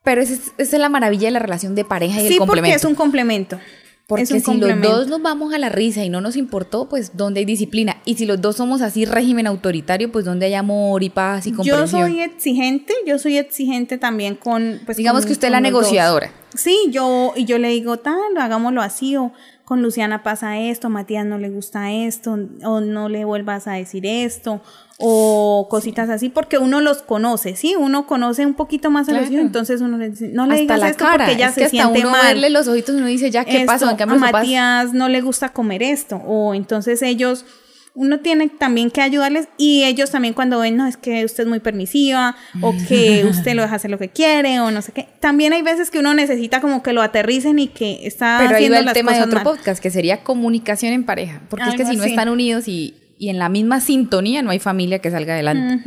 Pero 0.03 0.21
esa 0.21 0.33
es, 0.33 0.41
esa 0.57 0.75
es 0.77 0.81
la 0.81 0.89
maravilla 0.89 1.27
de 1.27 1.31
la 1.31 1.39
relación 1.39 1.75
de 1.75 1.85
pareja 1.85 2.19
y 2.21 2.27
sí, 2.27 2.33
el 2.33 2.37
porque 2.39 2.47
complemento. 2.47 2.77
es 2.77 2.85
un 2.85 2.95
complemento. 2.95 3.59
Porque 4.07 4.25
si 4.25 4.41
los 4.41 4.81
dos 4.81 5.07
nos 5.07 5.21
vamos 5.21 5.53
a 5.53 5.57
la 5.57 5.69
risa 5.69 6.03
y 6.03 6.09
no 6.09 6.19
nos 6.19 6.35
importó, 6.35 6.89
pues 6.89 7.15
¿dónde 7.15 7.39
hay 7.39 7.45
disciplina? 7.45 8.01
Y 8.03 8.15
si 8.15 8.25
los 8.25 8.41
dos 8.41 8.57
somos 8.57 8.81
así 8.81 9.05
régimen 9.05 9.47
autoritario, 9.47 10.11
pues 10.11 10.25
¿dónde 10.25 10.47
hay 10.47 10.53
amor 10.55 11.01
y 11.01 11.09
paz 11.09 11.47
y 11.47 11.51
Yo 11.51 11.57
comprensión? 11.57 12.01
soy 12.09 12.19
exigente, 12.19 12.93
yo 13.05 13.17
soy 13.19 13.37
exigente 13.37 13.97
también 13.97 14.35
con... 14.35 14.81
Pues, 14.85 14.97
Digamos 14.97 15.21
con- 15.21 15.27
que 15.27 15.33
usted 15.33 15.47
es 15.47 15.51
la 15.53 15.59
dos. 15.59 15.63
negociadora. 15.63 16.29
Sí, 16.53 16.77
yo, 16.89 17.31
y 17.37 17.45
yo 17.45 17.57
le 17.57 17.69
digo, 17.69 17.97
tal, 17.99 18.35
hagámoslo 18.37 18.81
así, 18.81 19.15
o 19.15 19.31
con 19.71 19.81
Luciana 19.81 20.21
pasa 20.21 20.59
esto, 20.59 20.87
a 20.87 20.89
Matías 20.89 21.25
no 21.25 21.37
le 21.37 21.49
gusta 21.49 21.93
esto, 21.93 22.37
o 22.65 22.81
no 22.81 23.07
le 23.07 23.23
vuelvas 23.23 23.67
a 23.67 23.71
decir 23.71 24.05
esto, 24.05 24.59
o 24.97 25.67
cositas 25.69 26.09
así, 26.09 26.27
porque 26.27 26.57
uno 26.57 26.81
los 26.81 27.01
conoce, 27.03 27.55
¿sí? 27.55 27.75
Uno 27.79 28.05
conoce 28.05 28.45
un 28.45 28.53
poquito 28.55 28.89
más 28.91 29.07
a 29.07 29.13
los 29.13 29.21
Claro. 29.21 29.33
hijos, 29.33 29.45
entonces 29.45 29.79
uno 29.79 29.97
le 29.97 30.09
dice, 30.09 30.27
no 30.27 30.45
le 30.45 30.55
hasta 30.55 30.61
digas 30.63 30.79
la 30.81 30.89
esto 30.89 31.05
cara. 31.05 31.23
porque 31.25 31.31
ella 31.37 31.47
es 31.47 31.53
se 31.53 31.59
que 31.61 31.65
hasta 31.67 31.77
siente 31.83 31.99
uno 32.01 32.09
mal. 32.09 32.25
verle 32.27 32.49
los 32.49 32.67
ojitos 32.67 32.95
uno 32.95 33.05
dice, 33.05 33.31
ya, 33.31 33.45
¿qué 33.45 33.59
Esto, 33.59 33.65
pasó? 33.67 33.89
En 33.89 33.95
cambio, 33.95 34.17
a 34.17 34.19
Matías 34.19 34.91
no 34.91 35.07
le 35.07 35.21
gusta 35.21 35.53
comer 35.53 35.83
esto, 35.83 36.17
o 36.17 36.53
entonces 36.53 37.01
ellos, 37.01 37.45
uno 37.93 38.19
tiene 38.21 38.47
también 38.49 38.89
que 38.89 39.01
ayudarles 39.01 39.47
y 39.57 39.83
ellos 39.83 40.11
también 40.11 40.33
cuando 40.33 40.59
ven, 40.59 40.77
no, 40.77 40.87
es 40.87 40.95
que 40.97 41.25
usted 41.25 41.43
es 41.43 41.49
muy 41.49 41.59
permisiva, 41.59 42.35
o 42.61 42.73
que 42.87 43.25
usted 43.29 43.53
lo 43.53 43.63
deja 43.63 43.75
hacer 43.75 43.91
lo 43.91 43.97
que 43.97 44.09
quiere, 44.09 44.59
o 44.59 44.71
no 44.71 44.81
sé 44.81 44.91
qué. 44.93 45.07
También 45.19 45.53
hay 45.53 45.61
veces 45.61 45.91
que 45.91 45.99
uno 45.99 46.13
necesita 46.13 46.61
como 46.61 46.83
que 46.83 46.93
lo 46.93 47.01
aterricen 47.01 47.59
y 47.59 47.67
que 47.67 48.05
está 48.07 48.37
Pero 48.39 48.51
ahí 48.51 48.55
haciendo 48.55 48.75
va 48.75 48.79
el 48.79 48.85
las 48.85 48.93
tema 48.93 49.13
de 49.13 49.21
otro 49.21 49.35
mal. 49.35 49.43
podcast, 49.43 49.81
que 49.81 49.91
sería 49.91 50.23
comunicación 50.23 50.93
en 50.93 51.03
pareja. 51.03 51.41
Porque 51.49 51.69
es 51.69 51.75
que 51.75 51.85
si 51.85 51.97
no 51.97 52.03
están 52.03 52.29
unidos 52.29 52.67
y, 52.67 52.95
y 53.17 53.29
en 53.29 53.39
la 53.39 53.49
misma 53.49 53.81
sintonía, 53.81 54.41
no 54.41 54.51
hay 54.51 54.59
familia 54.59 54.99
que 54.99 55.11
salga 55.11 55.33
adelante. 55.33 55.83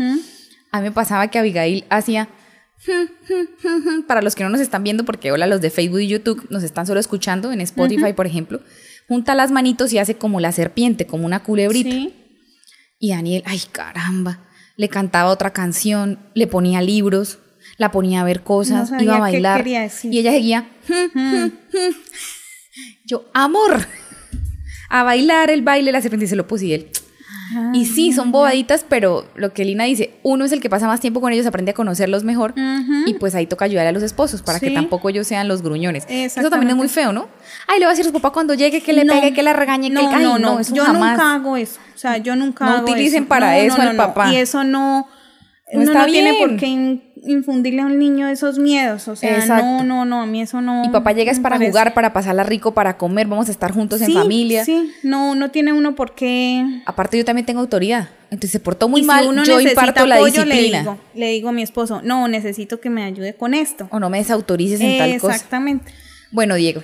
A 0.71 0.81
mí 0.81 0.85
me 0.85 0.93
pasaba 0.93 1.29
que 1.29 1.39
Abigail 1.39 1.85
hacía... 1.89 2.29
Para 4.07 4.21
los 4.21 4.35
que 4.35 4.45
no 4.45 4.51
nos 4.51 4.61
están 4.61 4.85
viendo, 4.85 5.05
porque 5.05 5.33
hola, 5.33 5.47
los 5.47 5.63
de 5.63 5.71
Facebook 5.71 6.01
y 6.01 6.09
YouTube 6.09 6.47
nos 6.51 6.63
están 6.63 6.87
solo 6.87 7.01
escuchando, 7.01 7.51
en 7.51 7.63
Spotify, 7.63 8.13
por 8.13 8.27
ejemplo, 8.27 8.61
junta 9.09 9.35
las 9.35 9.51
manitos 9.51 9.93
y 9.93 9.99
hace 9.99 10.17
como 10.17 10.41
la 10.41 10.53
serpiente, 10.53 11.07
como 11.07 11.27
una 11.27 11.43
culebrita. 11.43 11.91
Sí. 11.91 12.15
Y 12.99 13.11
Daniel, 13.11 13.43
ay 13.47 13.63
caramba, 13.71 14.49
le 14.77 14.89
cantaba 14.89 15.31
otra 15.31 15.53
canción, 15.53 16.19
le 16.35 16.47
ponía 16.47 16.81
libros, 16.81 17.39
la 17.77 17.91
ponía 17.91 18.21
a 18.21 18.25
ver 18.25 18.43
cosas, 18.43 18.91
No 18.91 19.03
iba 19.03 19.17
a 19.17 19.21
bailar. 19.21 19.67
Y 19.67 20.19
ella 20.19 20.33
seguía, 20.33 20.69
yo, 23.05 23.31
amor, 23.35 23.87
a 24.89 25.03
bailar 25.03 25.51
el 25.51 25.63
baile, 25.63 25.93
la 25.93 26.01
serpiente 26.01 26.27
y 26.27 26.29
se 26.29 26.37
lo 26.37 26.47
puse 26.47 26.67
y 26.67 26.73
él. 26.75 26.91
Y 27.73 27.85
sí, 27.87 28.13
son 28.13 28.33
bobaditas, 28.33 28.85
pero 28.89 29.27
lo 29.37 29.53
que 29.53 29.65
Lina 29.65 29.85
dice, 29.85 30.15
uno 30.23 30.45
es 30.45 30.53
el 30.53 30.61
que 30.61 30.71
pasa 30.71 30.87
más 30.87 31.01
tiempo 31.01 31.21
con 31.21 31.33
ellos, 31.33 31.47
aprende 31.47 31.73
a 31.73 31.75
conocerlos 31.75 32.25
mejor 32.25 32.55
y 33.07 33.15
pues 33.15 33.35
ahí 33.35 33.47
toca 33.47 33.65
ayudar 33.65 33.87
a 33.87 33.93
los 33.93 34.03
esposos 34.03 34.43
para 34.43 34.61
que 34.61 34.71
tampoco 34.71 35.09
ellos 35.11 35.27
sean 35.27 35.47
los 35.49 35.63
gruñones. 35.63 36.05
Eso 36.09 36.49
también 36.51 36.71
es 36.71 36.77
muy 36.77 36.89
feo, 36.89 37.13
¿no? 37.13 37.29
Ay, 37.67 37.79
le 37.81 37.87
va 37.87 37.91
a 37.93 37.95
decir 37.95 38.05
a 38.05 38.09
su 38.09 38.13
papá 38.13 38.31
cuando 38.31 38.55
llegue 38.55 38.81
que 38.83 38.93
le 38.93 39.05
No, 39.05 39.15
pegue, 39.15 39.33
que 39.33 39.43
la 39.43 39.53
regañe, 39.53 39.91
no, 39.91 40.09
que 40.09 40.17
ay, 40.17 40.23
no, 40.25 40.39
no, 40.39 40.59
eso 40.61 40.75
yo 40.75 40.85
jamás. 40.85 41.13
nunca 41.13 41.35
hago 41.35 41.57
eso. 41.57 41.79
O 41.95 41.99
sea, 41.99 42.17
yo 42.19 42.35
nunca 42.37 42.65
No 42.67 42.71
hago 42.73 42.83
utilicen 42.85 43.23
eso. 43.25 43.29
para 43.29 43.47
No, 43.51 43.53
eso 43.55 43.77
no, 43.77 43.83
al 43.83 43.97
no, 43.97 44.03
no. 44.03 44.09
papá. 44.09 44.33
Y 44.33 44.37
eso 44.37 44.65
no. 44.65 45.07
No 45.75 45.81
uno 45.83 45.91
está 45.93 46.07
no 46.07 46.13
tiene 46.13 46.31
bien. 46.33 46.49
por 46.49 46.57
qué 46.59 46.67
in- 46.67 47.03
infundirle 47.27 47.83
a 47.83 47.87
un 47.87 47.99
niño 47.99 48.29
esos 48.29 48.59
miedos. 48.59 49.09
O 49.09 49.17
sea, 49.17 49.37
Exacto. 49.39 49.65
no, 49.65 49.83
no, 49.85 50.05
no, 50.05 50.23
a 50.23 50.27
mí 50.27 50.41
eso 50.43 50.61
no. 50.61 50.85
Y 50.85 50.89
papá 50.91 51.13
llega 51.13 51.33
es 51.33 51.41
para 51.41 51.57
parece. 51.57 51.71
jugar, 51.71 51.95
para 51.95 52.13
pasarla 52.13 52.43
rico, 52.45 52.75
para 52.75 52.97
comer, 52.97 53.27
vamos 53.27 53.49
a 53.49 53.51
estar 53.51 53.73
juntos 53.73 54.01
en 54.03 54.13
familia. 54.13 54.65
Sí, 54.65 54.91
no, 55.03 55.35
no 55.35 55.51
tiene 55.51 55.73
uno 55.73 55.95
por 55.95 56.15
qué. 56.15 56.65
Aparte 56.87 57.19
yo 57.19 57.25
también 57.25 57.47
tengo 57.47 57.61
autoridad. 57.61 58.09
Entonces 58.31 58.51
se 58.53 58.61
portó 58.61 58.89
muy 58.89 59.03
y 59.03 59.05
mal, 59.05 59.23
si 59.25 59.29
uno 59.31 59.45
yo 59.45 59.61
imparto 59.61 60.07
la 60.07 60.17
apoyo, 60.17 60.45
le 60.45 60.55
disciplina. 60.55 60.79
digo, 60.81 60.99
le 61.15 61.29
digo 61.31 61.49
a 61.51 61.53
mi 61.53 61.63
esposo, 61.63 62.01
no, 62.03 62.27
necesito 62.29 62.81
que 62.81 62.91
me 62.91 63.05
ayude 63.05 63.35
con 63.35 63.55
esto. 63.55 63.89
O 63.91 64.01
no 64.01 64.11
me 64.11 64.19
desautorices 64.19 64.81
en 64.81 64.99
tal 64.99 65.19
cosa. 65.21 65.35
Exactamente. 65.35 65.93
Bueno, 66.31 66.57
Diego, 66.57 66.83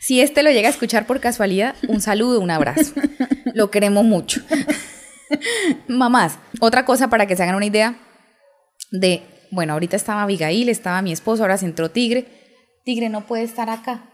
si 0.00 0.20
este 0.20 0.42
lo 0.42 0.50
llega 0.50 0.68
a 0.68 0.70
escuchar 0.70 1.06
por 1.06 1.20
casualidad, 1.20 1.74
un 1.88 2.00
saludo, 2.00 2.40
un 2.40 2.50
abrazo. 2.50 2.92
lo 3.54 3.70
queremos 3.70 4.04
mucho. 4.04 4.40
Mamás, 5.88 6.38
otra 6.60 6.84
cosa 6.84 7.08
para 7.10 7.26
que 7.26 7.36
se 7.36 7.42
hagan 7.42 7.54
una 7.54 7.66
idea 7.66 7.96
de, 8.90 9.22
bueno, 9.50 9.74
ahorita 9.74 9.96
estaba 9.96 10.22
Abigail, 10.22 10.68
estaba 10.68 11.02
mi 11.02 11.12
esposo, 11.12 11.42
ahora 11.42 11.58
se 11.58 11.66
entró 11.66 11.90
Tigre. 11.90 12.26
Tigre 12.84 13.08
no 13.08 13.26
puede 13.26 13.42
estar 13.42 13.70
acá. 13.70 14.04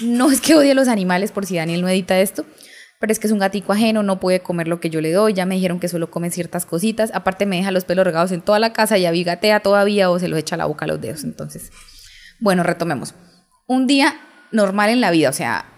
No 0.00 0.30
es 0.30 0.40
que 0.40 0.54
odie 0.54 0.72
a 0.72 0.74
los 0.74 0.88
animales 0.88 1.32
por 1.32 1.46
si 1.46 1.56
Daniel 1.56 1.82
no 1.82 1.88
edita 1.88 2.18
esto, 2.18 2.44
pero 2.98 3.12
es 3.12 3.18
que 3.18 3.26
es 3.26 3.32
un 3.32 3.38
gatico 3.38 3.72
ajeno, 3.72 4.02
no 4.02 4.18
puede 4.18 4.40
comer 4.40 4.66
lo 4.66 4.80
que 4.80 4.90
yo 4.90 5.00
le 5.00 5.12
doy, 5.12 5.34
ya 5.34 5.46
me 5.46 5.54
dijeron 5.54 5.78
que 5.78 5.88
solo 5.88 6.10
come 6.10 6.30
ciertas 6.30 6.66
cositas, 6.66 7.10
aparte 7.14 7.46
me 7.46 7.56
deja 7.56 7.70
los 7.70 7.84
pelos 7.84 8.04
regados 8.04 8.32
en 8.32 8.40
toda 8.40 8.58
la 8.58 8.72
casa 8.72 8.98
y 8.98 9.06
abigatea 9.06 9.60
todavía 9.60 10.10
o 10.10 10.18
se 10.18 10.28
los 10.28 10.38
echa 10.38 10.56
a 10.56 10.58
la 10.58 10.66
boca 10.66 10.84
a 10.84 10.88
los 10.88 11.00
dedos, 11.00 11.22
entonces. 11.24 11.70
Bueno, 12.40 12.62
retomemos. 12.62 13.14
Un 13.66 13.86
día 13.86 14.20
normal 14.50 14.90
en 14.90 15.00
la 15.00 15.10
vida, 15.10 15.30
o 15.30 15.32
sea, 15.32 15.73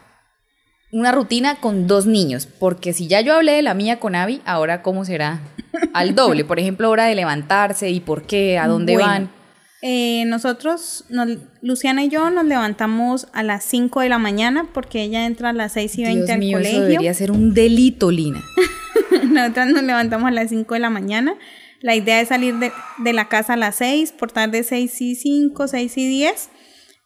una 0.99 1.13
rutina 1.13 1.57
con 1.57 1.87
dos 1.87 2.07
niños, 2.07 2.47
porque 2.47 2.93
si 2.93 3.07
ya 3.07 3.21
yo 3.21 3.35
hablé 3.35 3.53
de 3.53 3.63
la 3.63 3.75
mía 3.75 3.99
con 4.01 4.15
Abby, 4.15 4.41
ahora 4.45 4.83
cómo 4.83 5.05
será 5.05 5.41
al 5.93 6.15
doble, 6.15 6.45
por 6.45 6.59
ejemplo, 6.59 6.89
hora 6.91 7.07
de 7.07 7.15
levantarse 7.15 7.91
y 7.91 8.01
por 8.01 8.23
qué, 8.27 8.59
a 8.59 8.67
dónde 8.67 8.95
Bueno, 8.95 9.09
van. 9.09 9.31
eh, 9.83 10.25
nosotros, 10.27 11.05
nos- 11.11 11.39
Luciana 11.61 12.03
y 12.05 12.09
yo 12.09 12.31
nos 12.31 12.45
levantamos 12.47 13.29
a 13.33 13.43
las 13.43 13.65
5 13.65 14.01
de 14.01 14.09
la 14.09 14.19
mañana 14.19 14.69
porque 14.73 15.03
ella 15.03 15.27
entra 15.27 15.51
a 15.51 15.53
las 15.53 15.73
6 15.73 15.99
y 15.99 16.03
20 16.05 16.19
Dios 16.25 16.31
al 16.31 16.39
mío, 16.39 16.59
eso 16.59 16.69
colegio. 16.71 16.89
debería 16.89 17.15
ser 17.15 17.31
un 17.31 17.53
delito, 17.53 18.11
Lina. 18.11 18.43
Nosotras 19.31 19.69
nos 19.69 19.83
levantamos 19.83 20.29
a 20.29 20.31
las 20.33 20.49
5 20.51 20.75
de 20.75 20.81
la 20.81 20.91
mañana. 20.91 21.35
La 21.83 21.95
idea 21.95 22.21
es 22.21 22.29
salir 22.29 22.55
de, 22.57 22.73
de 22.99 23.13
la 23.13 23.29
casa 23.29 23.53
a 23.53 23.57
las 23.57 23.77
6, 23.77 24.13
por 24.13 24.33
tarde 24.33 24.63
6 24.63 25.01
y 25.03 25.15
5, 25.15 25.69
6 25.69 25.99
y 25.99 26.09
10, 26.09 26.49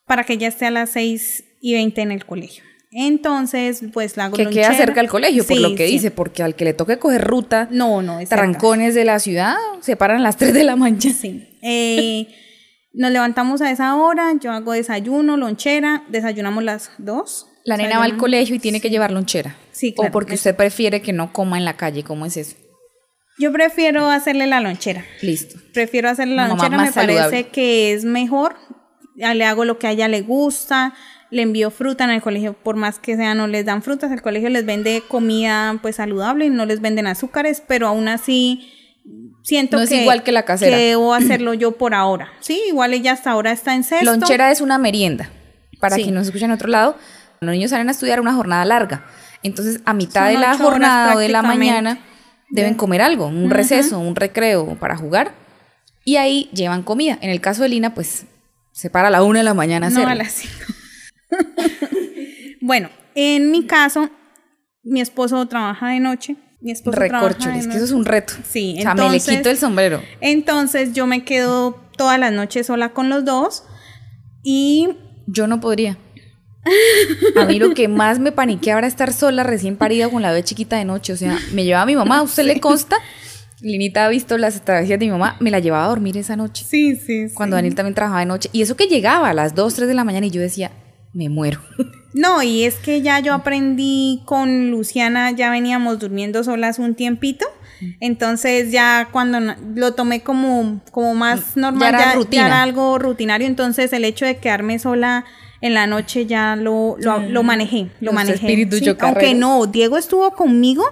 para 0.06 0.24
que 0.24 0.34
ella 0.34 0.48
esté 0.48 0.66
a 0.66 0.70
las 0.70 0.90
6 0.90 1.44
y 1.60 1.74
20 1.74 2.00
en 2.02 2.12
el 2.12 2.24
colegio. 2.24 2.62
Entonces, 2.92 3.82
pues 3.92 4.16
la 4.16 4.24
hago 4.26 4.36
Que 4.36 4.46
queda 4.48 4.74
cerca 4.74 5.00
al 5.00 5.08
colegio, 5.08 5.46
por 5.46 5.58
lo 5.58 5.74
que 5.76 5.86
sí. 5.86 5.92
dice, 5.92 6.10
porque 6.10 6.42
al 6.42 6.54
que 6.56 6.64
le 6.64 6.74
toque 6.74 6.98
coger 6.98 7.22
ruta, 7.24 7.68
No, 7.70 8.02
no, 8.02 8.18
trancones 8.28 8.94
de 8.94 9.04
la 9.04 9.20
ciudad, 9.20 9.54
se 9.80 9.96
paran 9.96 10.18
a 10.18 10.22
las 10.22 10.36
3 10.36 10.52
de 10.52 10.64
la 10.64 10.76
mañana. 10.76 11.00
Sí. 11.14 11.46
Eh, 11.62 12.26
nos 12.92 13.12
levantamos 13.12 13.60
a 13.60 13.70
esa 13.70 13.94
hora, 13.94 14.32
yo 14.40 14.50
hago 14.50 14.72
desayuno, 14.72 15.36
lonchera, 15.36 16.02
desayunamos 16.08 16.64
las 16.64 16.90
2. 16.98 17.46
La 17.64 17.76
nena 17.76 17.98
va 17.98 18.04
al 18.04 18.16
colegio 18.16 18.56
y 18.56 18.58
tiene 18.58 18.80
que 18.80 18.90
llevar 18.90 19.12
lonchera. 19.12 19.54
Sí, 19.70 19.92
O 19.96 20.00
claro. 20.00 20.12
porque 20.12 20.34
usted 20.34 20.56
prefiere 20.56 21.00
que 21.00 21.12
no 21.12 21.32
coma 21.32 21.58
en 21.58 21.64
la 21.64 21.76
calle, 21.76 22.02
¿cómo 22.02 22.26
es 22.26 22.36
eso? 22.36 22.56
Yo 23.38 23.52
prefiero 23.52 24.10
hacerle 24.10 24.46
la 24.48 24.60
lonchera. 24.60 25.04
Listo. 25.22 25.60
Prefiero 25.72 26.08
hacerle 26.08 26.34
la 26.34 26.48
mamá 26.48 26.68
lonchera, 26.68 26.84
me 27.06 27.14
parece 27.14 27.48
que 27.48 27.92
es 27.92 28.04
mejor. 28.04 28.56
Le 29.14 29.44
hago 29.44 29.64
lo 29.64 29.78
que 29.78 29.86
a 29.86 29.90
ella 29.92 30.08
le 30.08 30.22
gusta, 30.22 30.94
le 31.30 31.42
envío 31.42 31.70
fruta 31.70 32.04
en 32.04 32.10
el 32.10 32.22
colegio, 32.22 32.54
por 32.54 32.76
más 32.76 32.98
que 32.98 33.16
sea, 33.16 33.34
no 33.34 33.46
les 33.46 33.64
dan 33.64 33.82
frutas. 33.82 34.10
El 34.10 34.22
colegio 34.22 34.48
les 34.48 34.64
vende 34.66 35.02
comida 35.08 35.78
pues 35.80 35.96
saludable 35.96 36.50
no 36.50 36.66
les 36.66 36.80
venden 36.80 37.06
azúcares, 37.06 37.62
pero 37.66 37.86
aún 37.86 38.08
así 38.08 38.72
siento 39.42 39.76
No 39.76 39.82
es 39.82 39.88
que, 39.88 40.02
igual 40.02 40.22
que 40.22 40.32
la 40.32 40.44
casera. 40.44 40.76
que 40.76 40.82
debo 40.82 41.14
hacerlo 41.14 41.54
yo 41.54 41.72
por 41.72 41.94
ahora. 41.94 42.28
Sí, 42.40 42.60
igual 42.68 42.94
ella 42.94 43.12
hasta 43.12 43.30
ahora 43.30 43.52
está 43.52 43.74
en 43.74 43.84
sexto. 43.84 44.10
Lonchera 44.10 44.50
es 44.50 44.60
una 44.60 44.78
merienda. 44.78 45.30
Para 45.78 45.96
Sí. 45.96 46.02
quien 46.02 46.14
nos 46.14 46.26
escucha 46.26 46.44
en 46.44 46.50
otro 46.52 46.68
lado, 46.68 46.96
los 47.40 47.52
niños 47.52 47.70
salen 47.70 47.88
a 47.88 47.92
estudiar 47.92 48.20
una 48.20 48.34
jornada 48.34 48.64
larga. 48.64 49.06
Entonces, 49.42 49.80
a 49.86 49.94
mitad 49.94 50.26
Son 50.26 50.34
de 50.34 50.38
la 50.46 50.58
jornada 50.58 51.14
o 51.14 51.18
de 51.18 51.28
la 51.30 51.40
mañana, 51.42 51.98
deben 52.50 52.74
comer 52.74 53.00
algo, 53.00 53.26
un 53.28 53.48
receso, 53.50 53.98
un 53.98 54.14
recreo 54.14 54.76
para 54.78 54.96
jugar. 54.96 55.32
Y 56.04 56.16
ahí 56.16 56.50
llevan 56.52 56.82
comida. 56.82 57.18
En 57.22 57.30
el 57.30 57.40
caso 57.40 57.62
de 57.62 57.70
Lina, 57.70 57.94
pues 57.94 58.26
se 58.72 58.90
para 58.90 59.08
a 59.08 59.10
la 59.10 59.22
una 59.22 59.38
de 59.38 59.44
la 59.44 59.54
mañana 59.54 59.86
a 59.86 59.90
No, 59.90 60.06
a 60.06 60.14
las 60.14 60.32
cinco. 60.32 60.54
bueno, 62.60 62.88
en 63.14 63.50
mi 63.50 63.66
caso, 63.66 64.08
mi 64.82 65.00
esposo 65.00 65.46
trabaja 65.46 65.88
de 65.88 66.00
noche. 66.00 66.36
Mi 66.60 66.72
esposo 66.72 66.96
trabaja 66.98 67.22
de 67.22 67.28
Recorcholis, 67.30 67.66
que 67.68 67.76
eso 67.76 67.84
es 67.86 67.92
un 67.92 68.04
reto. 68.04 68.34
Sí, 68.48 68.74
O 68.78 68.82
sea, 68.82 68.94
me 68.94 69.00
le 69.02 69.06
entonces- 69.08 69.36
quito 69.36 69.50
el 69.50 69.56
sombrero. 69.56 70.02
Entonces 70.20 70.92
yo 70.92 71.06
me 71.06 71.24
quedo 71.24 71.80
todas 71.96 72.18
las 72.18 72.32
noches 72.32 72.66
sola 72.66 72.90
con 72.90 73.08
los 73.08 73.24
dos 73.24 73.64
y 74.42 74.88
Yo 75.26 75.46
no 75.46 75.60
podría. 75.60 75.96
A 77.36 77.44
mí 77.46 77.58
lo 77.58 77.72
que 77.72 77.88
más 77.88 78.18
me 78.18 78.32
paniquea 78.32 78.74
ahora 78.74 78.86
es 78.88 78.92
estar 78.92 79.12
sola, 79.14 79.44
recién 79.44 79.76
parida, 79.76 80.08
con 80.10 80.20
la 80.22 80.28
bebé 80.30 80.42
chiquita 80.44 80.76
de 80.76 80.84
noche. 80.84 81.12
O 81.12 81.16
sea, 81.16 81.38
me 81.54 81.64
llevaba 81.64 81.86
mi 81.86 81.96
mamá, 81.96 82.18
¿a 82.18 82.22
usted 82.22 82.42
le 82.44 82.60
consta? 82.60 82.96
Linita 83.62 84.04
ha 84.04 84.08
visto 84.08 84.36
las 84.38 84.62
travesías 84.64 84.98
de 84.98 85.06
mi 85.06 85.12
mamá, 85.12 85.36
me 85.40 85.50
la 85.50 85.58
llevaba 85.60 85.84
a 85.84 85.88
dormir 85.88 86.16
esa 86.18 86.34
noche. 86.36 86.64
sí, 86.68 86.96
sí, 86.96 87.28
sí. 87.28 87.34
Cuando 87.34 87.56
Daniel 87.56 87.74
también 87.74 87.94
trabajaba 87.94 88.20
de 88.20 88.26
noche. 88.26 88.50
Y 88.52 88.60
eso 88.62 88.76
que 88.76 88.86
llegaba 88.88 89.30
a 89.30 89.34
las 89.34 89.54
2, 89.54 89.74
3 89.74 89.88
de 89.88 89.94
la 89.94 90.04
mañana 90.04 90.26
y 90.26 90.30
yo 90.30 90.40
decía, 90.40 90.70
me 91.12 91.28
muero. 91.28 91.60
No, 92.12 92.42
y 92.42 92.64
es 92.64 92.74
que 92.76 93.02
ya 93.02 93.20
yo 93.20 93.34
aprendí 93.34 94.22
con 94.24 94.70
Luciana, 94.70 95.30
ya 95.30 95.50
veníamos 95.50 95.98
durmiendo 95.98 96.42
solas 96.42 96.78
un 96.78 96.94
tiempito. 96.94 97.46
Entonces 98.00 98.72
ya 98.72 99.08
cuando 99.10 99.54
lo 99.74 99.94
tomé 99.94 100.22
como, 100.22 100.80
como 100.90 101.14
más 101.14 101.56
normal, 101.56 101.88
era 101.94 102.14
ya, 102.30 102.46
era 102.46 102.62
algo 102.62 102.98
rutinario. 102.98 103.46
Entonces 103.46 103.92
el 103.92 104.04
hecho 104.04 104.26
de 104.26 104.36
quedarme 104.38 104.78
sola 104.78 105.24
en 105.60 105.74
la 105.74 105.86
noche 105.86 106.26
ya 106.26 106.56
lo, 106.56 106.96
lo, 106.98 107.20
lo 107.20 107.42
manejé, 107.42 107.90
lo 108.00 108.06
Los 108.06 108.14
manejé. 108.14 108.68
sí. 108.70 108.96
Aunque 109.00 109.34
no, 109.34 109.66
Diego 109.66 109.98
estuvo 109.98 110.30
conmigo, 110.32 110.84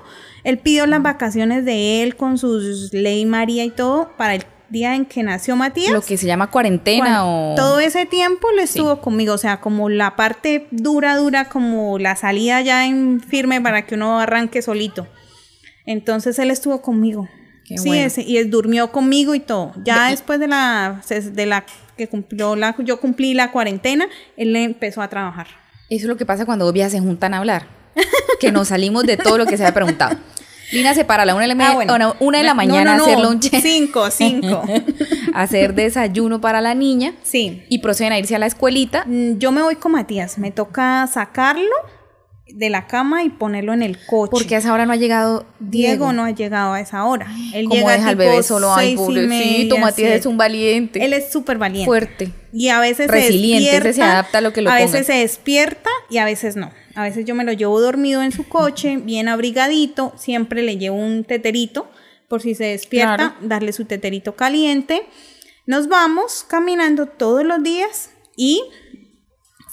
él 0.44 0.58
pidió 0.58 0.86
las 0.86 1.02
vacaciones 1.02 1.64
de 1.64 2.02
él 2.02 2.16
con 2.16 2.38
sus 2.38 2.92
ley 2.92 3.26
María 3.26 3.64
y 3.64 3.70
todo 3.70 4.10
para 4.16 4.34
el 4.34 4.44
día 4.68 4.94
en 4.94 5.04
que 5.06 5.22
nació 5.22 5.56
Matías. 5.56 5.92
Lo 5.92 6.02
que 6.02 6.16
se 6.16 6.26
llama 6.26 6.50
cuarentena 6.50 7.24
o... 7.26 7.54
Todo 7.56 7.80
ese 7.80 8.06
tiempo 8.06 8.48
le 8.52 8.62
estuvo 8.62 9.00
conmigo, 9.00 9.34
o 9.34 9.38
sea, 9.38 9.60
como 9.60 9.88
la 9.88 10.16
parte 10.16 10.66
dura, 10.70 11.16
dura, 11.16 11.48
como 11.48 11.98
la 11.98 12.16
salida 12.16 12.60
ya 12.60 12.86
en 12.86 13.20
firme 13.20 13.60
para 13.60 13.86
que 13.86 13.94
uno 13.94 14.20
arranque 14.20 14.62
solito. 14.62 15.06
Entonces 15.86 16.38
él 16.38 16.50
estuvo 16.50 16.82
conmigo. 16.82 17.28
Qué 17.64 17.78
sí, 17.78 17.88
bueno. 17.88 18.06
ese- 18.06 18.22
y 18.22 18.38
él 18.38 18.50
durmió 18.50 18.90
conmigo 18.92 19.34
y 19.34 19.40
todo. 19.40 19.72
Ya 19.84 20.10
después 20.10 20.40
de 20.40 20.48
la, 20.48 21.02
de 21.08 21.46
la 21.46 21.64
que 21.96 22.08
cumplió 22.08 22.56
la, 22.56 22.74
yo 22.78 23.00
cumplí 23.00 23.34
la 23.34 23.50
cuarentena, 23.50 24.06
él 24.36 24.54
empezó 24.56 25.02
a 25.02 25.08
trabajar. 25.08 25.46
Eso 25.90 26.04
es 26.04 26.08
lo 26.08 26.16
que 26.16 26.26
pasa 26.26 26.44
cuando 26.46 26.64
dos 26.64 26.74
viejas 26.74 26.92
se 26.92 27.00
juntan 27.00 27.34
a 27.34 27.38
hablar. 27.38 27.66
Que 28.38 28.52
nos 28.52 28.68
salimos 28.68 29.04
de 29.04 29.16
todo 29.16 29.38
lo 29.38 29.46
que 29.46 29.56
se 29.56 29.64
había 29.64 29.74
preguntado. 29.74 30.16
Lina 30.72 30.94
se 30.94 31.04
para 31.04 31.22
a 31.22 31.26
la 31.26 31.34
una 31.34 31.46
de 31.46 31.54
la, 31.54 31.66
Ah, 31.68 31.74
bueno. 31.74 31.94
una- 31.94 32.14
una 32.20 32.38
de 32.38 32.44
la 32.44 32.50
No, 32.50 32.56
mañana 32.56 32.96
no, 32.96 33.02
a 33.02 33.06
hacer 33.06 33.18
no, 33.18 33.24
lonche. 33.24 33.60
Cinco, 33.60 34.10
cinco. 34.10 34.62
hacer 35.34 35.74
desayuno 35.74 36.40
para 36.40 36.60
la 36.60 36.74
niña. 36.74 37.14
Sí. 37.22 37.62
Y 37.68 37.78
proceden 37.78 38.12
a 38.12 38.18
irse 38.18 38.34
a 38.34 38.38
la 38.38 38.46
escuelita. 38.46 39.04
Mm, 39.06 39.38
Yo 39.38 39.52
me 39.52 39.62
voy 39.62 39.76
con 39.76 39.92
Matías. 39.92 40.38
Me 40.38 40.50
toca 40.50 41.06
sacarlo 41.06 41.74
de 42.54 42.70
la 42.70 42.86
cama 42.86 43.24
y 43.24 43.28
ponerlo 43.30 43.72
en 43.72 43.82
el 43.82 43.98
coche. 44.06 44.30
Porque 44.30 44.54
a 44.56 44.58
esa 44.58 44.72
hora 44.72 44.86
no 44.86 44.92
ha 44.92 44.96
llegado 44.96 45.46
Diego, 45.60 46.06
Diego. 46.06 46.12
no 46.12 46.24
ha 46.24 46.30
llegado 46.30 46.72
a 46.72 46.80
esa 46.80 47.04
hora. 47.04 47.26
Él 47.54 47.64
Como 47.68 47.76
llega 47.80 47.92
deja 47.92 48.08
al 48.08 48.16
bebé 48.16 48.42
solo. 48.42 48.72
Ay, 48.74 48.96
pobrecito. 48.96 49.78
Matías 49.78 50.12
es 50.12 50.26
un 50.26 50.36
valiente. 50.36 51.04
Él 51.04 51.12
es 51.12 51.30
súper 51.30 51.58
valiente. 51.58 51.86
fuerte. 51.86 52.32
Y 52.52 52.68
a 52.68 52.80
veces 52.80 53.08
Resiliente, 53.08 53.64
se 53.68 53.74
despierta. 53.74 53.92
se 53.92 54.02
adapta 54.02 54.38
a 54.38 54.40
lo 54.40 54.52
que 54.52 54.62
lo 54.62 54.70
A 54.70 54.74
pongan. 54.74 54.90
veces 54.92 55.06
se 55.06 55.12
despierta 55.14 55.90
y 56.10 56.18
a 56.18 56.24
veces 56.24 56.56
no. 56.56 56.70
A 56.94 57.02
veces 57.02 57.24
yo 57.26 57.34
me 57.34 57.44
lo 57.44 57.52
llevo 57.52 57.80
dormido 57.80 58.22
en 58.22 58.32
su 58.32 58.48
coche, 58.48 58.96
bien 59.02 59.28
abrigadito. 59.28 60.12
Siempre 60.16 60.62
le 60.62 60.78
llevo 60.78 60.96
un 60.96 61.24
teterito 61.24 61.90
por 62.28 62.42
si 62.42 62.54
se 62.54 62.64
despierta, 62.64 63.16
Claro. 63.16 63.34
darle 63.42 63.72
su 63.72 63.84
teterito 63.84 64.34
caliente. 64.36 65.02
Nos 65.66 65.88
vamos 65.88 66.44
caminando 66.48 67.06
todos 67.06 67.44
los 67.44 67.62
días 67.62 68.10
y 68.36 68.62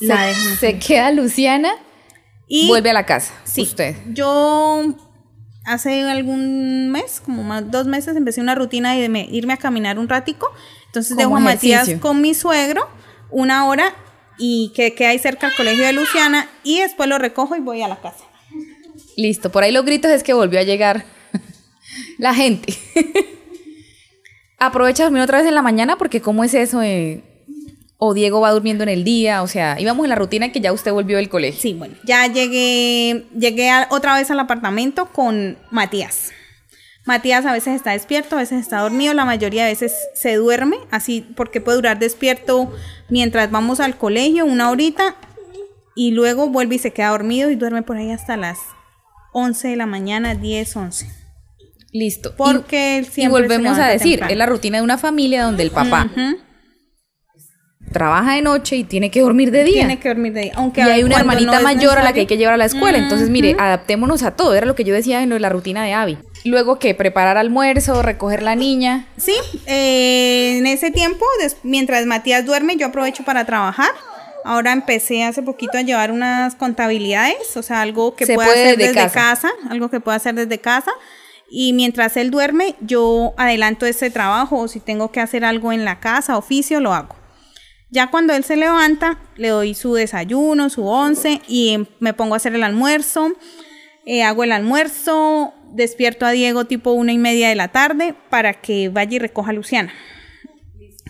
la 0.01 0.33
se 0.59 0.77
queda 0.77 1.11
Luciana. 1.11 1.71
Y 2.47 2.67
vuelve 2.67 2.89
a 2.89 2.93
la 2.93 3.05
casa. 3.05 3.33
Sí. 3.43 3.61
Usted. 3.63 3.95
Yo 4.13 4.83
hace 5.65 6.03
algún 6.03 6.89
mes, 6.91 7.19
como 7.23 7.43
más 7.43 7.71
dos 7.71 7.87
meses, 7.87 8.15
empecé 8.15 8.41
una 8.41 8.53
rutina 8.55 8.93
de 8.93 9.09
me- 9.09 9.27
irme 9.31 9.53
a 9.53 9.57
caminar 9.57 9.97
un 9.97 10.07
ratico. 10.07 10.51
Entonces 10.87 11.17
dejo 11.17 11.35
a 11.35 11.39
Matías 11.39 11.89
con 11.99 12.21
mi 12.21 12.33
suegro 12.33 12.87
una 13.31 13.65
hora 13.67 13.93
y 14.37 14.71
que 14.75 14.93
queda 14.93 15.09
ahí 15.09 15.19
cerca 15.19 15.47
al 15.47 15.55
colegio 15.55 15.85
de 15.85 15.93
Luciana 15.93 16.47
y 16.63 16.79
después 16.81 17.09
lo 17.09 17.17
recojo 17.17 17.55
y 17.55 17.59
voy 17.61 17.81
a 17.81 17.87
la 17.87 17.99
casa. 18.01 18.25
Listo. 19.17 19.51
Por 19.51 19.63
ahí 19.63 19.71
los 19.71 19.85
gritos 19.85 20.11
es 20.11 20.23
que 20.23 20.33
volvió 20.33 20.59
a 20.59 20.63
llegar 20.63 21.05
la 22.17 22.33
gente. 22.33 22.73
Aprovecha 24.57 25.03
a 25.03 25.05
dormir 25.07 25.21
otra 25.21 25.39
vez 25.39 25.47
en 25.47 25.55
la 25.55 25.61
mañana 25.61 25.97
porque 25.97 26.21
¿cómo 26.21 26.43
es 26.43 26.53
eso? 26.53 26.79
de- 26.79 27.23
o 27.97 28.13
Diego 28.13 28.41
va 28.41 28.51
durmiendo 28.51 28.83
en 28.83 28.89
el 28.89 29.03
día, 29.03 29.41
o 29.41 29.47
sea, 29.47 29.79
íbamos 29.79 30.03
en 30.05 30.09
la 30.09 30.15
rutina 30.15 30.51
que 30.51 30.59
ya 30.59 30.73
usted 30.73 30.91
volvió 30.91 31.17
del 31.17 31.29
colegio. 31.29 31.61
Sí, 31.61 31.73
bueno, 31.73 31.95
ya 32.03 32.27
llegué, 32.27 33.25
llegué 33.37 33.69
a- 33.69 33.87
otra 33.91 34.15
vez 34.15 34.29
al 34.31 34.39
apartamento 34.39 35.07
con 35.13 35.57
Matías. 35.71 36.31
Matías 37.05 37.45
a 37.45 37.53
veces 37.53 37.75
está 37.75 37.91
despierto, 37.91 38.35
a 38.35 38.39
veces 38.39 38.59
está 38.61 38.79
dormido, 38.79 39.13
la 39.13 39.25
mayoría 39.25 39.63
de 39.63 39.69
veces 39.71 39.93
se 40.15 40.35
duerme, 40.35 40.75
así 40.91 41.21
porque 41.35 41.61
puede 41.61 41.77
durar 41.77 41.99
despierto 41.99 42.73
mientras 43.09 43.51
vamos 43.51 43.79
al 43.79 43.95
colegio 43.95 44.43
una 44.45 44.71
horita 44.71 45.15
y 45.95 46.11
luego 46.11 46.49
vuelve 46.49 46.75
y 46.75 46.79
se 46.79 46.91
queda 46.91 47.09
dormido 47.09 47.49
y 47.51 47.55
duerme 47.55 47.83
por 47.83 47.95
ahí 47.97 48.11
hasta 48.11 48.35
las 48.37 48.57
11 49.33 49.67
de 49.69 49.75
la 49.75 49.85
mañana, 49.85 50.33
10, 50.35 50.75
11. 50.75 51.07
Listo. 51.93 52.29
Y- 52.29 52.37
Porque 52.37 52.99
y, 53.01 53.05
siempre 53.05 53.21
se 53.43 53.47
volvemos 53.47 53.77
a 53.77 53.87
decir, 53.87 54.13
temprano. 54.13 54.31
es 54.33 54.37
la 54.37 54.45
rutina 54.47 54.77
de 54.79 54.83
una 54.83 54.97
familia 54.97 55.43
donde 55.43 55.63
el 55.63 55.71
papá. 55.71 56.09
Trabaja 57.95 58.33
de 58.33 58.41
noche 58.41 58.75
y 58.75 58.83
tiene 58.83 59.09
que 59.09 59.21
dormir 59.21 59.51
de 59.51 59.63
día. 59.63 59.75
Tiene 59.75 59.99
que 59.99 60.09
dormir 60.09 60.33
de 60.33 60.41
día. 60.41 60.51
Aunque 60.55 60.81
y 60.81 60.83
hay 60.83 61.01
una 61.01 61.15
hermanita 61.15 61.59
no 61.59 61.61
mayor 61.61 61.97
a 61.97 62.03
la 62.03 62.11
que 62.11 62.19
hay 62.19 62.25
que 62.25 62.35
llevar 62.35 62.55
a 62.55 62.57
la 62.57 62.65
escuela. 62.65 62.97
Entonces, 62.97 63.29
mire, 63.29 63.55
adaptémonos 63.57 64.21
a 64.23 64.31
todo. 64.31 64.53
Era 64.53 64.65
lo 64.65 64.75
que 64.75 64.83
yo 64.83 64.93
decía 64.93 65.23
en 65.23 65.29
lo 65.29 65.35
de 65.35 65.39
la 65.39 65.47
rutina 65.47 65.81
de 65.85 65.93
Abby. 65.93 66.17
Luego 66.43 66.77
que 66.77 66.93
preparar 66.93 67.37
almuerzo, 67.37 68.01
recoger 68.01 68.43
la 68.43 68.55
niña. 68.55 69.07
Sí, 69.15 69.33
eh, 69.65 70.57
en 70.57 70.67
ese 70.67 70.91
tiempo, 70.91 71.25
mientras 71.63 72.05
Matías 72.05 72.45
duerme, 72.45 72.75
yo 72.75 72.87
aprovecho 72.87 73.23
para 73.23 73.45
trabajar. 73.45 73.91
Ahora 74.43 74.73
empecé 74.73 75.23
hace 75.23 75.41
poquito 75.41 75.77
a 75.77 75.81
llevar 75.81 76.11
unas 76.11 76.55
contabilidades, 76.55 77.55
o 77.55 77.63
sea, 77.63 77.79
algo 77.81 78.13
que 78.15 78.25
Se 78.25 78.35
pueda 78.35 78.49
puede 78.49 78.61
hacer 78.61 78.77
desde 78.77 78.93
desde 78.93 79.05
casa. 79.05 79.19
casa. 79.49 79.51
algo 79.69 79.89
que 79.89 80.01
pueda 80.01 80.17
hacer 80.17 80.35
desde 80.35 80.59
casa. 80.59 80.91
Y 81.49 81.71
mientras 81.71 82.17
él 82.17 82.29
duerme, 82.29 82.75
yo 82.81 83.33
adelanto 83.37 83.85
ese 83.85 84.09
trabajo, 84.09 84.57
o 84.57 84.67
si 84.67 84.81
tengo 84.81 85.11
que 85.11 85.21
hacer 85.21 85.45
algo 85.45 85.71
en 85.71 85.85
la 85.85 86.01
casa, 86.01 86.37
oficio, 86.37 86.81
lo 86.81 86.93
hago. 86.93 87.15
Ya 87.89 88.09
cuando 88.09 88.33
él 88.33 88.43
se 88.43 88.57
levanta, 88.57 89.19
le 89.35 89.49
doy 89.49 89.73
su 89.73 89.93
desayuno, 89.93 90.69
su 90.69 90.85
once 90.85 91.41
y 91.47 91.69
em, 91.69 91.85
me 91.99 92.13
pongo 92.13 92.33
a 92.33 92.37
hacer 92.37 92.55
el 92.55 92.63
almuerzo. 92.63 93.33
Eh, 94.05 94.23
hago 94.23 94.43
el 94.43 94.51
almuerzo, 94.51 95.53
despierto 95.71 96.25
a 96.25 96.31
Diego 96.31 96.65
tipo 96.65 96.91
una 96.91 97.13
y 97.13 97.17
media 97.17 97.49
de 97.49 97.55
la 97.55 97.69
tarde 97.69 98.15
para 98.29 98.53
que 98.53 98.89
vaya 98.89 99.15
y 99.15 99.19
recoja 99.19 99.51
a 99.51 99.53
Luciana, 99.53 99.93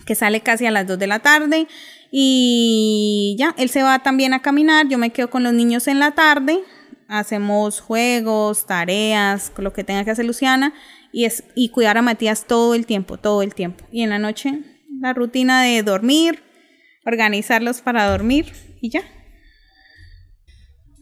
que 0.04 0.14
sale 0.14 0.40
casi 0.40 0.66
a 0.66 0.70
las 0.70 0.86
2 0.86 0.98
de 0.98 1.06
la 1.06 1.20
tarde. 1.20 1.66
Y 2.10 3.36
ya, 3.38 3.54
él 3.58 3.68
se 3.68 3.82
va 3.82 3.98
también 3.98 4.32
a 4.32 4.42
caminar, 4.42 4.88
yo 4.88 4.96
me 4.98 5.10
quedo 5.10 5.28
con 5.28 5.42
los 5.42 5.52
niños 5.52 5.88
en 5.88 5.98
la 5.98 6.12
tarde, 6.12 6.60
hacemos 7.08 7.80
juegos, 7.80 8.66
tareas, 8.66 9.52
lo 9.56 9.72
que 9.72 9.84
tenga 9.84 10.04
que 10.04 10.10
hacer 10.10 10.24
Luciana 10.24 10.72
y, 11.12 11.24
es, 11.24 11.44
y 11.54 11.70
cuidar 11.70 11.98
a 11.98 12.02
Matías 12.02 12.46
todo 12.46 12.74
el 12.74 12.86
tiempo, 12.86 13.18
todo 13.18 13.42
el 13.42 13.54
tiempo. 13.54 13.84
Y 13.90 14.02
en 14.02 14.10
la 14.10 14.18
noche, 14.18 14.60
la 15.00 15.12
rutina 15.12 15.62
de 15.62 15.82
dormir, 15.82 16.42
organizarlos 17.06 17.80
para 17.80 18.08
dormir 18.10 18.52
y 18.80 18.90
ya. 18.90 19.02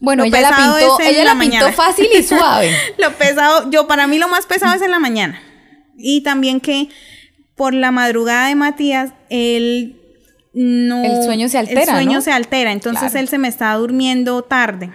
Bueno, 0.00 0.24
Lo 0.24 0.28
ella 0.28 0.50
la 0.50 0.56
pintó, 0.56 1.00
ella 1.00 1.24
la 1.24 1.34
la 1.34 1.40
pintó 1.40 1.72
fácil 1.72 2.06
y 2.16 2.22
suave. 2.22 2.70
Lo 2.98 3.12
pesado, 3.12 3.70
yo 3.70 3.86
para 3.86 4.06
mí 4.06 4.18
lo 4.18 4.28
más 4.28 4.46
pesado 4.46 4.74
es 4.74 4.82
en 4.82 4.90
la 4.90 4.98
mañana. 4.98 5.40
Y 5.96 6.22
también 6.22 6.60
que 6.60 6.88
por 7.56 7.72
la 7.72 7.90
madrugada 7.90 8.48
de 8.48 8.54
Matías, 8.54 9.12
él 9.30 10.00
no... 10.52 11.02
El 11.02 11.24
sueño 11.24 11.48
se 11.48 11.58
altera, 11.58 11.82
El 11.82 11.88
sueño 11.88 12.12
¿no? 12.14 12.20
se 12.20 12.32
altera, 12.32 12.72
entonces 12.72 13.12
Claro. 13.12 13.20
él 13.20 13.28
se 13.28 13.38
me 13.38 13.48
está 13.48 13.72
durmiendo 13.74 14.42
tarde. 14.42 14.90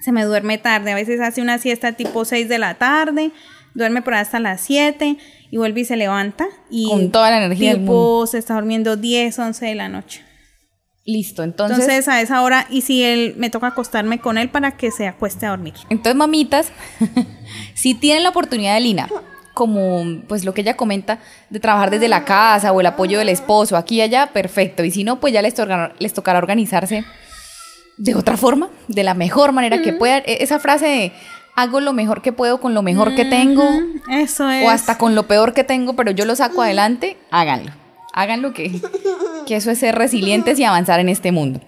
Se 0.00 0.10
me 0.12 0.24
duerme 0.24 0.58
tarde, 0.58 0.92
a 0.92 0.94
veces 0.94 1.20
hace 1.20 1.40
una 1.42 1.58
siesta 1.58 1.92
tipo 1.92 2.24
6 2.24 2.48
de 2.48 2.58
la 2.58 2.74
tarde, 2.74 3.30
duerme 3.74 4.02
por 4.02 4.14
ahí 4.14 4.20
hasta 4.20 4.40
las 4.40 4.60
7 4.62 5.16
y 5.50 5.56
vuelve 5.56 5.80
y 5.80 5.84
se 5.84 5.96
levanta. 5.96 6.46
Y 6.70 6.88
Con 6.88 7.10
toda 7.10 7.30
la 7.30 7.38
energía 7.44 7.70
del 7.70 7.80
tipo 7.80 8.26
se 8.26 8.38
está 8.38 8.54
durmiendo 8.54 8.96
10, 8.96 9.38
11 9.38 9.66
de 9.66 9.74
la 9.74 9.88
noche. 9.88 10.22
Listo, 11.04 11.42
entonces, 11.42 11.78
Entonces, 11.78 11.98
entonces, 12.00 12.14
a 12.14 12.20
esa 12.20 12.42
hora, 12.42 12.66
y 12.68 12.82
si 12.82 13.02
él 13.02 13.34
me 13.38 13.48
toca 13.48 13.68
acostarme 13.68 14.18
con 14.18 14.36
él 14.36 14.50
para 14.50 14.76
que 14.76 14.90
se 14.90 15.06
acueste 15.06 15.46
a 15.46 15.50
dormir. 15.50 15.72
mamitas, 16.14 16.70
si 17.74 17.94
tienen 17.94 18.22
la 18.24 18.28
oportunidad 18.28 18.74
de 18.74 18.80
Lina, 18.80 19.08
como 19.54 20.04
pues 20.28 20.44
lo 20.44 20.52
que 20.52 20.60
ella 20.60 20.76
comenta, 20.76 21.18
de 21.48 21.60
trabajar 21.60 21.88
desde 21.90 22.08
la 22.08 22.24
casa 22.26 22.72
o 22.72 22.80
el 22.80 22.86
apoyo 22.86 23.18
del 23.18 23.30
esposo, 23.30 23.76
aquí 23.78 23.96
y 23.96 24.00
allá, 24.02 24.28
perfecto. 24.34 24.84
Y 24.84 24.90
si 24.90 25.02
no, 25.02 25.18
pues 25.18 25.32
ya 25.32 25.40
les, 25.40 25.54
tocará- 25.54 25.94
les 25.98 26.12
tocará 26.12 26.38
organizarse 26.38 27.04
de 27.96 28.14
otra 28.14 28.36
forma, 28.36 28.68
de 28.86 29.02
la 29.02 29.14
mejor 29.14 29.52
manera 29.52 29.80
que 29.82 29.92
puedan. 29.94 30.22
E- 30.26 30.38
Esa 30.42 30.60
frase 30.60 30.86
de 30.86 31.12
hago 31.60 31.80
lo 31.80 31.92
mejor 31.92 32.22
que 32.22 32.32
puedo 32.32 32.60
con 32.60 32.72
lo 32.74 32.82
mejor 32.82 33.14
que 33.14 33.24
tengo, 33.24 33.64
Eso 34.10 34.48
es. 34.50 34.64
o 34.66 34.70
hasta 34.70 34.96
con 34.98 35.14
lo 35.14 35.26
peor 35.26 35.54
que 35.54 35.64
tengo, 35.64 35.94
pero 35.96 36.10
yo 36.12 36.24
lo 36.24 36.36
saco 36.36 36.62
adelante, 36.62 37.16
háganlo. 37.30 37.72
Háganlo 38.12 38.52
que, 38.52 38.80
que 39.46 39.56
eso 39.56 39.70
es 39.70 39.78
ser 39.78 39.94
resilientes 39.96 40.58
y 40.58 40.64
avanzar 40.64 41.00
en 41.00 41.08
este 41.08 41.32
mundo. 41.32 41.60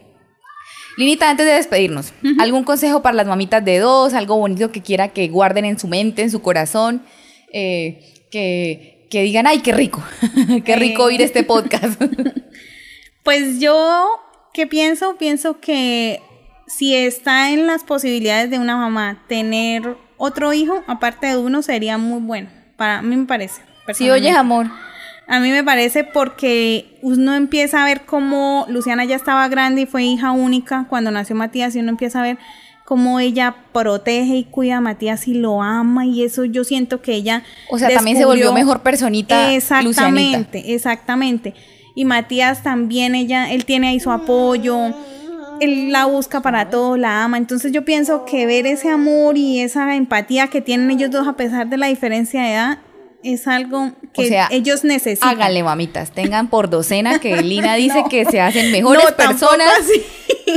Linita, 0.97 1.31
antes 1.31 1.47
de 1.47 1.53
despedirnos, 1.53 2.13
¿algún 2.39 2.65
consejo 2.65 3.01
para 3.03 3.17
las 3.17 3.27
mamitas 3.27 3.65
de 3.65 3.79
dos? 3.79 4.13
¿Algo 4.15 4.37
bonito 4.37 4.71
que 4.73 4.83
quiera 4.83 5.09
que 5.09 5.29
guarden 5.29 5.65
en 5.65 5.79
su 5.79 5.87
mente, 5.89 6.23
en 6.23 6.31
su 6.31 6.43
corazón? 6.43 7.03
Eh, 7.53 8.27
que, 8.31 9.07
que 9.11 9.23
digan, 9.23 9.47
ay, 9.47 9.61
qué 9.61 9.73
rico, 9.73 10.03
qué 10.65 10.77
rico 10.77 11.03
Eh. 11.03 11.07
oír 11.07 11.23
este 11.23 11.43
podcast. 11.45 12.01
Pues 13.23 13.61
yo, 13.61 14.09
¿qué 14.55 14.67
pienso? 14.67 15.17
Pienso 15.19 15.61
que 15.61 16.23
si 16.71 16.95
está 16.95 17.51
en 17.51 17.67
las 17.67 17.83
posibilidades 17.83 18.49
de 18.49 18.59
una 18.59 18.77
mamá 18.77 19.25
tener 19.27 19.97
otro 20.17 20.53
hijo, 20.53 20.85
aparte 20.87 21.27
de 21.27 21.37
uno, 21.37 21.63
sería 21.63 21.99
muy 21.99 22.21
bueno. 22.21 22.49
Para 22.77 23.03
mí 23.03 23.17
me 23.17 23.27
parece. 23.27 23.63
si 23.93 24.09
oyes, 24.09 24.37
amor. 24.37 24.69
A 25.27 25.41
mí 25.41 25.51
me 25.51 25.65
parece 25.65 26.05
porque 26.05 26.99
uno 27.03 27.35
empieza 27.35 27.83
a 27.83 27.87
ver 27.87 28.03
cómo 28.07 28.67
Luciana 28.69 29.05
ya 29.05 29.17
estaba 29.17 29.49
grande 29.49 29.83
y 29.83 29.87
fue 29.87 30.05
hija 30.05 30.31
única 30.31 30.87
cuando 30.89 31.11
nació 31.11 31.37
Matías 31.37 31.75
y 31.75 31.81
uno 31.81 31.91
empieza 31.91 32.21
a 32.21 32.23
ver 32.23 32.39
cómo 32.85 33.21
ella 33.21 33.55
protege 33.73 34.37
y 34.37 34.45
cuida 34.45 34.77
a 34.77 34.81
Matías 34.81 35.27
y 35.29 35.35
lo 35.35 35.63
ama 35.63 36.07
y 36.07 36.23
eso 36.23 36.45
yo 36.45 36.65
siento 36.65 37.03
que 37.03 37.15
ella 37.15 37.43
O 37.71 37.79
sea, 37.79 37.89
también 37.91 38.17
se 38.17 38.25
volvió 38.25 38.53
mejor 38.53 38.83
personita, 38.83 39.53
Exactamente, 39.53 40.75
exactamente. 40.75 41.55
Y 41.95 42.05
Matías 42.05 42.63
también 42.63 43.15
ella 43.15 43.51
él 43.53 43.65
tiene 43.65 43.89
ahí 43.89 44.01
su 44.01 44.11
apoyo. 44.11 44.95
Él 45.61 45.93
la 45.93 46.07
busca 46.07 46.41
para 46.41 46.71
todo, 46.71 46.97
la 46.97 47.23
ama. 47.23 47.39
Entonces 47.39 47.73
yo 47.73 47.85
pienso 47.85 48.25
que 48.25 48.47
ver 48.47 48.67
ese 48.67 48.89
amor 48.89 49.37
y 49.37 49.61
esa 49.61 49.95
empatía 49.95 50.49
que 50.49 50.61
tienen 50.61 50.91
ellos 50.91 51.11
dos 51.11 51.29
a 51.29 51.35
pesar 51.35 51.69
de 51.69 51.77
la 51.77 51.87
diferencia 51.87 52.43
de 52.43 52.53
edad 52.53 52.79
es 53.23 53.47
algo 53.47 53.93
que 54.13 54.23
O 54.23 54.25
sea, 54.27 54.49
ellos 54.51 54.85
necesitan. 54.85 55.29
Háganle, 55.29 55.63
mamitas. 55.63 56.11
Tengan 56.11 56.49
por 56.49 56.69
docena 56.69 57.19
que 57.21 57.43
Lina 57.43 57.75
dice 57.77 58.05
que 58.11 58.25
se 58.25 58.41
hacen 58.41 58.73
mejores 58.73 59.05
No, 59.05 59.17
personas 59.17 59.69
así. 59.81 60.03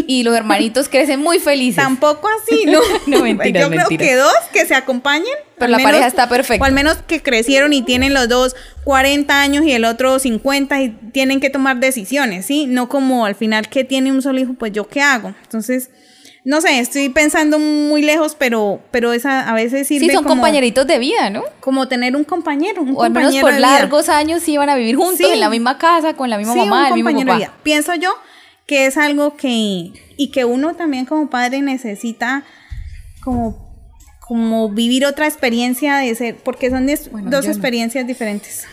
y 0.08 0.24
los 0.24 0.36
hermanitos 0.36 0.90
crecen 0.90 1.20
muy 1.20 1.40
felices. 1.40 1.84
Tampoco 1.84 2.28
así, 2.42 2.66
¿no? 2.68 2.80
No, 3.06 3.24
mentiras, 3.24 3.64
Yo 3.64 3.70
creo 3.70 3.88
que 3.98 4.16
dos 4.16 4.34
que 4.52 4.66
se 4.66 4.76
acompañen. 4.76 5.34
Pero 5.58 5.72
la 5.72 5.80
pareja 5.80 6.08
está 6.08 6.28
perfecta. 6.28 6.64
O 6.64 6.66
al 6.66 6.74
menos 6.74 6.98
que 7.08 7.22
crecieron 7.22 7.74
y 7.74 7.84
tienen 7.84 8.14
los 8.14 8.28
dos 8.28 8.56
40 8.86 9.40
años 9.40 9.64
y 9.66 9.72
el 9.72 9.86
otro 9.86 10.18
50 10.20 10.82
y 10.82 10.90
tienen 11.12 11.40
que 11.40 11.50
tomar 11.50 11.78
decisiones, 11.78 12.46
¿sí? 12.48 12.66
No 12.66 12.90
como 12.90 13.26
al 13.26 13.36
final 13.36 13.70
que 13.70 13.84
tiene 13.84 14.12
un 14.12 14.22
solo 14.22 14.40
hijo, 14.40 14.54
pues 14.54 14.72
yo 14.74 14.88
qué 14.88 15.02
hago. 15.02 15.34
Entonces, 15.44 15.90
no 16.46 16.60
sé, 16.62 16.80
estoy 16.80 17.08
pensando 17.10 17.58
muy 17.60 18.02
lejos, 18.02 18.36
pero, 18.38 18.82
pero 18.92 19.14
esa 19.14 19.50
a 19.50 19.54
veces 19.54 19.88
sirve 19.88 20.08
Sí, 20.08 20.12
son 20.12 20.24
como, 20.24 20.36
compañeritos 20.36 20.86
de 20.86 21.00
vida, 21.00 21.30
¿no? 21.30 21.44
como 21.62 21.88
tener 21.88 22.16
un 22.18 22.24
compañero, 22.26 22.82
un 22.82 22.96
O 22.98 23.04
al 23.04 23.12
menos 23.12 23.30
compañero 23.32 23.42
por 23.46 23.52
de 23.54 23.58
vida. 23.60 23.72
largos 23.80 24.10
años 24.10 24.44
sí 24.44 24.54
iban 24.54 24.70
a 24.70 24.76
vivir 24.76 24.96
juntos 24.98 25.18
Sí. 25.18 25.26
en 25.32 25.40
la 25.40 25.50
misma 25.50 25.78
casa, 25.78 26.16
con 26.16 26.30
la 26.30 26.38
misma 26.38 26.54
Sí, 26.54 26.60
mamá, 26.60 26.82
un 26.82 26.88
el 26.88 26.94
mismo 26.96 27.10
compañero 27.12 27.34
de 27.34 27.40
papá. 27.46 27.52
vida. 27.54 27.64
Pienso 27.64 27.96
yo 27.96 28.10
que 28.66 28.86
es 28.86 28.98
algo 28.98 29.36
que 29.38 29.92
y 30.18 30.32
que 30.32 30.46
uno 30.46 30.74
también 30.76 31.06
como 31.06 31.30
padre 31.30 31.62
necesita 31.62 32.44
como 33.24 33.62
como 34.20 34.70
vivir 34.70 35.06
otra 35.06 35.28
experiencia 35.28 35.98
de 35.98 36.16
ser 36.16 36.36
porque 36.38 36.70
son 36.70 36.86
Bueno, 37.12 37.30
dos 37.30 37.46
no. 37.46 37.52
experiencias 37.52 38.08
diferentes. 38.08 38.66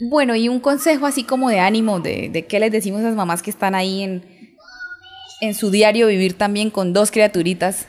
Bueno, 0.00 0.36
y 0.36 0.48
un 0.48 0.60
consejo 0.60 1.06
así 1.06 1.24
como 1.24 1.48
de 1.50 1.58
ánimo, 1.58 2.00
de, 2.00 2.28
de 2.32 2.46
qué 2.46 2.60
les 2.60 2.70
decimos 2.70 3.00
a 3.00 3.04
las 3.04 3.14
mamás 3.14 3.42
que 3.42 3.50
están 3.50 3.74
ahí 3.74 4.02
en, 4.02 4.24
en 5.40 5.54
su 5.54 5.70
diario 5.70 6.06
vivir 6.06 6.34
también 6.34 6.70
con 6.70 6.92
dos 6.92 7.10
criaturitas 7.10 7.86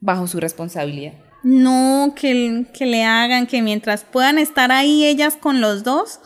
bajo 0.00 0.26
su 0.26 0.40
responsabilidad. 0.40 1.12
No 1.42 2.14
que, 2.16 2.66
que 2.74 2.86
le 2.86 3.04
hagan 3.04 3.46
que 3.46 3.62
mientras 3.62 4.04
puedan 4.04 4.38
estar 4.38 4.72
ahí 4.72 5.04
ellas 5.06 5.36
con 5.36 5.60
los 5.60 5.84
dos, 5.84 6.20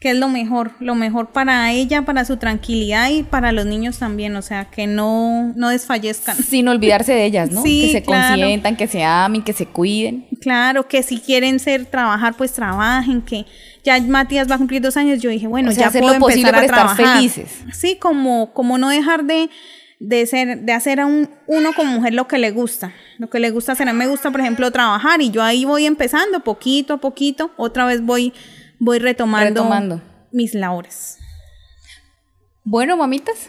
que 0.00 0.10
es 0.10 0.16
lo 0.16 0.28
mejor, 0.28 0.72
lo 0.80 0.94
mejor 0.94 1.30
para 1.30 1.70
ella, 1.72 2.02
para 2.02 2.24
su 2.24 2.36
tranquilidad 2.36 3.10
y 3.10 3.22
para 3.22 3.52
los 3.52 3.66
niños 3.66 3.98
también, 3.98 4.34
o 4.36 4.42
sea, 4.42 4.64
que 4.70 4.86
no 4.86 5.52
no 5.56 5.68
desfallezcan. 5.68 6.36
Sin 6.36 6.66
olvidarse 6.68 7.12
de 7.12 7.24
ellas, 7.24 7.50
¿no? 7.50 7.62
Sí, 7.64 7.86
que 7.86 7.92
se 7.92 8.02
claro. 8.02 8.36
consientan, 8.40 8.76
que 8.76 8.86
se 8.88 9.04
amen, 9.04 9.42
que 9.42 9.52
se 9.52 9.66
cuiden. 9.66 10.26
Claro, 10.40 10.86
que 10.88 11.02
si 11.02 11.18
quieren 11.18 11.58
ser 11.60 11.86
trabajar, 11.86 12.34
pues 12.36 12.52
trabajen, 12.52 13.22
que 13.22 13.44
ya 13.84 14.00
Matías 14.00 14.48
va 14.50 14.54
a 14.56 14.58
cumplir 14.58 14.80
dos 14.82 14.96
años, 14.96 15.20
yo 15.20 15.30
dije, 15.30 15.46
bueno, 15.48 15.70
O 15.70 15.72
sea, 15.72 15.82
ya 15.82 15.88
hacer 15.88 16.00
puedo 16.02 16.14
lo 16.14 16.20
posible 16.20 16.48
empezar 16.48 16.54
a 16.54 16.58
por 16.58 16.64
estar 16.64 16.96
trabajar. 16.96 17.16
felices. 17.18 17.50
Sí, 17.72 17.96
como, 17.96 18.52
como 18.52 18.78
no 18.78 18.88
dejar 18.88 19.24
de, 19.24 19.50
de 20.04 20.26
ser, 20.26 20.62
de 20.62 20.72
hacer 20.72 20.98
a 20.98 21.06
un, 21.06 21.30
uno 21.46 21.72
como 21.74 21.92
mujer 21.92 22.12
lo 22.12 22.26
que 22.26 22.36
le 22.36 22.50
gusta, 22.50 22.92
lo 23.18 23.30
que 23.30 23.38
le 23.38 23.52
gusta 23.52 23.72
hacer. 23.72 23.88
A 23.88 23.92
mí 23.92 23.98
me 24.00 24.08
gusta, 24.08 24.32
por 24.32 24.40
ejemplo, 24.40 24.68
trabajar 24.72 25.22
y 25.22 25.30
yo 25.30 25.44
ahí 25.44 25.64
voy 25.64 25.86
empezando 25.86 26.40
poquito 26.40 26.94
a 26.94 26.96
poquito, 26.96 27.52
otra 27.56 27.86
vez 27.86 28.04
voy, 28.04 28.32
voy 28.80 28.98
retomando, 28.98 29.62
Retomando. 29.62 30.02
mis 30.32 30.54
labores. 30.54 31.18
Bueno, 32.64 32.96
mamitas, 32.96 33.48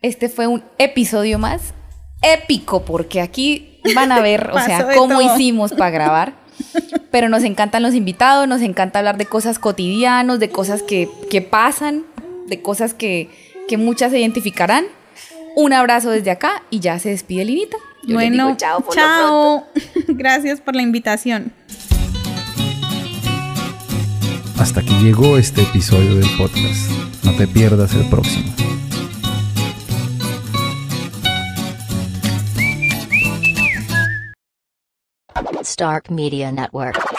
este 0.00 0.30
fue 0.30 0.46
un 0.46 0.64
episodio 0.78 1.38
más 1.38 1.74
épico 2.22 2.86
porque 2.86 3.20
aquí 3.20 3.80
van 3.94 4.12
a 4.12 4.20
ver, 4.20 4.50
o 4.52 4.58
sea, 4.60 4.94
cómo 4.94 5.20
todo. 5.20 5.34
hicimos 5.34 5.72
para 5.72 5.90
grabar. 5.90 6.34
Pero 7.10 7.28
nos 7.28 7.44
encantan 7.44 7.82
los 7.82 7.94
invitados, 7.94 8.48
nos 8.48 8.62
encanta 8.62 8.98
hablar 8.98 9.18
de 9.18 9.26
cosas 9.26 9.58
cotidianas, 9.58 10.40
de 10.40 10.48
cosas 10.48 10.82
que, 10.82 11.10
que 11.30 11.42
pasan, 11.42 12.04
de 12.46 12.62
cosas 12.62 12.94
que, 12.94 13.28
que 13.68 13.76
muchas 13.76 14.10
se 14.10 14.20
identificarán. 14.20 14.86
Un 15.56 15.72
abrazo 15.72 16.10
desde 16.10 16.30
acá 16.30 16.62
y 16.70 16.80
ya 16.80 16.98
se 16.98 17.10
despide 17.10 17.44
Linita. 17.44 17.76
Yo 18.02 18.14
bueno, 18.14 18.46
digo 18.46 18.56
chao 18.58 18.80
por 18.80 18.94
chao. 18.94 19.66
Gracias 20.08 20.60
por 20.60 20.74
la 20.74 20.82
invitación. 20.82 21.52
Hasta 24.58 24.80
aquí 24.80 24.94
llegó 25.02 25.36
este 25.36 25.62
episodio 25.62 26.16
del 26.16 26.28
podcast. 26.36 26.90
No 27.22 27.34
te 27.36 27.46
pierdas 27.46 27.94
el 27.94 28.08
próximo. 28.08 28.52
Stark 35.64 36.10
Media 36.10 36.52
Network. 36.52 37.13